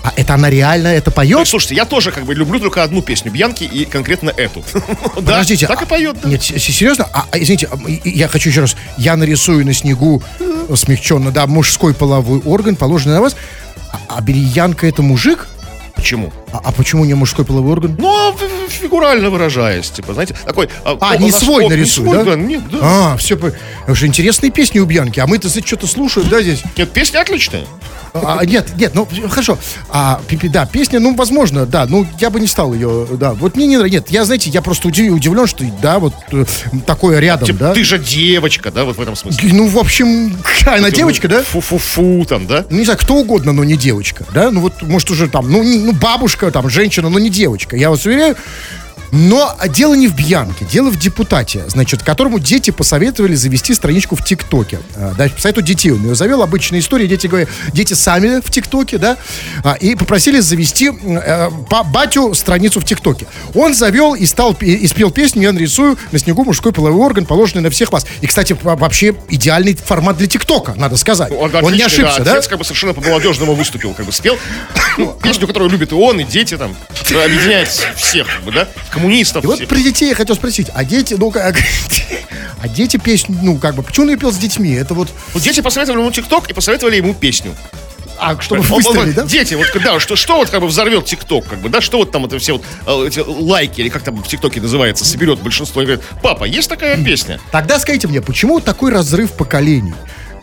А 0.02 0.12
это 0.16 0.34
она 0.34 0.48
реально 0.48 0.88
это 0.88 1.11
Ну, 1.11 1.14
поет? 1.16 1.48
слушайте, 1.48 1.74
я 1.74 1.84
тоже 1.84 2.12
как 2.12 2.24
бы 2.24 2.34
люблю 2.34 2.61
только 2.61 2.82
одну 2.82 3.02
песню 3.02 3.30
Бьянки 3.32 3.64
и 3.64 3.84
конкретно 3.84 4.30
эту. 4.30 4.62
Подождите. 5.14 5.66
Так 5.66 5.80
а- 5.80 5.84
и 5.84 5.87
поет. 5.88 6.16
да. 6.22 6.28
Нет, 6.28 6.42
серьезно? 6.42 7.08
А, 7.12 7.26
а, 7.30 7.38
извините, 7.38 7.68
а, 7.70 7.78
я 8.04 8.28
хочу 8.28 8.48
еще 8.50 8.61
раз. 8.62 8.76
Я 8.96 9.16
нарисую 9.16 9.66
на 9.66 9.74
снегу 9.74 10.22
э, 10.40 10.74
смягченно, 10.76 11.30
да, 11.30 11.46
мужской 11.46 11.94
половой 11.94 12.40
орган, 12.40 12.76
положенный 12.76 13.16
на 13.16 13.20
вас. 13.22 13.37
А, 13.92 13.98
а 14.16 14.20
бериянка 14.20 14.87
это 14.87 15.02
мужик? 15.02 15.48
Почему? 15.98 16.32
А, 16.52 16.61
а 16.64 16.72
почему 16.72 17.04
не 17.04 17.14
мужской 17.14 17.44
половой 17.44 17.72
орган? 17.72 17.96
Ну, 17.98 18.08
а 18.08 18.34
фигурально 18.68 19.30
выражаясь, 19.30 19.90
типа, 19.90 20.14
знаете, 20.14 20.37
такой... 20.46 20.68
А, 20.84 21.16
не 21.16 21.32
свой 21.32 21.68
нарисуй, 21.68 22.04
нарисуй, 22.04 22.24
да? 22.24 22.37
Нет, 22.37 22.62
да. 22.70 22.78
А, 22.80 23.16
все, 23.16 23.37
потому 23.37 23.96
что 23.96 24.06
интересные 24.06 24.52
песни 24.52 24.78
у 24.78 24.84
Бьянки, 24.84 25.18
а 25.18 25.26
мы-то 25.26 25.48
что-то 25.48 25.88
слушаем, 25.88 26.28
да, 26.28 26.40
здесь? 26.40 26.62
Нет, 26.76 26.92
песня 26.92 27.20
отличная. 27.20 27.64
А, 28.14 28.44
нет, 28.44 28.68
нет, 28.76 28.94
ну 28.94 29.06
хорошо. 29.28 29.58
А, 29.90 30.20
да, 30.44 30.66
песня, 30.66 31.00
ну, 31.00 31.14
возможно, 31.14 31.66
да, 31.66 31.87
ну, 31.87 32.06
я 32.20 32.30
бы 32.30 32.40
не 32.40 32.46
стал 32.46 32.74
ее, 32.74 33.06
да. 33.12 33.34
Вот 33.34 33.56
мне 33.56 33.66
не 33.66 33.76
нравится. 33.76 33.98
Нет, 33.98 34.11
я, 34.11 34.24
знаете, 34.24 34.50
я 34.50 34.62
просто 34.62 34.88
удив- 34.88 35.11
удивлен, 35.11 35.46
что, 35.46 35.64
да, 35.82 35.98
вот 35.98 36.14
э, 36.32 36.44
такое 36.87 37.18
рядом, 37.18 37.46
Типа, 37.46 37.58
да. 37.58 37.74
ты 37.74 37.84
же 37.84 37.98
девочка, 37.98 38.70
да, 38.70 38.84
вот 38.84 38.96
в 38.96 39.00
этом 39.00 39.16
смысле. 39.16 39.50
Ну, 39.52 39.68
в 39.68 39.78
общем, 39.78 40.37
она 40.66 40.90
девочка, 40.90 41.28
да? 41.28 41.42
Фу-фу-фу, 41.42 42.24
там, 42.28 42.46
да? 42.46 42.64
Ну, 42.70 42.78
не 42.78 42.84
знаю, 42.84 42.98
кто 42.98 43.16
угодно, 43.16 43.52
но 43.52 43.64
не 43.64 43.76
девочка, 43.76 44.24
да? 44.32 44.50
Ну, 44.50 44.61
вот, 44.61 44.82
может, 44.82 45.11
уже 45.11 45.28
там, 45.28 45.50
ну, 45.50 45.62
не- 45.62 45.78
ну 45.88 45.94
бабушка, 45.94 46.51
там, 46.51 46.68
женщина, 46.68 47.09
но 47.09 47.18
не 47.18 47.31
девочка, 47.31 47.74
я 47.74 47.88
вас 47.88 48.05
уверяю. 48.05 48.37
Но 49.12 49.55
дело 49.68 49.94
не 49.94 50.09
в 50.09 50.14
Бьянке, 50.14 50.64
дело 50.64 50.90
в 50.90 50.99
депутате, 50.99 51.64
значит, 51.68 52.03
которому 52.03 52.38
дети 52.38 52.71
посоветовали 52.71 53.35
завести 53.35 53.75
страничку 53.75 54.16
в 54.16 54.25
ТикТоке. 54.25 54.81
А, 54.97 55.14
Да, 55.16 55.29
по 55.29 55.40
совету 55.40 55.62
детей 55.62 55.90
он 55.92 56.03
ее 56.05 56.14
завел. 56.14 56.42
Обычная 56.42 56.81
история, 56.81 57.07
дети 57.07 57.27
говорят, 57.27 57.49
дети 57.73 57.94
сами 57.94 58.40
в 58.40 58.51
ТикТоке, 58.51 58.99
да, 58.99 59.16
а, 59.64 59.75
и 59.75 59.94
попросили 59.94 60.40
завести 60.40 60.90
э, 60.90 61.51
по 61.71 61.83
батю 61.85 62.35
страницу 62.35 62.81
в 62.81 62.85
ТикТоке. 62.85 63.27
Он 63.55 63.75
завел 63.75 64.14
и 64.14 64.27
стал, 64.27 64.55
пе- 64.55 64.75
и 64.75 64.87
спел 64.87 65.11
песню 65.11 65.42
«Я 65.42 65.53
нарисую 65.53 65.97
на 66.12 66.18
снегу 66.18 66.44
мужской 66.44 66.73
половой 66.73 67.01
орган, 67.05 67.25
положенный 67.27 67.62
на 67.62 67.71
всех 67.71 67.92
вас». 67.92 68.07
И, 68.21 68.27
кстати, 68.27 68.57
во- 68.62 68.77
вообще 68.77 69.14
идеальный 69.29 69.75
формат 69.75 70.18
для 70.18 70.27
ТикТока, 70.27 70.75
надо 70.77 70.97
сказать. 70.97 71.33
Он, 71.33 71.55
Он 71.55 71.73
не 71.73 71.83
ошибся, 71.83 72.18
да? 72.18 72.25
да? 72.25 72.33
Отец 72.35 72.49
как 72.49 72.59
бы 72.59 72.64
совершенно 72.64 72.92
по-молодежному 72.94 73.55
выступил, 73.55 73.94
как 73.94 74.07
бы 74.07 74.12
спел 74.12 74.37
ну, 74.99 75.16
песню, 75.23 75.47
которую 75.47 75.71
любит 75.71 75.92
и 75.92 75.94
он, 75.94 76.21
и 76.21 76.25
дети 76.25 76.57
там, 76.57 76.77
объединяет 77.11 77.68
всех, 77.97 78.27
как 78.27 78.44
бы, 78.44 78.53
да, 78.53 78.68
коммунистов. 78.98 79.44
И 79.44 79.46
вот 79.46 79.66
при 79.66 79.82
детей 79.82 80.08
я 80.08 80.14
хотел 80.14 80.37
спросить, 80.37 80.68
а 80.74 80.84
дети, 80.84 81.14
ну 81.14 81.30
как, 81.30 81.56
а 82.61 82.68
дети 82.68 82.96
песню, 82.96 83.37
ну 83.42 83.56
как 83.56 83.74
бы, 83.74 83.82
почему 83.82 84.06
он 84.06 84.11
ее 84.12 84.18
пел 84.18 84.32
с 84.32 84.37
детьми? 84.37 84.72
Это 84.72 84.94
вот, 84.94 85.08
Вот 85.32 85.42
дети 85.42 85.61
посоветовали 85.61 86.00
ему 86.00 86.11
ТикТок 86.11 86.50
и 86.50 86.52
посоветовали 86.52 86.96
ему 86.96 87.14
песню. 87.14 87.54
а 88.18 88.40
чтобы 88.40 88.62
выстрелить, 88.62 89.14
да? 89.14 89.24
Дети, 89.24 89.54
вот 89.54 89.68
когда, 89.68 90.00
что, 90.00 90.16
что 90.16 90.37
вот 90.37 90.50
как 90.50 90.61
бы 90.61 90.66
взорвет 90.66 91.04
ТикТок, 91.04 91.46
как 91.46 91.61
бы, 91.61 91.68
да, 91.68 91.80
что 91.80 91.98
вот 91.98 92.11
там 92.11 92.26
это 92.26 92.38
все 92.38 92.54
вот 92.54 92.64
э, 92.87 93.06
эти 93.06 93.20
лайки, 93.20 93.80
или 93.80 93.88
как 93.88 94.02
там 94.02 94.22
в 94.22 94.26
ТикТоке 94.26 94.61
называется, 94.61 95.04
соберет 95.04 95.40
большинство 95.40 95.82
и 95.82 95.84
говорит, 95.87 96.04
папа, 96.22 96.44
есть 96.44 96.68
такая 96.68 96.96
песня? 97.04 97.40
Тогда 97.52 97.78
скажите 97.78 98.08
мне, 98.08 98.20
почему 98.20 98.61
такой 98.61 98.90
разрыв 98.90 99.32
поколений? 99.32 99.94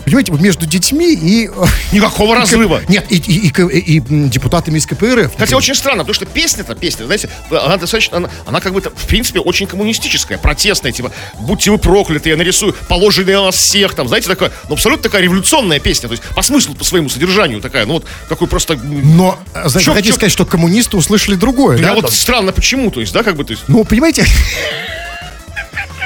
Понимаете, 0.06 0.32
вот 0.32 0.42
между 0.42 0.66
детьми 0.66 1.14
и... 1.14 1.48
э, 1.48 1.66
Никакого 1.92 2.36
и 2.36 2.38
разрыва. 2.40 2.82
Нет, 2.88 3.06
и, 3.10 3.16
и- 3.18 3.48
и 3.48 3.98
и- 3.98 4.00
депутатами 4.30 4.78
из 4.78 4.86
КПРФ. 4.86 5.32
Кстати, 5.32 5.54
очень 5.56 5.76
странно, 5.76 6.04
потому 6.04 6.14
что 6.14 6.26
песня-то, 6.26 6.76
песня, 6.76 7.06
знаете, 7.06 7.30
она 7.50 7.78
достаточно, 7.78 8.18
она, 8.18 8.30
она 8.46 8.60
как 8.62 8.74
бы, 8.74 8.82
в 8.82 9.08
принципе, 9.08 9.40
очень 9.40 9.66
коммунистическая, 9.68 10.38
протестная, 10.38 10.92
типа, 10.92 11.12
будьте 11.40 11.72
вы 11.72 11.78
прокляты, 11.80 12.30
я 12.30 12.38
нарисую, 12.38 12.74
положенный 12.88 13.34
на 13.34 13.42
вас 13.44 13.56
всех, 13.56 13.96
там, 13.96 14.08
знаете, 14.08 14.28
такая, 14.28 14.52
ну, 14.70 14.76
абсолютно 14.76 15.04
такая 15.04 15.22
революционная 15.24 15.80
песня, 15.80 16.08
то 16.08 16.14
есть, 16.14 16.24
по 16.36 16.42
смыслу, 16.44 16.76
по 16.76 16.84
своему 16.84 17.10
содержанию 17.10 17.60
такая, 17.62 17.86
ну, 17.86 17.94
вот, 17.96 18.06
какой 18.30 18.48
просто... 18.48 18.76
Но, 18.76 19.40
э, 19.54 19.68
знаете, 19.70 19.92
хотите 19.92 20.14
сказать, 20.14 20.32
что 20.32 20.46
коммунисты 20.46 20.98
услышали 20.98 21.36
другое, 21.36 21.78
Я 21.78 21.88
да? 21.88 21.94
вот 21.96 22.14
странно, 22.14 22.52
почему, 22.52 22.92
то 22.92 23.00
есть, 23.00 23.12
да, 23.12 23.24
как 23.24 23.36
бы, 23.36 23.44
то 23.44 23.52
есть, 23.52 23.64
Ну, 23.68 23.84
понимаете, 23.84 24.26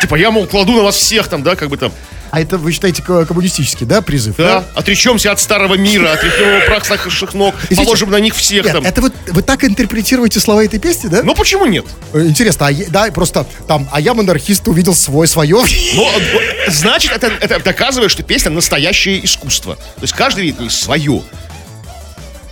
типа, 0.02 0.16
я, 0.16 0.32
мол, 0.32 0.48
кладу 0.48 0.74
на 0.76 0.84
вас 0.84 0.96
всех, 0.96 1.28
там, 1.28 1.44
да, 1.44 1.56
как 1.56 1.70
бы 1.70 1.78
там, 1.78 1.92
а 2.32 2.42
это 2.42 2.58
вы 2.60 2.72
считаете 2.72 3.02
ко- 3.02 3.26
коммунистический, 3.26 3.86
да, 3.86 4.02
призыв? 4.02 4.36
да, 4.38 4.64
отречемся 4.76 5.32
от 5.32 5.40
старого 5.40 5.76
мира, 5.76 6.12
отряхнем 6.14 6.58
его 6.58 6.66
прах 6.68 6.86
с 6.86 6.90
наших 6.90 7.34
ног, 7.34 7.56
Извините, 7.64 7.84
положим 7.84 8.12
на 8.12 8.20
них 8.20 8.36
всех, 8.36 8.66
Нет, 8.66 8.74
там. 8.74 8.86
это 8.86 9.02
вот 9.02 9.14
вы 9.28 9.42
так 9.42 9.64
интерпретируете 9.64 10.40
слова 10.40 10.64
этой 10.64 10.80
песни, 10.80 11.08
да? 11.08 11.24
Ну, 11.24 11.34
почему 11.34 11.66
нет? 11.66 11.86
Э, 12.14 12.24
Интересно, 12.26 12.68
а 12.68 12.72
я- 12.72 12.86
да, 12.90 13.06
просто 13.12 13.48
там, 13.68 13.90
а 13.92 14.00
я 14.00 14.14
монархист 14.14 14.68
увидел 14.68 14.94
свой, 14.94 15.28
свое. 15.28 15.58
Но, 15.96 16.12
э, 16.20 16.70
значит, 16.70 17.12
это, 17.12 17.32
это 17.40 17.60
доказывает, 17.64 18.12
что 18.12 18.22
песня 18.22 18.52
настоящее 18.52 19.26
искусство. 19.26 19.76
То 19.76 20.02
есть 20.02 20.14
каждый 20.14 20.44
видит 20.44 20.60
ну, 20.60 20.70
свое. 20.70 21.24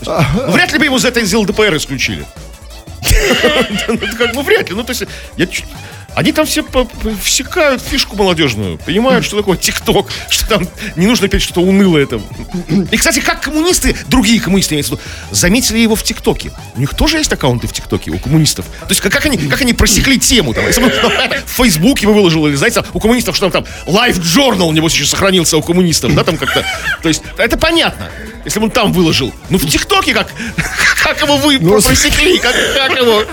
Есть, 0.02 0.12
ну, 0.36 0.52
вряд 0.52 0.72
ли 0.72 0.80
бы 0.80 0.86
его 0.86 0.98
за 0.98 1.08
это 1.10 1.20
из 1.20 1.34
ЛДПР 1.34 1.76
исключили. 1.78 2.26
Ну, 3.88 4.00
Ну, 4.34 4.42
вряд 4.42 4.70
ли. 4.70 4.76
Ну, 4.76 4.84
то 4.84 4.92
есть, 4.92 5.04
я 5.38 5.48
они 6.18 6.32
там 6.32 6.48
все 6.48 6.66
всекают 7.22 7.80
фишку 7.80 8.16
молодежную, 8.16 8.80
понимают, 8.80 9.24
что 9.24 9.38
такое 9.38 9.56
ТикТок, 9.56 10.10
что 10.30 10.50
там 10.50 10.68
не 10.96 11.06
нужно 11.06 11.28
петь 11.28 11.44
что-то 11.44 11.62
унылое 11.62 12.08
там. 12.08 12.24
И, 12.90 12.98
кстати, 12.98 13.20
как 13.20 13.42
коммунисты, 13.42 13.96
другие 14.08 14.42
коммунисты, 14.42 14.74
имеется 14.74 14.96
в 14.96 15.00
заметили 15.30 15.78
его 15.78 15.94
в 15.94 16.02
ТикТоке. 16.02 16.52
У 16.76 16.80
них 16.80 16.96
тоже 16.96 17.18
есть 17.20 17.32
аккаунты 17.32 17.68
в 17.68 17.74
ТикТоке, 17.74 18.10
у 18.10 18.18
коммунистов. 18.18 18.66
То 18.66 18.90
есть, 18.90 19.00
как, 19.00 19.12
как 19.12 19.28
они, 19.28 19.38
как 19.38 19.62
они 19.62 19.74
просекли 19.74 20.18
тему 20.18 20.56
там. 20.56 20.66
Если 20.66 20.82
бы 20.82 20.90
в 21.46 21.50
Фейсбуке 21.52 22.08
бы 22.08 22.16
выложил, 22.16 22.48
или, 22.48 22.56
знаете, 22.56 22.84
у 22.94 23.00
коммунистов, 23.00 23.36
что 23.36 23.52
там, 23.52 23.64
там, 23.64 23.74
Live 23.86 24.20
Journal, 24.20 24.74
небось, 24.74 24.96
еще 24.96 25.06
сохранился 25.06 25.56
у 25.56 25.62
коммунистов, 25.62 26.16
да, 26.16 26.24
там 26.24 26.38
как-то. 26.38 26.66
То 27.04 27.10
есть, 27.10 27.22
это 27.38 27.60
понятно, 27.60 28.10
если 28.48 28.60
бы 28.60 28.66
он 28.68 28.72
там 28.72 28.94
выложил. 28.94 29.34
Ну, 29.50 29.58
в 29.58 29.68
ТикТоке 29.68 30.14
как, 30.14 30.30
как 31.04 31.22
его 31.22 31.36
вы 31.36 31.60
Ну, 31.60 31.82
просекли, 31.82 32.38
как, 32.38 32.56
как 32.76 32.98
его... 32.98 33.24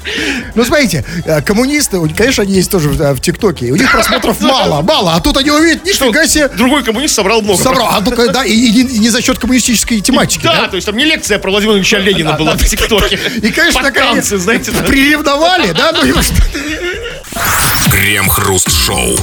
Ну, 0.57 0.65
смотрите, 0.65 1.05
э, 1.25 1.41
коммунисты, 1.41 2.01
конечно, 2.17 2.43
они 2.43 2.55
есть 2.55 2.69
тоже 2.69 2.89
в, 2.89 3.01
э, 3.01 3.17
ТикТоке. 3.21 3.71
У 3.71 3.77
них 3.77 3.89
просмотров 3.93 4.41
мало, 4.43 4.83
мало. 4.83 5.15
А 5.15 5.21
тут 5.21 5.37
они 5.37 5.53
увидят, 5.53 5.85
нифига 5.85 6.27
себе. 6.27 6.49
Другой 6.49 6.83
коммунист 6.83 7.15
собрал 7.15 7.43
много. 7.43 7.63
Собрал, 7.63 7.91
а 7.93 8.03
только, 8.03 8.33
да, 8.33 8.45
и, 8.45 8.53
и 8.53 8.73
не, 8.73 8.81
и 8.81 8.99
не 8.99 9.11
за 9.11 9.23
счет 9.23 9.39
коммунистической 9.39 10.01
тематики, 10.01 10.43
Да, 10.43 10.63
да? 10.63 10.69
то 10.69 10.75
есть 10.75 10.87
там 10.87 10.97
не 10.97 11.05
лекция 11.05 11.39
про 11.39 11.51
Владимира 11.53 11.77
Ильича 11.79 11.99
Ленина 11.99 12.33
была 12.33 12.57
в 12.57 12.65
ТикТоке. 12.65 13.21
И, 13.41 13.53
конечно, 13.53 13.89
танцы, 13.93 14.37
знаете, 14.39 14.73
да. 14.73 14.83
Приревновали, 14.83 15.71
да? 15.71 15.93
Ну, 15.93 16.03
Крем-хруст-шоу. 17.91 19.17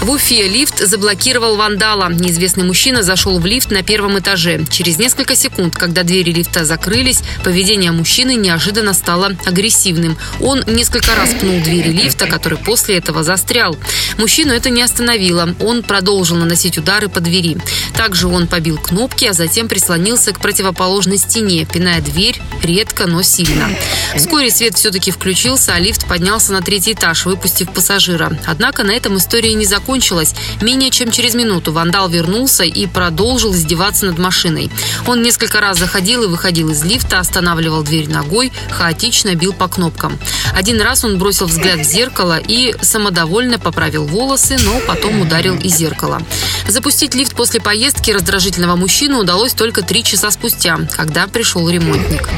В 0.00 0.10
Уфе 0.12 0.48
лифт 0.48 0.78
заблокировал 0.78 1.56
вандала. 1.56 2.10
Неизвестный 2.10 2.64
мужчина 2.64 3.02
зашел 3.02 3.38
в 3.38 3.44
лифт 3.44 3.70
на 3.70 3.82
первом 3.82 4.18
этаже. 4.18 4.64
Через 4.70 4.98
несколько 4.98 5.36
секунд, 5.36 5.76
когда 5.76 6.04
двери 6.04 6.30
лифта 6.32 6.64
закрылись, 6.64 7.20
поведение 7.44 7.92
мужчины 7.92 8.34
неожиданно 8.34 8.94
стало 8.94 9.36
агрессивным. 9.44 10.16
Он 10.40 10.64
несколько 10.66 11.14
раз 11.14 11.34
пнул 11.34 11.60
двери 11.60 11.90
лифта, 11.90 12.26
который 12.26 12.56
после 12.56 12.96
этого 12.96 13.22
застрял. 13.22 13.76
Мужчину 14.16 14.54
это 14.54 14.70
не 14.70 14.80
остановило. 14.80 15.54
Он 15.60 15.82
продолжил 15.82 16.38
наносить 16.38 16.78
удары 16.78 17.10
по 17.10 17.20
двери. 17.20 17.58
Также 17.94 18.26
он 18.26 18.46
побил 18.46 18.78
кнопки, 18.78 19.26
а 19.26 19.34
затем 19.34 19.68
прислонился 19.68 20.32
к 20.32 20.40
противоположной 20.40 21.18
стене, 21.18 21.66
пиная 21.70 22.00
дверь 22.00 22.40
редко, 22.62 23.06
но 23.06 23.20
сильно. 23.20 23.68
Вскоре 24.16 24.50
свет 24.50 24.76
все-таки 24.76 25.10
включился, 25.10 25.74
а 25.74 25.78
лифт 25.78 26.06
поднялся 26.06 26.52
на 26.52 26.62
третий 26.62 26.92
этаж, 26.92 27.26
выпустив 27.26 27.70
пассажира. 27.70 28.32
Однако 28.46 28.82
на 28.82 28.92
этом 28.92 29.18
история 29.18 29.52
не 29.52 29.66
закончилась. 29.66 29.89
Менее 30.60 30.90
чем 30.90 31.10
через 31.10 31.34
минуту 31.34 31.72
вандал 31.72 32.08
вернулся 32.08 32.64
и 32.64 32.86
продолжил 32.86 33.52
издеваться 33.52 34.06
над 34.06 34.18
машиной. 34.18 34.70
Он 35.06 35.22
несколько 35.22 35.60
раз 35.60 35.78
заходил 35.78 36.22
и 36.22 36.26
выходил 36.26 36.70
из 36.70 36.84
лифта, 36.84 37.18
останавливал 37.18 37.82
дверь 37.82 38.08
ногой, 38.08 38.52
хаотично 38.70 39.34
бил 39.34 39.52
по 39.52 39.68
кнопкам. 39.68 40.18
Один 40.54 40.80
раз 40.80 41.04
он 41.04 41.18
бросил 41.18 41.46
взгляд 41.46 41.80
в 41.80 41.84
зеркало 41.84 42.38
и 42.38 42.74
самодовольно 42.80 43.58
поправил 43.58 44.04
волосы, 44.04 44.58
но 44.62 44.80
потом 44.86 45.20
ударил 45.20 45.56
и 45.56 45.68
зеркало. 45.68 46.22
Запустить 46.68 47.14
лифт 47.14 47.34
после 47.34 47.60
поездки 47.60 48.10
раздражительного 48.10 48.76
мужчину 48.76 49.18
удалось 49.18 49.54
только 49.54 49.82
три 49.82 50.04
часа 50.04 50.30
спустя, 50.30 50.78
когда 50.96 51.26
пришел 51.26 51.68
ремонтник. 51.68 52.28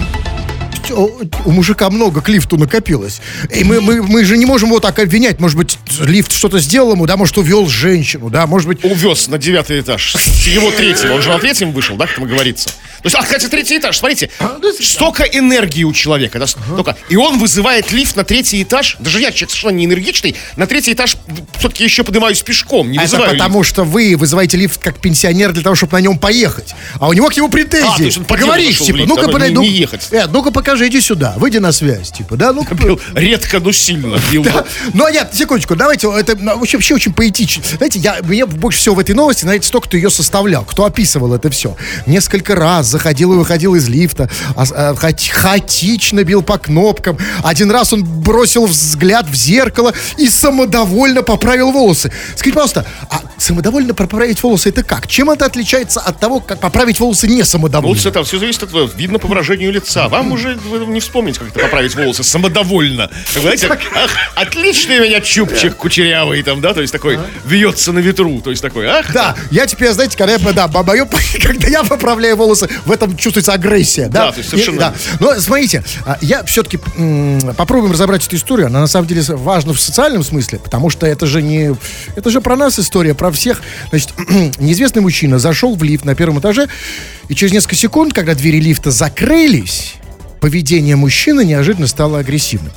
У 0.91 1.51
мужика 1.51 1.91
много 1.91 2.21
к 2.21 2.29
лифту 2.29 2.57
накопилось. 2.57 3.21
И 3.55 3.65
мы, 3.65 3.81
мы, 3.81 4.03
мы 4.03 4.25
же 4.25 4.37
не 4.37 4.47
можем 4.47 4.71
его 4.71 4.81
так 4.81 4.99
обвинять. 4.99 5.41
Может 5.41 5.57
быть, 5.57 5.79
лифт 6.01 6.33
что-то 6.33 6.59
сделал 6.59 6.93
ему, 6.93 7.07
да, 7.07 7.17
может, 7.17 7.37
увел 7.39 7.69
женщину, 7.69 8.31
да, 8.31 8.47
может 8.47 8.69
быть... 8.69 8.85
Увез 8.85 9.29
на 9.29 9.39
девятый 9.39 9.81
этаж. 9.81 10.15
Его 10.47 10.71
третьего. 10.71 11.15
Он 11.15 11.23
же 11.23 11.29
на 11.29 11.39
третьем 11.39 11.73
вышел, 11.73 11.97
да, 11.97 12.07
как 12.07 12.17
там 12.17 12.27
говорится. 12.27 12.71
То 13.03 13.07
есть, 13.07 13.17
а, 13.17 13.23
кстати, 13.23 13.47
третий 13.49 13.79
этаж, 13.79 13.99
смотрите, 13.99 14.31
столько 14.81 15.25
энергии 15.25 15.83
у 15.85 15.93
человека, 15.93 16.39
да, 16.39 16.47
столько. 16.47 16.97
И 17.09 17.17
он 17.17 17.39
вызывает 17.39 17.91
лифт 17.93 18.17
на 18.17 18.25
третий 18.25 18.63
этаж. 18.63 18.97
Даже 19.01 19.21
я, 19.21 19.33
человек 19.33 19.51
совершенно 19.51 19.77
не 19.77 19.87
энергичный, 19.87 20.37
на 20.57 20.67
третий 20.67 20.93
этаж 20.93 21.17
все-таки 21.59 21.85
еще 21.85 22.05
поднимаюсь 22.05 22.43
пешком, 22.43 22.91
не 22.91 22.99
Это 22.99 23.07
вызываю 23.07 23.33
потому, 23.33 23.65
что 23.65 23.85
вы 23.85 24.15
вызываете 24.17 24.57
лифт 24.57 24.81
как 24.81 24.99
пенсионер 25.01 25.53
для 25.53 25.63
того, 25.63 25.75
чтобы 25.75 25.95
на 25.95 26.01
нем 26.01 26.19
поехать. 26.19 26.75
А 27.01 27.09
у 27.09 27.13
него 27.13 27.29
к 27.29 27.37
нему 27.37 27.49
претензии. 27.49 28.21
А, 28.21 28.25
Поговоришь, 28.25 28.79
типа, 28.79 28.97
лифт, 28.99 29.09
ну-ка, 29.09 29.23
а 29.23 29.27
не- 29.27 29.33
подойду. 29.33 29.63
не 29.63 29.71
ехать. 29.71 30.09
Э, 30.13 30.27
ну-ка, 30.27 30.51
покажи 30.53 30.72
скажи, 30.73 30.89
иди 30.89 31.01
сюда, 31.03 31.35
выйди 31.37 31.59
на 31.59 31.71
связь, 31.71 32.11
типа, 32.11 32.37
да, 32.37 32.53
ну 32.53 32.67
Бил 32.71 32.99
редко, 33.15 33.61
но 33.61 33.73
сильно 33.73 34.19
бил. 34.33 34.43
да. 34.43 34.65
Ну, 34.95 35.05
а 35.05 35.11
нет, 35.11 35.31
секундочку, 35.35 35.77
давайте, 35.77 36.11
это 36.19 36.35
ну, 36.39 36.59
вообще, 36.59 36.79
вообще 36.79 36.95
очень 36.95 37.13
поэтично. 37.13 37.63
Знаете, 37.77 37.99
я, 37.99 38.17
мне 38.23 38.47
больше 38.47 38.79
всего 38.79 38.95
в 38.95 38.99
этой 38.99 39.15
новости 39.15 39.45
нравится 39.45 39.71
то, 39.71 39.81
кто 39.81 39.97
ее 39.99 40.09
составлял, 40.09 40.65
кто 40.65 40.85
описывал 40.85 41.35
это 41.35 41.51
все. 41.51 41.77
Несколько 42.07 42.55
раз 42.55 42.87
заходил 42.87 43.35
и 43.35 43.37
выходил 43.37 43.75
из 43.75 43.87
лифта, 43.89 44.31
а, 44.57 44.65
а, 44.71 44.95
ха- 44.95 45.11
хаотично 45.33 46.25
бил 46.25 46.43
по 46.43 46.57
кнопкам. 46.57 47.19
Один 47.43 47.71
раз 47.71 47.93
он 47.93 48.05
бросил 48.05 48.67
взгляд 48.67 49.29
в 49.29 49.35
зеркало 49.35 49.93
и 50.17 50.29
самодовольно 50.29 51.23
поправил 51.23 51.71
волосы. 51.73 52.11
Скажите, 52.35 52.55
пожалуйста, 52.55 52.87
а 53.11 53.21
самодовольно 53.37 53.93
поправить 53.93 54.43
волосы 54.43 54.71
это 54.71 54.83
как? 54.83 55.07
Чем 55.07 55.31
это 55.31 55.45
отличается 55.45 56.01
от 56.01 56.19
того, 56.19 56.41
как 56.41 56.61
поправить 56.61 56.99
волосы 56.99 57.29
не 57.29 57.45
самодовольно? 57.45 57.95
вот 57.95 58.07
это 58.07 58.23
все 58.25 58.39
зависит 58.39 58.63
от 58.63 58.73
вас. 58.73 58.91
Видно 58.97 59.19
по 59.19 59.29
выражению 59.29 59.71
лица. 59.73 60.09
Вам 60.09 60.33
уже 60.33 60.59
не 60.87 61.01
вспомните, 61.01 61.41
как 61.41 61.49
это 61.51 61.61
поправить 61.61 61.95
волосы 61.95 62.23
самодовольно. 62.25 63.11
Как, 63.33 63.43
знаете, 63.43 63.69
ах, 63.69 64.11
отличный 64.35 65.01
у 65.01 65.03
меня 65.05 65.21
чубчик 65.21 65.77
кучерявый 65.77 66.43
там, 66.43 66.61
да, 66.61 66.75
то 66.75 66.81
есть 66.81 66.93
такой 66.93 67.19
вьется 67.45 67.93
на 67.93 67.99
ветру, 68.01 68.41
то 68.41 68.51
есть 68.51 68.63
такой, 68.63 68.87
ах, 68.87 69.13
Да, 69.13 69.37
я 69.51 69.67
теперь, 69.67 69.93
знаете, 69.93 70.17
когда 70.17 70.33
я, 70.35 70.39
да, 70.39 70.69
мое, 70.69 71.09
когда 71.43 71.69
я 71.69 71.83
поправляю 71.85 72.37
волосы, 72.37 72.69
в 72.85 72.93
этом 72.93 73.17
чувствуется 73.17 73.53
агрессия. 73.53 74.09
Да, 74.09 74.27
Да, 74.27 74.33
то 74.33 74.39
есть 74.39 74.51
совершенно- 74.51 74.77
И- 74.77 74.79
да. 74.79 74.95
Но 75.21 75.41
смотрите, 75.41 75.85
а, 76.05 76.19
я 76.21 76.45
все-таки 76.45 76.79
попробуем 77.57 77.93
разобрать 77.93 78.27
эту 78.27 78.37
историю. 78.37 78.67
Она 78.67 78.81
на 78.81 78.87
самом 78.87 79.07
деле 79.07 79.23
важна 79.29 79.73
в 79.73 79.81
социальном 79.81 80.23
смысле, 80.25 80.59
потому 80.59 80.91
что 80.91 81.07
это 81.07 81.27
же 81.27 81.43
не, 81.43 81.75
это 82.17 82.31
же 82.31 82.41
про 82.41 82.57
нас 82.57 82.79
история, 82.79 83.15
про 83.15 83.31
всех. 83.31 83.63
Значит, 83.91 84.11
неизвестный 84.59 85.03
мужчина 85.03 85.39
зашел 85.39 85.75
в 85.77 85.83
лифт 85.83 86.05
на 86.05 86.15
первом 86.15 86.41
этаже, 86.41 86.69
и 87.29 87.35
через 87.35 87.53
несколько 87.53 87.77
секунд, 87.77 88.13
когда 88.13 88.35
двери 88.35 88.61
лифта 88.61 88.91
закрылись, 88.91 89.95
поведение 90.43 90.97
мужчины 90.97 91.45
неожиданно 91.45 91.87
стало 91.87 92.19
агрессивным. 92.19 92.73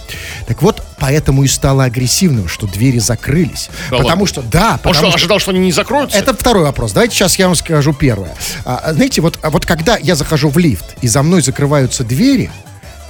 Так 0.48 0.62
вот, 0.62 0.84
поэтому 1.00 1.44
и 1.44 1.48
стало 1.48 1.86
агрессивным, 1.86 2.48
что 2.48 2.68
двери 2.68 3.00
закрылись. 3.00 3.70
Да 3.90 3.98
потому 3.98 4.08
ладно? 4.08 4.28
что, 4.28 4.42
да, 4.44 4.72
Он 4.74 4.78
потому 4.78 4.94
что, 4.94 5.08
что... 5.08 5.16
ожидал, 5.16 5.40
что 5.40 5.50
они 5.50 5.60
не 5.62 5.72
закроются? 5.72 6.16
Это 6.16 6.36
второй 6.36 6.64
вопрос. 6.64 6.92
Давайте 6.92 7.16
сейчас 7.16 7.40
я 7.40 7.48
вам 7.48 7.56
скажу 7.56 7.92
первое. 7.92 8.36
А, 8.66 8.94
знаете, 8.94 9.22
вот, 9.22 9.40
а 9.42 9.50
вот 9.50 9.66
когда 9.66 9.98
я 9.98 10.14
захожу 10.14 10.50
в 10.50 10.60
лифт, 10.60 10.86
и 11.02 11.08
за 11.08 11.24
мной 11.24 11.42
закрываются 11.42 12.04
двери, 12.04 12.52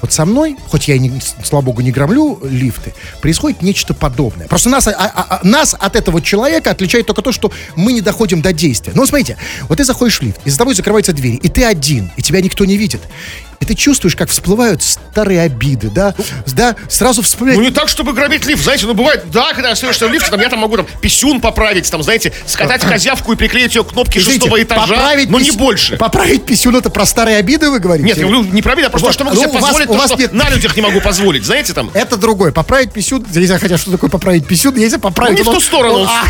вот 0.01 0.13
со 0.13 0.23
мной, 0.23 0.55
хоть 0.67 0.87
я, 0.87 0.95
и 0.95 0.99
не, 0.99 1.11
слава 1.43 1.65
богу, 1.65 1.81
не 1.81 1.91
громлю 1.91 2.39
лифты, 2.43 2.93
происходит 3.21 3.61
нечто 3.61 3.93
подобное. 3.93 4.47
Просто 4.47 4.69
нас, 4.69 4.87
а- 4.87 4.91
а- 4.91 5.25
а- 5.29 5.39
нас 5.43 5.75
от 5.77 5.97
этого 5.97 6.21
человека 6.21 6.71
отличает 6.71 7.07
только 7.07 7.21
то, 7.21 7.33
что 7.33 7.51
мы 7.75 7.91
не 7.91 8.01
доходим 8.01 8.41
до 8.41 8.53
действия. 8.53 8.93
Ну, 8.95 9.05
смотрите, 9.05 9.35
вот 9.67 9.79
ты 9.79 9.83
заходишь 9.83 10.19
в 10.19 10.21
лифт, 10.21 10.39
и 10.45 10.49
за 10.49 10.57
тобой 10.57 10.75
закрываются 10.75 11.11
двери, 11.11 11.35
и 11.35 11.49
ты 11.49 11.65
один, 11.65 12.11
и 12.15 12.21
тебя 12.21 12.39
никто 12.41 12.63
не 12.63 12.77
видит. 12.77 13.01
И 13.65 13.67
ты 13.67 13.73
чувствуешь, 13.73 14.15
как 14.15 14.29
всплывают 14.29 14.83
старые 14.83 15.41
обиды, 15.41 15.89
да? 15.89 16.13
Да, 16.53 16.75
сразу 16.87 17.23
вспоминать... 17.23 17.57
Ну 17.57 17.63
не 17.63 17.71
так, 17.71 17.87
чтобы 17.87 18.13
громить 18.13 18.45
лифт, 18.45 18.63
знаете, 18.63 18.85
ну 18.85 18.93
бывает, 18.93 19.23
да, 19.31 19.53
когда 19.53 19.69
я 19.69 19.75
стоишь 19.75 19.97
в 19.97 20.11
лифте, 20.11 20.29
там 20.29 20.39
я 20.39 20.49
там 20.49 20.59
могу 20.59 20.77
там 20.77 20.85
писюн 21.01 21.41
поправить, 21.41 21.89
там, 21.89 22.03
знаете, 22.03 22.31
скатать 22.45 22.81
козявку 22.81 23.33
и 23.33 23.35
приклеить 23.35 23.73
ее 23.73 23.83
к 23.83 23.87
кнопке 23.89 24.19
Извините, 24.19 24.41
шестого 24.43 24.61
этажа, 24.61 25.13
но 25.29 25.39
не 25.39 25.49
пис- 25.49 25.57
больше. 25.57 25.97
Поправить 25.97 26.45
писюн 26.45 26.75
это 26.75 26.91
про 26.91 27.05
старые 27.07 27.37
обиды, 27.37 27.71
вы 27.71 27.79
говорите? 27.79 28.07
Нет, 28.07 28.53
не 28.53 28.61
про 28.61 28.75
меня, 28.75 28.87
а 28.87 28.89
просто 28.91 29.07
Вот, 29.07 29.13
что 29.15 29.23
могу 29.23 29.35
ну, 29.35 29.41
себе 29.41 29.49
у 29.49 29.53
вас- 29.53 29.63
позволить, 29.63 29.89
у 29.89 29.93
то, 29.93 29.97
вас 29.99 30.11
что 30.11 30.19
нет- 30.19 30.33
на 30.33 30.49
людях 30.49 30.75
не 30.75 30.81
могу 30.83 31.01
позволить, 31.01 31.43
знаете, 31.43 31.73
там. 31.73 31.89
Это 31.95 32.17
другое. 32.17 32.51
Поправить 32.51 32.93
писюн. 32.93 33.25
Я 33.33 33.39
не 33.41 33.47
знаю, 33.47 33.61
хотя 33.61 33.77
что 33.79 33.89
такое 33.91 34.11
поправить 34.11 34.45
писюн. 34.45 34.75
Если 34.75 34.97
поправить... 34.97 35.39
Ну, 35.39 35.43
не 35.43 35.43
в 35.43 35.49
он- 35.49 35.55
ту 35.55 35.61
сторону 35.61 35.99
он- 36.01 36.07
а, 36.07 36.23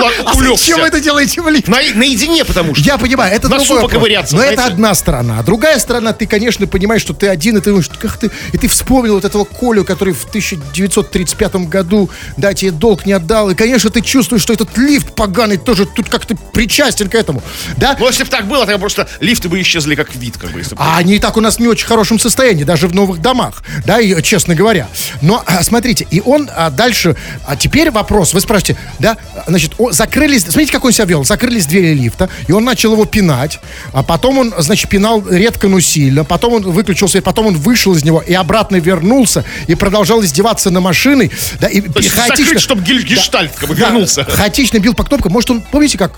ула- 0.00 0.12
а 0.24 0.56
зачем 0.56 0.80
вы 0.80 0.86
это 0.86 1.00
делаете 1.00 1.42
в 1.42 1.48
лифте? 1.48 1.70
На- 1.70 1.78
наедине, 1.94 2.44
потому 2.46 2.74
что. 2.74 2.84
Я 2.84 2.96
понимаю, 2.96 3.34
это 3.34 3.48
вопрос. 3.48 3.82
поковыряться, 3.82 4.34
Но 4.34 4.40
знаете. 4.42 4.62
это 4.62 4.72
одна 4.72 4.94
сторона. 4.94 5.40
А 5.40 5.42
другая 5.42 5.78
сторона, 5.78 6.12
ты, 6.12 6.26
конечно, 6.26 6.66
понимаешь, 6.70 7.02
что 7.02 7.14
ты 7.14 7.28
один, 7.28 7.56
и 7.56 7.60
ты 7.60 7.70
думаешь, 7.70 7.88
как 7.88 8.16
ты... 8.16 8.30
И 8.52 8.58
ты 8.58 8.68
вспомнил 8.68 9.14
вот 9.14 9.24
этого 9.24 9.44
Колю, 9.44 9.84
который 9.84 10.14
в 10.14 10.24
1935 10.24 11.56
году, 11.68 12.10
да, 12.36 12.54
тебе 12.54 12.70
долг 12.70 13.06
не 13.06 13.12
отдал. 13.12 13.50
И, 13.50 13.54
конечно, 13.54 13.90
ты 13.90 14.00
чувствуешь, 14.00 14.42
что 14.42 14.52
этот 14.52 14.76
лифт 14.78 15.14
поганый 15.14 15.56
тоже 15.56 15.86
тут 15.86 16.08
как-то 16.08 16.36
причастен 16.36 17.08
к 17.08 17.14
этому. 17.14 17.42
Да? 17.76 17.96
Ну, 17.98 18.06
если 18.06 18.24
бы 18.24 18.30
так 18.30 18.46
было, 18.46 18.64
тогда 18.64 18.78
просто 18.78 19.08
лифты 19.20 19.48
бы 19.48 19.60
исчезли 19.60 19.94
как 19.94 20.14
вид, 20.14 20.36
как 20.36 20.50
бы, 20.50 20.60
если 20.60 20.74
бы. 20.74 20.82
А 20.82 20.96
они 20.96 21.16
и 21.16 21.18
так 21.18 21.36
у 21.36 21.40
нас 21.40 21.58
не 21.58 21.66
очень 21.66 21.86
хорошем 21.86 22.18
состоянии, 22.18 22.64
даже 22.64 22.88
в 22.88 22.94
новых 22.94 23.20
домах, 23.20 23.62
да, 23.84 24.00
и, 24.00 24.20
честно 24.22 24.54
говоря. 24.54 24.88
Но, 25.22 25.42
а, 25.46 25.62
смотрите, 25.62 26.06
и 26.10 26.20
он 26.20 26.48
а, 26.54 26.70
дальше, 26.70 27.16
а 27.46 27.56
теперь 27.56 27.90
вопрос, 27.90 28.34
вы 28.34 28.40
спрашиваете, 28.40 28.78
да, 28.98 29.16
значит, 29.46 29.74
о, 29.78 29.92
закрылись, 29.92 30.42
смотрите, 30.42 30.72
как 30.72 30.84
он 30.84 30.92
себя 30.92 31.04
вел, 31.06 31.24
закрылись 31.24 31.66
двери 31.66 31.94
лифта, 31.94 32.28
и 32.46 32.52
он 32.52 32.64
начал 32.64 32.92
его 32.92 33.04
пинать, 33.04 33.60
а 33.92 34.02
потом 34.02 34.38
он, 34.38 34.54
значит, 34.58 34.88
пинал 34.88 35.26
редко, 35.28 35.68
но 35.68 35.80
сильно, 35.80 36.24
потом 36.24 36.54
он 36.54 36.59
выключил 36.62 37.08
свет, 37.08 37.24
потом 37.24 37.46
он 37.46 37.56
вышел 37.56 37.94
из 37.94 38.04
него 38.04 38.20
и 38.20 38.34
обратно 38.34 38.76
вернулся, 38.76 39.44
и 39.66 39.74
продолжал 39.74 40.22
издеваться 40.22 40.70
на 40.70 40.80
машиной, 40.80 41.30
да, 41.60 41.68
и, 41.68 41.80
То 41.80 41.98
есть 42.00 42.08
и 42.08 42.18
хаотично- 42.18 42.44
закрыть, 42.44 42.60
чтобы 42.60 42.82
гель- 42.82 43.02
гештальт 43.04 43.52
как 43.56 43.68
бы 43.68 43.74
да, 43.74 43.86
вернулся. 43.90 44.24
хаотично 44.24 44.78
бил 44.78 44.94
по 44.94 45.04
кнопкам. 45.04 45.32
Может, 45.32 45.50
он, 45.50 45.62
помните, 45.62 45.98
как 45.98 46.12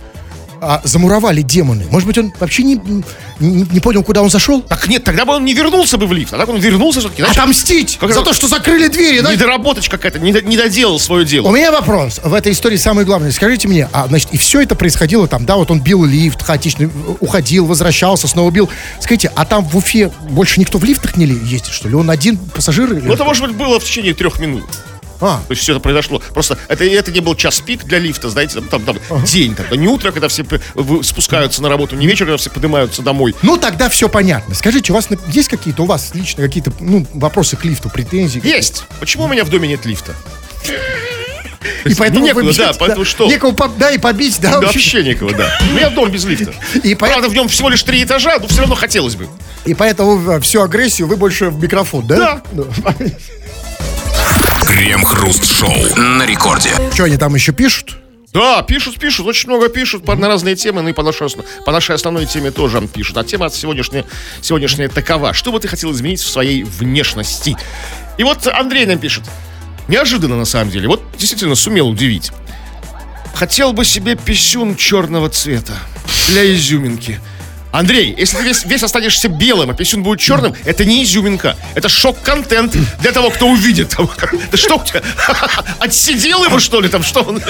а, 0.62 0.80
замуровали 0.84 1.42
демоны? 1.42 1.84
Может 1.90 2.06
быть, 2.06 2.16
он 2.18 2.32
вообще 2.40 2.62
не, 2.62 2.80
не, 3.40 3.62
не 3.70 3.80
понял, 3.80 4.02
куда 4.04 4.22
он 4.22 4.30
зашел? 4.30 4.62
Так 4.62 4.86
нет, 4.88 5.02
тогда 5.04 5.24
бы 5.24 5.34
он 5.34 5.44
не 5.44 5.52
вернулся 5.54 5.98
бы 5.98 6.06
в 6.06 6.12
лифт, 6.12 6.32
а 6.32 6.38
так 6.38 6.48
он 6.48 6.58
вернулся 6.60 7.00
все-таки. 7.00 7.22
Значит, 7.22 7.38
Отомстить 7.38 7.98
Как 8.00 8.12
за 8.14 8.22
то, 8.22 8.32
что 8.32 8.46
закрыли 8.48 8.86
двери. 8.88 9.20
да? 9.20 9.32
недоработочка 9.32 9.98
какая-то, 9.98 10.20
не, 10.20 10.30
не 10.30 10.56
доделал 10.56 10.98
свое 11.00 11.24
У 11.24 11.26
дело. 11.26 11.50
меня 11.50 11.72
вопрос 11.72 12.20
в 12.22 12.32
этой 12.32 12.52
истории 12.52 12.76
самый 12.76 13.04
главный. 13.04 13.32
Скажите 13.32 13.66
мне, 13.68 13.88
а 13.92 14.06
значит, 14.06 14.28
и 14.32 14.38
все 14.38 14.60
это 14.62 14.74
происходило 14.76 15.26
там, 15.26 15.44
да, 15.44 15.56
вот 15.56 15.70
он 15.70 15.80
бил 15.80 16.04
лифт, 16.04 16.42
хаотично 16.42 16.88
уходил, 17.20 17.66
возвращался, 17.66 18.28
снова 18.28 18.50
бил. 18.52 18.70
Скажите, 19.00 19.32
а 19.34 19.44
там 19.44 19.64
в 19.64 19.76
Уфе 19.76 20.12
больше 20.30 20.60
никто 20.60 20.78
в 20.78 20.84
лифтах 20.84 21.16
не 21.16 21.26
ездит, 21.26 21.66
что 21.72 21.88
ли? 21.88 21.94
Он 21.96 22.08
один 22.10 22.36
пассажир? 22.36 22.92
или- 22.92 23.00
Ну, 23.00 23.12
это, 23.14 23.24
может 23.24 23.44
быть, 23.46 23.56
было 23.56 23.80
в 23.80 23.84
течение 23.84 24.14
трех 24.14 24.38
минут. 24.38 24.64
А, 25.22 25.38
То 25.46 25.52
есть 25.52 25.62
все 25.62 25.72
это 25.72 25.80
произошло. 25.80 26.20
Просто 26.34 26.58
это, 26.68 26.84
это 26.84 27.10
не 27.12 27.20
был 27.20 27.34
час 27.36 27.60
пик 27.60 27.84
для 27.84 27.98
лифта, 27.98 28.28
знаете, 28.28 28.60
там, 28.60 28.82
там, 28.84 28.98
там 29.08 29.24
день, 29.24 29.54
тогда 29.54 29.76
не 29.76 29.86
утро, 29.88 30.10
когда 30.10 30.28
все 30.28 30.44
спускаются 31.02 31.62
на 31.62 31.68
работу, 31.68 31.96
не 31.96 32.06
вечер, 32.06 32.26
когда 32.26 32.36
все 32.36 32.50
поднимаются 32.50 33.02
домой. 33.02 33.34
ну 33.42 33.56
тогда 33.56 33.88
все 33.88 34.08
понятно. 34.08 34.54
Скажите, 34.54 34.92
у 34.92 34.96
вас 34.96 35.08
есть 35.28 35.48
какие-то, 35.48 35.82
у 35.82 35.86
вас 35.86 36.10
лично 36.14 36.42
какие-то, 36.42 36.72
ну, 36.80 37.06
вопросы 37.14 37.56
к 37.56 37.64
лифту, 37.64 37.88
претензии? 37.88 38.44
Есть. 38.46 38.84
Почему 39.00 39.24
у 39.24 39.28
меня 39.28 39.44
в 39.44 39.48
доме 39.48 39.68
нет 39.68 39.86
лифта? 39.86 40.14
И 41.84 41.94
поэтому 41.94 42.24
некуда, 42.24 42.44
вы 42.44 42.50
бьете, 42.50 42.66
да, 42.66 42.72
поэтому 42.76 43.04
что? 43.04 43.28
Некого, 43.28 43.52
по- 43.52 43.68
да, 43.68 43.90
и 43.92 43.98
побить, 43.98 44.40
да, 44.40 44.52
Да, 44.52 44.60
вообще. 44.66 45.02
некого, 45.04 45.32
да. 45.32 45.48
У 45.70 45.74
меня 45.74 45.90
дом 45.90 46.10
без 46.10 46.24
лифта. 46.24 46.52
И 46.82 46.94
поэтому- 46.94 46.98
Правда, 46.98 47.28
в 47.28 47.34
нем 47.34 47.48
всего 47.48 47.68
лишь 47.68 47.82
три 47.82 48.02
этажа, 48.02 48.38
но 48.40 48.48
все 48.48 48.60
равно 48.60 48.74
хотелось 48.74 49.14
бы. 49.14 49.28
И 49.64 49.74
поэтому 49.74 50.40
всю 50.40 50.60
агрессию 50.62 51.06
вы 51.06 51.16
больше 51.16 51.50
в 51.50 51.60
микрофон, 51.62 52.06
да? 52.06 52.42
Да. 52.52 52.64
Крем-хруст-шоу 54.72 55.96
на 55.96 56.24
рекорде. 56.24 56.70
Что 56.94 57.04
они 57.04 57.18
там 57.18 57.34
еще 57.34 57.52
пишут? 57.52 57.98
Да, 58.32 58.62
пишут, 58.62 58.98
пишут, 58.98 59.26
очень 59.26 59.50
много 59.50 59.68
пишут 59.68 60.02
по, 60.02 60.14
на 60.14 60.28
разные 60.28 60.56
темы, 60.56 60.80
ну 60.80 60.88
и 60.88 60.94
по 60.94 61.02
нашей, 61.02 61.28
по 61.66 61.72
нашей 61.72 61.94
основной 61.94 62.24
теме 62.24 62.50
тоже 62.50 62.80
пишут. 62.88 63.18
А 63.18 63.22
тема 63.22 63.50
сегодняшняя, 63.50 64.06
сегодняшняя 64.40 64.88
такова. 64.88 65.34
Что 65.34 65.52
бы 65.52 65.60
ты 65.60 65.68
хотел 65.68 65.92
изменить 65.92 66.20
в 66.20 66.26
своей 66.30 66.62
внешности? 66.62 67.54
И 68.16 68.24
вот 68.24 68.46
Андрей 68.46 68.86
нам 68.86 68.98
пишет. 68.98 69.24
Неожиданно, 69.88 70.38
на 70.38 70.46
самом 70.46 70.70
деле. 70.70 70.88
Вот 70.88 71.02
действительно 71.18 71.54
сумел 71.54 71.90
удивить. 71.90 72.32
Хотел 73.34 73.74
бы 73.74 73.84
себе 73.84 74.16
писюн 74.16 74.74
черного 74.76 75.28
цвета 75.28 75.74
для 76.28 76.50
изюминки. 76.50 77.20
Андрей, 77.72 78.14
если 78.16 78.36
ты 78.36 78.44
весь, 78.44 78.64
весь 78.64 78.82
останешься 78.82 79.28
белым, 79.28 79.70
а 79.70 79.74
писюн 79.74 80.02
будет 80.02 80.20
черным, 80.20 80.54
это 80.64 80.84
не 80.84 81.02
изюминка. 81.04 81.56
Это 81.74 81.88
шок-контент 81.88 82.76
для 83.00 83.12
того, 83.12 83.30
кто 83.30 83.48
увидит. 83.48 83.96
Да 84.50 84.56
что 84.56 84.76
у 84.76 84.84
тебя? 84.84 85.00
Отсидел 85.78 86.44
его, 86.44 86.58
что 86.60 86.80
ли? 86.80 86.88
Там 86.88 87.02
что 87.02 87.22
он? 87.22 87.42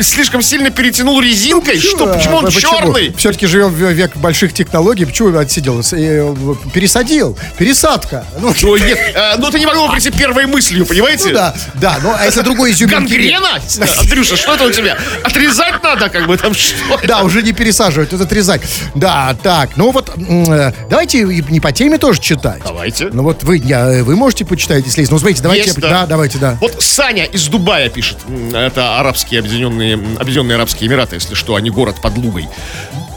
Слишком 0.00 0.40
сильно 0.42 0.70
перетянул 0.70 1.20
резинкой? 1.20 1.80
Что? 1.80 2.06
Почему 2.06 2.36
он 2.36 2.50
черный? 2.50 3.12
Все-таки 3.16 3.46
живем 3.46 3.70
в 3.70 3.92
век 3.92 4.16
больших 4.16 4.54
технологий. 4.54 5.04
Почему 5.04 5.36
отсидел? 5.36 5.80
Э, 5.92 6.34
Пересадил. 6.72 7.36
Пересадка. 7.58 8.24
Ну, 8.40 8.52
нет, 8.76 8.98
э, 9.14 9.36
ну 9.38 9.50
ты 9.50 9.58
не 9.58 9.66
могло 9.66 9.90
прийти 9.90 10.10
первой 10.10 10.46
мыслью, 10.46 10.86
понимаете? 10.86 11.28
ну 11.28 11.34
да, 11.34 11.54
да. 11.74 11.98
Ну, 12.02 12.14
а 12.16 12.24
если 12.24 12.42
другой 12.42 12.70
изюминки... 12.70 12.94
Гангрена? 12.94 13.60
Андрюша, 13.98 14.36
что 14.36 14.54
это 14.54 14.64
у 14.64 14.70
тебя? 14.70 14.96
Отрезать 15.24 15.82
надо, 15.82 16.08
как 16.08 16.26
бы 16.26 16.36
там 16.36 16.54
что? 16.54 17.00
Да, 17.04 17.22
уже 17.22 17.42
не 17.42 17.52
пересаживать, 17.52 18.11
это 18.16 18.24
отрезать. 18.24 18.62
Да, 18.94 19.36
так, 19.42 19.76
ну 19.76 19.90
вот, 19.90 20.10
э, 20.16 20.72
давайте 20.88 21.24
не 21.24 21.60
по 21.60 21.72
теме 21.72 21.98
тоже 21.98 22.20
читать. 22.20 22.62
Давайте. 22.64 23.08
Ну 23.12 23.22
вот 23.22 23.42
вы, 23.42 23.58
я, 23.58 24.02
вы 24.04 24.16
можете 24.16 24.44
почитать, 24.44 24.84
если 24.84 25.00
есть. 25.02 25.10
Ну, 25.12 25.18
смотрите, 25.18 25.42
давайте, 25.42 25.66
Есть, 25.66 25.78
я- 25.78 25.88
да. 25.88 26.06
давайте, 26.06 26.38
да. 26.38 26.56
Вот 26.60 26.82
Саня 26.82 27.24
из 27.24 27.46
Дубая 27.48 27.88
пишет. 27.88 28.18
Это 28.52 28.98
арабские 28.98 29.40
объединенные, 29.40 29.94
объединенные 30.18 30.56
арабские 30.56 30.88
эмираты, 30.88 31.16
если 31.16 31.34
что, 31.34 31.54
а 31.56 31.60
не 31.60 31.70
город 31.70 31.96
под 32.02 32.16
Лугой. 32.18 32.48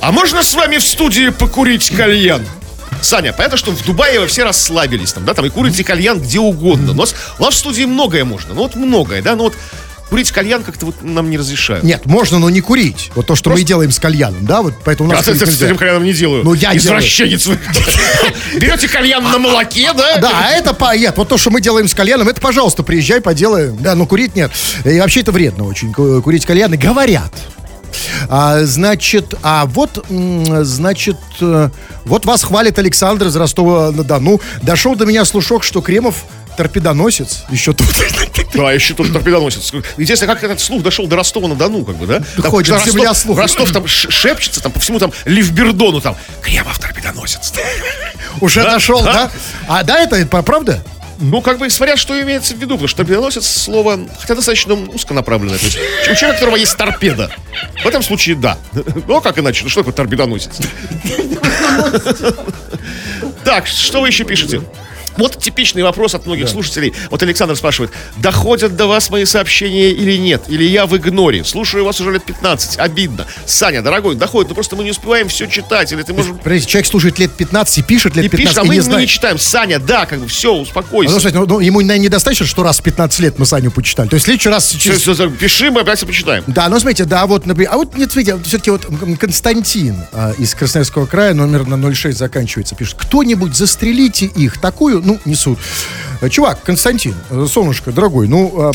А 0.02 0.12
можно 0.12 0.44
с 0.44 0.54
вами 0.54 0.78
в 0.78 0.84
студии 0.84 1.30
покурить 1.30 1.90
кальян? 1.90 2.46
Саня, 3.02 3.34
понятно, 3.34 3.58
что 3.58 3.72
в 3.72 3.86
Дубае 3.86 4.20
вы 4.20 4.28
все 4.28 4.44
расслабились 4.44 5.14
там, 5.14 5.26
да, 5.26 5.34
там 5.34 5.46
и 5.46 5.50
курите 5.50 5.84
кальян 5.84 6.20
где 6.20 6.40
угодно. 6.40 6.94
Но 6.94 7.06
у 7.40 7.44
нас 7.44 7.54
в 7.54 7.58
студии 7.58 7.84
многое 7.84 8.24
можно, 8.26 8.54
ну 8.54 8.62
вот 8.62 8.76
многое, 8.76 9.22
да, 9.22 9.36
ну 9.36 9.44
вот 9.44 9.54
курить 10.10 10.32
кальян 10.32 10.64
как-то 10.64 10.86
вот 10.88 10.96
нам 11.02 11.30
не 11.30 11.38
разрешают. 11.38 11.84
Нет, 11.84 12.06
можно, 12.06 12.40
но 12.40 12.50
не 12.50 12.62
курить. 12.62 13.12
Вот 13.16 13.26
то, 13.26 13.36
что 13.36 13.50
мы 13.50 13.60
и 13.62 13.64
делаем 13.64 13.92
с 13.92 14.00
кальяном, 14.00 14.46
да, 14.46 14.62
вот 14.62 14.74
поэтому 14.84 15.10
у 15.10 15.12
Я 15.12 15.18
нас 15.18 15.26
с 15.26 15.30
этим- 15.30 15.48
с 15.48 15.62
этим 15.62 15.78
кальяном 15.78 16.04
не 16.04 16.14
делаю. 16.14 16.44
Ну, 16.44 16.54
я 16.54 16.76
Извращенец 16.76 17.46
вы. 17.48 17.58
Берете 18.60 18.88
кальян 18.88 19.24
на 19.24 19.38
молоке, 19.38 19.92
да? 19.94 20.18
Да, 20.20 20.32
а 20.46 20.52
это 20.52 20.76
нет, 20.98 21.16
вот 21.18 21.28
то, 21.28 21.38
что 21.38 21.50
мы 21.50 21.62
делаем 21.62 21.88
с 21.88 21.94
кальяном, 21.94 22.28
это, 22.30 22.40
пожалуйста, 22.42 22.84
приезжай, 22.84 23.22
поделаем. 23.22 23.78
Да, 23.78 23.96
но 23.96 24.06
курить 24.06 24.36
нет. 24.36 24.52
И 24.84 25.00
вообще 25.00 25.22
это 25.22 25.32
вредно 25.32 25.66
очень, 25.66 25.92
ку- 25.92 26.22
курить 26.22 26.46
кальяны. 26.46 26.78
Говорят. 26.78 27.32
А, 28.30 28.64
значит, 28.66 29.36
а 29.42 29.66
вот, 29.66 30.06
значит, 30.10 31.18
э, 31.40 31.70
вот 32.04 32.26
вас 32.26 32.44
хвалит 32.44 32.78
Александр 32.78 33.28
из 33.28 33.36
Ростова-на-Дону. 33.38 34.42
Дошел 34.62 34.96
до 34.96 35.06
меня 35.06 35.24
слушок, 35.26 35.64
что 35.64 35.82
Кремов 35.82 36.26
торпедоносец. 36.56 37.44
Еще 37.50 37.74
тут. 37.74 37.88
Да, 38.54 38.72
еще 38.72 38.94
тут 38.94 39.12
торпедоносец. 39.12 39.74
Интересно, 39.98 40.28
как 40.28 40.42
этот 40.44 40.62
слух 40.62 40.82
дошел 40.82 41.08
до 41.08 41.18
Ростова-на-Дону, 41.18 41.84
как 41.84 41.96
бы, 41.98 42.06
да? 42.08 42.22
Там, 42.42 42.52
Ходит 42.52 42.80
что 42.80 42.90
земля 42.90 43.10
Ростов, 43.10 43.24
слухов. 43.24 43.42
Ростов 43.44 43.72
там 43.72 43.88
шепчется, 43.88 44.62
там 44.62 44.72
по 44.72 44.80
всему 44.80 44.98
там 45.00 45.12
Ливбердону 45.26 46.00
там. 46.00 46.16
Кремов 46.42 46.80
торпедоносец. 46.80 47.52
Уже 48.42 48.64
Да? 48.64 48.72
дошел, 48.74 49.04
Да? 49.04 49.14
да? 49.14 49.32
А 49.68 49.84
да, 49.84 50.00
это, 50.00 50.16
это 50.16 50.42
правда? 50.42 50.82
Ну, 51.20 51.42
как 51.42 51.58
бы, 51.60 51.70
смотря 51.70 51.96
что 51.98 52.20
имеется 52.22 52.54
в 52.54 52.58
виду, 52.58 52.76
потому 52.76 52.88
что 52.88 52.98
торпедоносец 52.98 53.46
слово, 53.46 54.00
хотя 54.20 54.36
достаточно 54.36 54.74
узконаправленное. 54.76 55.58
То 55.58 55.66
есть, 55.66 55.78
у 55.78 56.16
человека, 56.16 56.30
у 56.30 56.34
которого 56.34 56.56
есть 56.56 56.76
торпеда. 56.78 57.32
В 57.84 57.88
этом 57.88 58.04
случае 58.04 58.36
да. 58.36 58.58
Ну, 59.08 59.18
а 59.18 59.22
как 59.22 59.38
иначе? 59.40 59.64
Ну, 59.64 59.70
что 59.70 59.82
такое 59.82 59.94
торпедоносец? 59.94 60.52
Так, 63.44 63.68
что 63.68 64.02
вы 64.02 64.08
еще 64.08 64.24
пишете? 64.24 64.62
Вот 65.18 65.40
типичный 65.42 65.84
вопрос 65.84 66.16
от 66.16 66.26
многих 66.26 66.50
слушателей. 66.50 66.94
Вот 67.10 67.22
Александр 67.24 67.56
спрашивает, 67.56 67.92
доходят 68.18 68.76
до 68.76 68.88
вас 68.88 69.10
мои 69.10 69.26
сообщения 69.26 69.90
или 69.92 70.18
нет? 70.18 70.44
Или 70.48 70.64
я 70.64 70.86
в 70.86 70.96
игноре? 70.98 71.44
Слушаю 71.44 71.86
вас 71.86 72.00
уже 72.02 72.12
лет 72.12 72.24
15, 72.24 72.80
обидно. 72.80 73.26
Саня, 73.46 73.82
дорогой, 73.82 74.16
доходит, 74.16 74.50
но 74.50 74.56
просто 74.56 74.76
мы 74.76 74.84
не 74.84 74.92
успеваем 74.92 75.28
все 75.28 75.48
читать. 75.48 75.92
Или 75.92 76.02
ты 76.04 76.14
можешь... 76.14 76.34
Подождите, 76.44 76.72
человек 76.72 76.88
слушает 76.88 77.20
лет 77.20 77.32
15 77.32 77.78
и 77.78 77.82
пишет 77.84 78.16
лет 78.16 78.26
И 78.26 78.30
15 78.30 78.38
пишешь, 78.46 78.58
а 78.58 78.64
мы, 78.66 78.76
не 78.76 78.96
мы 78.96 79.02
не 79.02 79.08
читаем. 79.08 79.38
Саня, 79.38 79.80
да, 79.80 80.06
как 80.06 80.20
бы 80.20 80.28
все, 80.28 80.54
Ну, 80.54 80.62
успокойся. 80.62 81.12
слушайте, 81.12 81.40
ну, 81.40 81.46
ну, 81.46 81.60
ему, 81.60 81.82
наверное, 81.82 82.06
недостаточно, 82.06 82.46
что 82.46 82.64
раз 82.64 82.80
в 82.80 82.84
15 82.84 83.20
лет 83.20 83.40
мы 83.40 83.46
Саню 83.46 83.72
почитали. 83.72 84.08
То 84.10 84.16
есть 84.16 84.24
в 84.24 84.26
следующий 84.26 84.50
раз... 84.50 84.70
Через- 84.70 85.02
всё, 85.02 85.14
всё, 85.14 85.30
Пиши, 85.30 85.72
мы 85.72 85.82
опять 85.82 86.06
почитаем. 86.06 86.44
Да, 86.48 86.68
ну 86.70 86.80
смотрите, 86.80 87.06
да, 87.06 87.26
вот, 87.26 87.46
например, 87.46 87.72
а 87.74 87.78
вот 87.78 87.96
нет, 87.96 88.12
смотрите, 88.12 88.38
все-таки 88.44 88.72
вот 88.72 88.88
Константин 89.20 89.98
а, 90.12 90.34
из 90.38 90.54
Красноярского 90.54 91.06
края, 91.06 91.34
номер 91.34 91.66
на 91.68 91.94
06 91.94 92.18
заканчивается, 92.18 92.76
пишет, 92.76 92.96
кто-нибудь 93.00 93.56
застрелите 93.56 94.26
их, 94.26 94.60
такую, 94.60 95.02
ну, 95.06 95.20
несут. 95.26 95.60
Э, 96.22 96.30
Чувак, 96.30 96.62
Константин, 96.64 97.16
э, 97.30 97.46
солнышко, 97.50 97.92
дорогой, 97.92 98.28
ну, 98.28 98.52
а, 98.58 98.72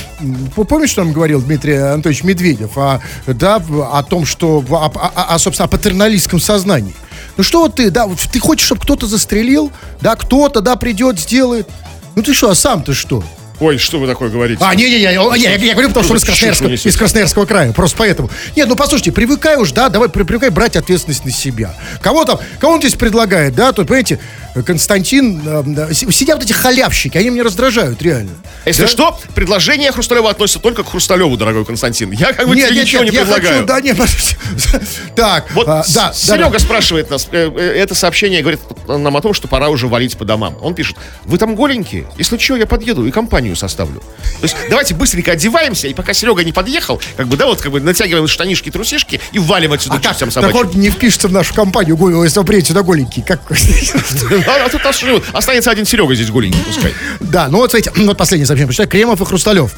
помнишь, 0.64 0.90
что 0.90 1.04
нам 1.04 1.12
говорил 1.12 1.42
Дмитрий 1.42 1.74
Анатольевич 1.76 2.22
Медведев, 2.24 2.70
а, 2.76 3.00
да, 3.26 3.56
о 3.92 4.02
том, 4.02 4.24
что, 4.24 4.64
о, 4.70 4.74
о- 4.94 5.34
о, 5.34 5.38
собственно, 5.38 5.66
о 5.66 5.68
патерналистском 5.68 6.40
сознании. 6.40 6.94
Ну 7.36 7.42
что 7.44 7.60
вот 7.60 7.76
ты, 7.76 7.90
да, 7.90 8.08
ты 8.32 8.38
хочешь, 8.40 8.66
чтобы 8.66 8.80
кто-то 8.82 9.06
застрелил, 9.06 9.70
да, 10.00 10.16
кто-то, 10.16 10.60
да, 10.60 10.76
придет, 10.76 11.18
сделает. 11.18 11.68
Ну 12.16 12.22
ты 12.22 12.34
что, 12.34 12.50
а 12.50 12.54
сам 12.54 12.82
ты 12.82 12.92
что? 12.94 13.22
Ой, 13.60 13.76
что 13.76 13.98
вы 13.98 14.06
такое 14.06 14.30
говорите? 14.30 14.64
А, 14.64 14.74
не-не-не, 14.74 15.02
я, 15.02 15.10
я- 15.10 15.54
я 15.56 15.72
говорю, 15.74 15.88
потому 15.88 16.04
что 16.04 16.12
он 16.14 16.18
из 16.18 16.24
Красноярского, 16.24 16.68
из 16.70 16.96
Красноярского 16.96 17.44
края, 17.44 17.72
просто 17.74 17.94
поэтому. 17.98 18.30
Нет, 18.56 18.66
ну 18.68 18.74
послушайте, 18.74 19.12
привыкай 19.12 19.56
уж, 19.58 19.72
да, 19.72 19.90
давай, 19.90 20.08
при- 20.08 20.22
привыкай 20.22 20.48
брать 20.48 20.76
ответственность 20.76 21.26
на 21.26 21.30
себя. 21.30 21.74
Кого 22.02 22.24
там, 22.24 22.38
кого 22.58 22.72
он 22.74 22.80
здесь 22.80 22.94
предлагает, 22.94 23.54
да, 23.54 23.72
то, 23.72 23.84
понимаете, 23.84 24.18
Константин, 24.66 25.42
э, 25.46 25.92
сидят 25.94 26.38
вот 26.38 26.44
эти 26.44 26.52
халявщики, 26.52 27.16
они 27.16 27.30
меня 27.30 27.44
раздражают, 27.44 28.02
реально. 28.02 28.32
Если 28.66 28.82
Да? 28.82 28.88
что, 28.88 29.20
предложение 29.34 29.92
Хрусталева 29.92 30.30
относится 30.30 30.58
только 30.58 30.82
к 30.82 30.90
Хрусталеву, 30.90 31.36
дорогой 31.36 31.64
Константин. 31.64 32.10
Я 32.12 32.32
как 32.32 32.48
бы 32.48 32.54
Нет, 32.56 32.68
тебе 32.68 32.76
нет, 32.78 32.84
ничего 32.86 33.04
нет, 33.04 33.12
не 33.12 33.18
я 33.18 33.24
предлагаю. 33.24 33.54
хочу, 33.54 33.66
да, 33.66 33.80
нет. 33.80 33.96
Так, 35.16 35.50
Вот 35.54 35.68
а, 35.68 35.84
да, 35.94 36.12
Серега 36.12 36.50
да. 36.50 36.58
спрашивает 36.58 37.10
нас, 37.10 37.28
э, 37.32 37.50
э, 37.54 37.60
это 37.76 37.94
сообщение 37.94 38.40
говорит 38.40 38.60
нам 38.88 39.16
о 39.16 39.20
том, 39.20 39.34
что 39.34 39.48
пора 39.48 39.68
уже 39.68 39.86
валить 39.86 40.16
по 40.16 40.24
домам. 40.24 40.56
Он 40.62 40.74
пишет, 40.74 40.96
вы 41.24 41.38
там 41.38 41.54
голенькие? 41.54 42.06
Если 42.16 42.38
что, 42.38 42.56
я 42.56 42.66
подъеду 42.66 43.06
и 43.06 43.10
компанию 43.10 43.56
составлю. 43.56 44.00
То 44.00 44.42
есть 44.42 44.56
давайте 44.68 44.94
быстренько 44.94 45.32
одеваемся, 45.32 45.88
и 45.88 45.94
пока 45.94 46.12
Серега 46.12 46.44
не 46.44 46.52
подъехал, 46.52 47.00
как 47.16 47.28
бы, 47.28 47.36
да, 47.36 47.46
вот 47.46 47.60
как 47.60 47.72
бы 47.72 47.80
натягиваем 47.80 48.26
штанишки, 48.28 48.70
трусишки 48.70 49.20
и 49.32 49.38
валим 49.38 49.72
отсюда 49.72 49.96
А 49.96 50.00
как? 50.00 50.18
Так 50.18 50.32
собачьим. 50.32 50.80
не 50.80 50.90
впишется 50.90 51.28
в 51.28 51.32
нашу 51.32 51.54
компанию, 51.54 51.96
если 52.24 52.38
вы 52.38 52.44
приедете 52.44 52.68
сюда 52.70 52.82
голенький. 52.82 53.22
Как... 53.22 53.40
А 54.46 54.78
нас 54.84 54.96
что, 54.96 55.22
останется 55.32 55.70
один 55.70 55.84
Серега 55.84 56.14
здесь 56.14 56.30
голенький, 56.30 56.60
пускай. 56.66 56.94
Да, 57.20 57.48
ну 57.48 57.58
вот 57.58 57.70
смотрите, 57.70 57.92
вот 58.06 58.16
последнее 58.16 58.46
сообщение. 58.46 58.66
Прочитаю. 58.66 58.88
Кремов 58.88 59.20
и 59.20 59.24
Хрусталев. 59.24 59.72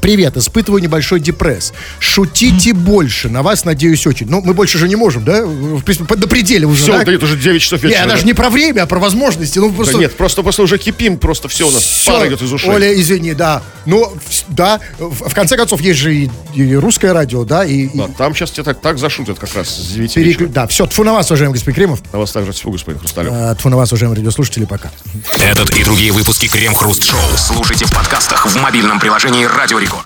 Привет, 0.00 0.36
испытываю 0.36 0.82
небольшой 0.82 1.20
депресс. 1.20 1.72
Шутите 1.98 2.72
больше, 2.74 3.28
на 3.28 3.42
вас 3.42 3.64
надеюсь 3.64 4.06
очень. 4.06 4.26
Ну, 4.28 4.40
мы 4.42 4.54
больше 4.54 4.78
же 4.78 4.88
не 4.88 4.96
можем, 4.96 5.24
да? 5.24 5.44
В 5.44 5.82
принципе, 5.82 6.14
до 6.16 6.28
пределе 6.28 6.66
уже, 6.66 6.82
Все, 6.82 6.92
да? 6.98 7.04
да 7.04 7.12
нет, 7.12 7.22
уже 7.22 7.36
9 7.36 7.60
часов 7.62 7.82
Не, 7.82 7.88
вечера. 7.90 8.06
даже 8.08 8.22
да. 8.22 8.26
не 8.26 8.34
про 8.34 8.50
время, 8.50 8.82
а 8.82 8.86
про 8.86 8.98
возможности. 8.98 9.58
Ну, 9.58 9.70
Да 9.70 9.76
просто... 9.76 9.98
нет, 9.98 10.16
просто, 10.16 10.42
просто 10.42 10.62
уже 10.62 10.78
кипим, 10.78 11.16
просто 11.18 11.48
все 11.48 11.66
у 11.68 11.70
нас 11.70 11.82
Всё. 11.82 12.12
пар 12.18 12.28
идет 12.28 12.42
из 12.42 12.52
ушей. 12.52 12.70
Оля, 12.70 13.00
извини, 13.00 13.34
да. 13.34 13.62
Ну, 13.86 14.12
да, 14.48 14.80
в, 14.98 15.28
в 15.28 15.34
конце 15.34 15.56
концов, 15.56 15.80
есть 15.80 16.00
же 16.00 16.14
и, 16.14 16.30
и 16.54 16.74
русское 16.74 17.12
радио, 17.12 17.44
да, 17.44 17.64
и... 17.64 17.86
и 17.86 17.90
Да, 17.98 18.08
там 18.16 18.34
сейчас 18.34 18.50
тебя 18.50 18.64
так, 18.64 18.80
так 18.80 18.98
зашутят 18.98 19.38
как 19.38 19.54
раз 19.54 19.68
с 19.68 19.88
9 19.92 20.16
перек- 20.16 20.24
вечера. 20.24 20.46
Да, 20.48 20.66
все, 20.66 20.86
тфу 20.86 21.04
на 21.04 21.12
вас, 21.12 21.26
уважаемый 21.30 21.52
господин 21.54 21.74
Кремов. 21.74 22.00
На 22.12 22.18
вас 22.18 22.32
также 22.32 22.52
всего, 22.52 22.72
господин 22.72 23.00
Хрусталев. 23.00 23.32
А, 23.34 23.54
Тфу 23.54 23.68
на 23.68 23.76
вас, 23.76 23.92
уважаемые 23.92 24.18
радиослушатели, 24.18 24.64
пока. 24.64 24.90
Этот 25.44 25.70
и 25.76 25.84
другие 25.84 26.12
выпуски 26.12 26.46
Крем 26.48 26.74
Хруст 26.74 27.04
Шоу 27.04 27.20
слушайте 27.36 27.84
в 27.86 27.92
подкастах 27.92 28.46
в 28.46 28.56
мобильном 28.60 28.98
приложении 29.00 29.44
Радио 29.44 29.78